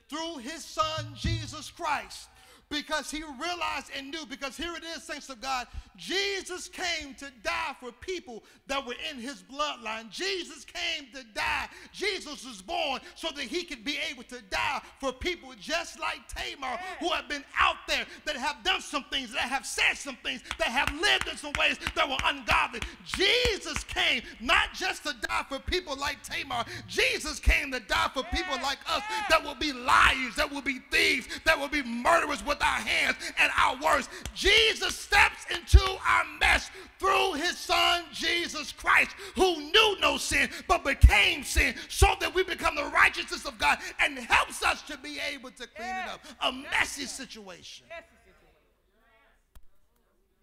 through 0.08 0.38
his 0.38 0.64
son 0.64 1.06
Jesus 1.14 1.70
Christ 1.70 2.28
because 2.72 3.10
he 3.10 3.22
realized 3.22 3.90
and 3.96 4.10
knew 4.10 4.26
because 4.26 4.56
here 4.56 4.74
it 4.74 4.82
is 4.96 5.02
saints 5.02 5.28
of 5.28 5.40
god 5.40 5.66
jesus 5.96 6.68
came 6.68 7.14
to 7.14 7.26
die 7.44 7.76
for 7.78 7.92
people 7.92 8.42
that 8.66 8.86
were 8.86 8.94
in 9.10 9.18
his 9.18 9.42
bloodline. 9.42 10.08
Jesus 10.10 10.64
came 10.64 11.06
to 11.12 11.22
die. 11.34 11.68
Jesus 11.92 12.46
was 12.46 12.62
born 12.62 13.00
so 13.14 13.28
that 13.34 13.44
he 13.44 13.64
could 13.64 13.84
be 13.84 13.98
able 14.10 14.22
to 14.24 14.40
die 14.50 14.80
for 14.98 15.12
people 15.12 15.52
just 15.60 15.98
like 16.00 16.20
tamar 16.28 16.78
who 17.00 17.08
have 17.08 17.28
been 17.28 17.44
out 17.58 17.76
there 17.88 18.06
that 18.24 18.36
have 18.36 18.62
done 18.64 18.80
some 18.80 19.04
things 19.10 19.32
that 19.32 19.42
have 19.42 19.66
said 19.66 19.94
some 19.94 20.16
things 20.22 20.42
that 20.58 20.68
have 20.68 20.92
lived 21.00 21.28
in 21.28 21.36
some 21.36 21.52
ways 21.58 21.78
that 21.94 22.08
were 22.08 22.16
ungodly. 22.24 22.80
Jesus 23.04 23.84
came 23.84 24.22
not 24.40 24.72
just 24.74 25.02
to 25.04 25.14
die 25.28 25.44
for 25.48 25.58
people 25.58 25.96
like 25.96 26.22
tamar. 26.22 26.64
Jesus 26.88 27.38
came 27.38 27.72
to 27.72 27.80
die 27.80 28.10
for 28.14 28.22
people 28.24 28.56
like 28.62 28.78
us 28.88 29.02
that 29.28 29.42
will 29.42 29.56
be 29.56 29.72
liars 29.72 30.34
that 30.36 30.50
will 30.50 30.62
be 30.62 30.78
thieves 30.90 31.26
that 31.44 31.58
will 31.58 31.68
be 31.68 31.82
murderers 31.82 32.44
with 32.44 32.61
our 32.62 32.80
hands 32.80 33.16
and 33.38 33.52
our 33.58 33.76
words. 33.82 34.08
Jesus 34.34 34.96
steps 34.96 35.46
into 35.50 35.80
our 35.80 36.24
mess 36.40 36.70
through 36.98 37.34
his 37.34 37.58
son 37.58 38.04
Jesus 38.12 38.72
Christ, 38.72 39.10
who 39.34 39.60
knew 39.60 39.96
no 40.00 40.16
sin 40.16 40.48
but 40.68 40.84
became 40.84 41.42
sin 41.42 41.74
so 41.88 42.14
that 42.20 42.34
we 42.34 42.44
become 42.44 42.74
the 42.76 42.84
righteousness 42.84 43.44
of 43.44 43.58
God 43.58 43.78
and 44.00 44.18
helps 44.18 44.64
us 44.64 44.82
to 44.82 44.96
be 44.98 45.18
able 45.32 45.50
to 45.50 45.66
clean 45.66 45.88
it 45.88 46.08
up. 46.08 46.20
A 46.42 46.52
messy 46.52 47.06
situation. 47.06 47.86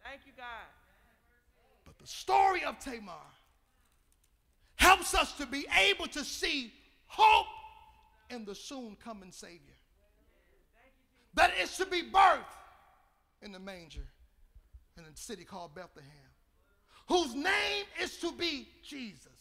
Thank 0.03 0.21
you, 0.25 0.33
God. 0.35 0.45
But 1.85 1.97
the 1.99 2.07
story 2.07 2.63
of 2.63 2.79
Tamar 2.79 3.13
helps 4.75 5.13
us 5.13 5.33
to 5.33 5.45
be 5.45 5.65
able 5.77 6.07
to 6.07 6.23
see 6.23 6.73
hope 7.07 7.47
in 8.29 8.45
the 8.45 8.55
soon 8.55 8.95
coming 9.03 9.31
Savior 9.31 9.78
that 11.39 11.51
it 11.57 11.69
should 11.69 11.89
be 11.89 12.03
birthed 12.03 12.43
in 13.41 13.53
the 13.53 13.59
manger 13.59 14.05
in 14.97 15.05
a 15.05 15.15
city 15.15 15.45
called 15.45 15.73
Bethlehem, 15.73 16.11
whose 17.07 17.33
name 17.33 17.85
is 18.03 18.17
to 18.17 18.33
be 18.33 18.67
Jesus, 18.83 19.31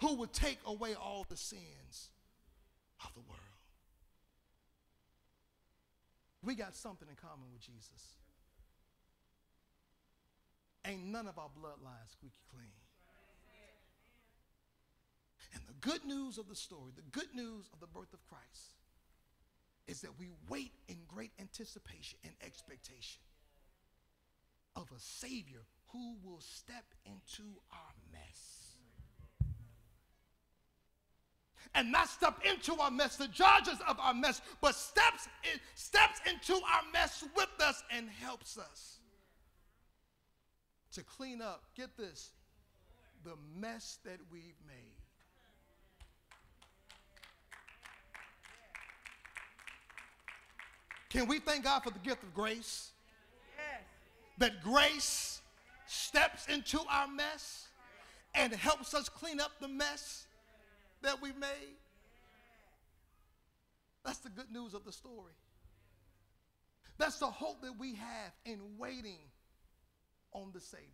who 0.00 0.14
would 0.14 0.32
take 0.32 0.58
away 0.64 0.94
all 0.94 1.26
the 1.28 1.36
sins 1.36 2.08
of 3.04 3.12
the 3.12 3.20
world. 3.20 3.40
We 6.42 6.54
got 6.54 6.74
something 6.74 7.08
in 7.10 7.16
common 7.16 7.52
with 7.52 7.60
Jesus. 7.60 8.16
Ain't 10.86 11.04
none 11.04 11.28
of 11.28 11.38
our 11.38 11.48
bloodlines 11.48 12.12
squeaky 12.12 12.40
clean. 12.50 12.72
And 15.52 15.62
the 15.68 15.74
good 15.86 16.06
news 16.06 16.38
of 16.38 16.48
the 16.48 16.56
story, 16.56 16.92
the 16.96 17.02
good 17.02 17.34
news 17.34 17.68
of 17.74 17.80
the 17.80 17.86
birth 17.86 18.14
of 18.14 18.24
Christ, 18.24 18.76
is 19.86 20.00
that 20.00 20.18
we 20.18 20.30
wait 20.48 20.72
in 20.88 20.96
great 21.06 21.32
anticipation 21.38 22.18
and 22.24 22.32
expectation 22.44 23.20
of 24.74 24.90
a 24.94 25.00
Savior 25.00 25.64
who 25.92 26.16
will 26.24 26.40
step 26.40 26.84
into 27.04 27.44
our 27.72 27.94
mess. 28.12 28.62
And 31.74 31.92
not 31.92 32.08
step 32.08 32.40
into 32.44 32.80
our 32.80 32.90
mess, 32.90 33.16
the 33.16 33.28
judges 33.28 33.78
of 33.86 33.98
our 34.00 34.14
mess, 34.14 34.40
but 34.60 34.74
steps, 34.74 35.28
in, 35.44 35.60
steps 35.74 36.20
into 36.26 36.54
our 36.54 36.82
mess 36.92 37.24
with 37.36 37.48
us 37.60 37.82
and 37.90 38.08
helps 38.08 38.56
us 38.56 39.00
to 40.92 41.02
clean 41.02 41.42
up, 41.42 41.64
get 41.76 41.96
this, 41.96 42.30
the 43.24 43.34
mess 43.58 43.98
that 44.04 44.18
we've 44.32 44.56
made. 44.66 44.95
Can 51.10 51.26
we 51.26 51.38
thank 51.38 51.64
God 51.64 51.82
for 51.82 51.90
the 51.90 51.98
gift 52.00 52.22
of 52.22 52.34
grace? 52.34 52.90
Yes. 53.56 53.82
That 54.38 54.62
grace 54.62 55.40
steps 55.86 56.46
into 56.48 56.80
our 56.90 57.08
mess 57.08 57.68
and 58.34 58.52
helps 58.52 58.92
us 58.94 59.08
clean 59.08 59.40
up 59.40 59.52
the 59.60 59.68
mess 59.68 60.26
that 61.02 61.20
we 61.22 61.30
made. 61.32 61.76
That's 64.04 64.18
the 64.18 64.30
good 64.30 64.52
news 64.52 64.74
of 64.74 64.84
the 64.84 64.92
story. 64.92 65.34
That's 66.98 67.18
the 67.18 67.26
hope 67.26 67.62
that 67.62 67.78
we 67.78 67.94
have 67.94 68.32
in 68.44 68.58
waiting 68.78 69.18
on 70.32 70.50
the 70.52 70.60
Savior. 70.60 70.86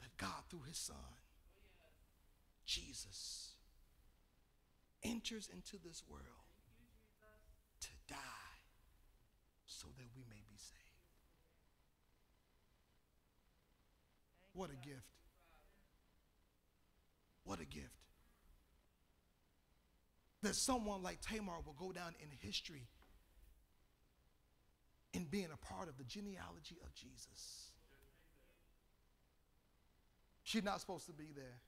That 0.00 0.16
God, 0.16 0.42
through 0.50 0.62
his 0.68 0.76
Son, 0.76 0.96
Jesus, 2.66 3.52
enters 5.02 5.48
into 5.52 5.76
this 5.84 6.02
world 6.08 6.24
to 7.80 7.88
die 8.08 8.16
so 9.80 9.88
that 9.96 10.06
we 10.16 10.22
may 10.30 10.42
be 10.48 10.56
saved. 10.56 10.80
What 14.52 14.70
a 14.70 14.86
gift. 14.86 15.02
What 17.44 17.60
a 17.60 17.64
gift. 17.64 17.88
That 20.42 20.54
someone 20.54 21.02
like 21.02 21.20
Tamar 21.20 21.56
will 21.64 21.76
go 21.78 21.92
down 21.92 22.14
in 22.22 22.28
history 22.40 22.86
in 25.12 25.24
being 25.24 25.48
a 25.52 25.56
part 25.56 25.88
of 25.88 25.96
the 25.96 26.04
genealogy 26.04 26.76
of 26.84 26.94
Jesus. 26.94 27.70
She's 30.42 30.64
not 30.64 30.80
supposed 30.80 31.06
to 31.06 31.12
be 31.12 31.32
there. 31.34 31.60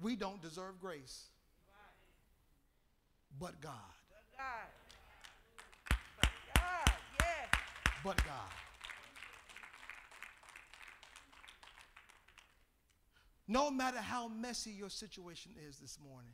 We 0.00 0.16
don't 0.16 0.40
deserve 0.42 0.80
grace, 0.80 1.26
but 3.38 3.60
God. 3.60 3.72
God. 4.36 4.68
But 6.20 6.30
God, 6.54 6.90
yes. 7.20 7.48
But 8.04 8.16
God. 8.18 8.52
No 13.48 13.70
matter 13.70 13.98
how 13.98 14.28
messy 14.28 14.70
your 14.70 14.90
situation 14.90 15.52
is 15.68 15.78
this 15.78 15.98
morning, 16.06 16.32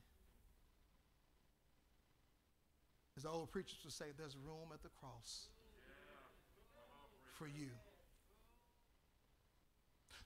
as 3.16 3.23
the 3.23 3.29
old 3.29 3.51
preachers 3.51 3.79
would 3.85 3.93
say, 3.93 4.07
there's 4.16 4.37
room 4.37 4.68
at 4.73 4.83
the 4.83 4.89
cross 5.01 5.47
for 7.39 7.47
you. 7.47 7.68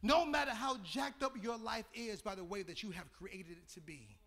No 0.03 0.27
matter 0.27 0.51
how 0.51 0.77
jacked 0.79 1.23
up 1.23 1.33
your 1.43 1.57
life 1.57 1.87
is 1.95 2.21
by 2.21 2.35
the 2.35 2.45
way 2.45 2.63
that 2.63 2.83
you 2.83 2.91
have 2.91 3.11
created 3.13 3.53
it 3.53 3.73
to 3.75 3.81
be, 3.81 4.19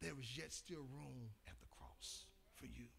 there 0.00 0.12
is 0.20 0.36
yet 0.36 0.52
still 0.52 0.84
room 0.92 1.30
at 1.46 1.54
the 1.60 1.66
cross 1.78 2.24
for 2.56 2.66
you. 2.66 2.91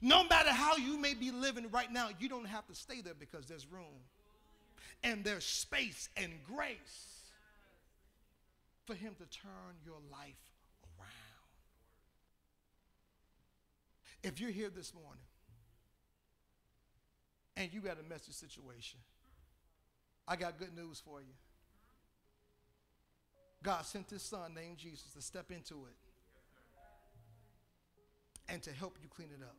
No 0.00 0.24
matter 0.24 0.50
how 0.50 0.76
you 0.76 0.98
may 0.98 1.14
be 1.14 1.30
living 1.30 1.70
right 1.70 1.90
now, 1.90 2.08
you 2.18 2.28
don't 2.28 2.46
have 2.46 2.66
to 2.66 2.74
stay 2.74 3.00
there 3.00 3.14
because 3.18 3.46
there's 3.46 3.66
room 3.66 4.02
and 5.02 5.24
there's 5.24 5.44
space 5.44 6.08
and 6.16 6.32
grace 6.44 7.22
for 8.84 8.94
Him 8.94 9.14
to 9.14 9.38
turn 9.38 9.76
your 9.84 9.98
life 10.10 10.34
around. 10.98 11.10
If 14.22 14.40
you're 14.40 14.50
here 14.50 14.70
this 14.70 14.92
morning 14.94 15.24
and 17.56 17.72
you 17.72 17.80
got 17.80 17.98
a 17.98 18.08
messy 18.08 18.32
situation, 18.32 18.98
I 20.26 20.36
got 20.36 20.58
good 20.58 20.74
news 20.74 21.00
for 21.04 21.20
you. 21.20 21.34
God 23.62 23.86
sent 23.86 24.10
his 24.10 24.22
son 24.22 24.54
named 24.54 24.76
Jesus 24.76 25.12
to 25.14 25.22
step 25.22 25.50
into 25.50 25.86
it 25.86 25.96
and 28.52 28.62
to 28.62 28.70
help 28.72 28.98
you 29.02 29.08
clean 29.08 29.30
it 29.30 29.42
up. 29.42 29.56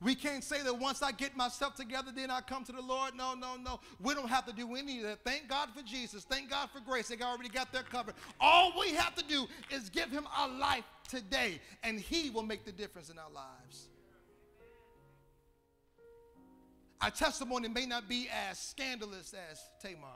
We 0.00 0.14
can't 0.14 0.44
say 0.44 0.62
that 0.62 0.78
once 0.78 1.02
I 1.02 1.10
get 1.10 1.36
myself 1.36 1.74
together, 1.74 2.12
then 2.14 2.30
I 2.30 2.40
come 2.40 2.64
to 2.64 2.72
the 2.72 2.80
Lord. 2.80 3.16
No, 3.16 3.34
no, 3.34 3.56
no. 3.56 3.80
We 4.00 4.14
don't 4.14 4.28
have 4.28 4.46
to 4.46 4.52
do 4.52 4.76
any 4.76 4.98
of 4.98 5.04
that. 5.04 5.24
Thank 5.24 5.48
God 5.48 5.70
for 5.74 5.82
Jesus. 5.82 6.24
Thank 6.24 6.50
God 6.50 6.70
for 6.70 6.80
grace. 6.80 7.08
They 7.08 7.20
already 7.20 7.48
got 7.48 7.72
their 7.72 7.82
covered. 7.82 8.14
All 8.40 8.72
we 8.78 8.90
have 8.90 9.16
to 9.16 9.24
do 9.24 9.48
is 9.70 9.90
give 9.90 10.10
him 10.10 10.28
our 10.36 10.48
life 10.48 10.84
today, 11.08 11.60
and 11.82 11.98
he 11.98 12.30
will 12.30 12.44
make 12.44 12.64
the 12.64 12.70
difference 12.70 13.10
in 13.10 13.18
our 13.18 13.30
lives. 13.30 13.88
Our 17.00 17.10
testimony 17.10 17.68
may 17.68 17.86
not 17.86 18.08
be 18.08 18.28
as 18.50 18.58
scandalous 18.58 19.34
as 19.50 19.60
Tamar. 19.80 20.08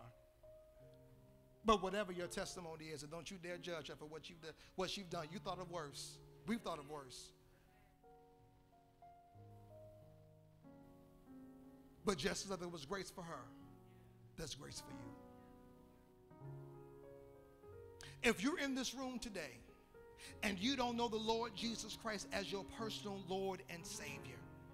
But 1.65 1.83
whatever 1.83 2.13
your 2.13 2.27
testimony 2.27 2.87
is, 2.87 3.03
and 3.03 3.11
don't 3.11 3.31
you 3.31 3.37
dare 3.41 3.57
judge 3.57 3.89
her 3.89 3.97
for 3.97 4.07
what 4.07 4.29
you've, 4.29 4.39
what 4.75 4.97
you've 4.97 5.11
done. 5.11 5.27
You 5.33 5.39
thought 5.39 5.61
of 5.61 5.71
worse. 5.71 6.19
We've 6.47 6.61
thought 6.61 6.81
of 6.81 6.89
worse. 6.91 7.31
But 12.05 12.19
just 12.19 12.51
as 12.51 12.59
there 12.59 12.69
was 12.69 12.85
grace 12.85 13.11
for 13.11 13.23
her, 13.23 13.45
there's 14.37 14.55
grace 14.55 14.83
for 14.85 14.93
you. 14.93 15.13
If 18.23 18.43
you're 18.43 18.59
in 18.59 18.75
this 18.75 18.95
room 18.95 19.19
today 19.19 19.59
and 20.43 20.59
you 20.59 20.77
don't 20.77 20.97
know 20.97 21.09
the 21.09 21.17
Lord 21.17 21.55
Jesus 21.55 21.99
Christ 22.01 22.29
as 22.33 22.51
your 22.51 22.65
personal 22.79 23.21
Lord 23.29 23.63
and 23.71 23.85
Savior, 23.85 24.42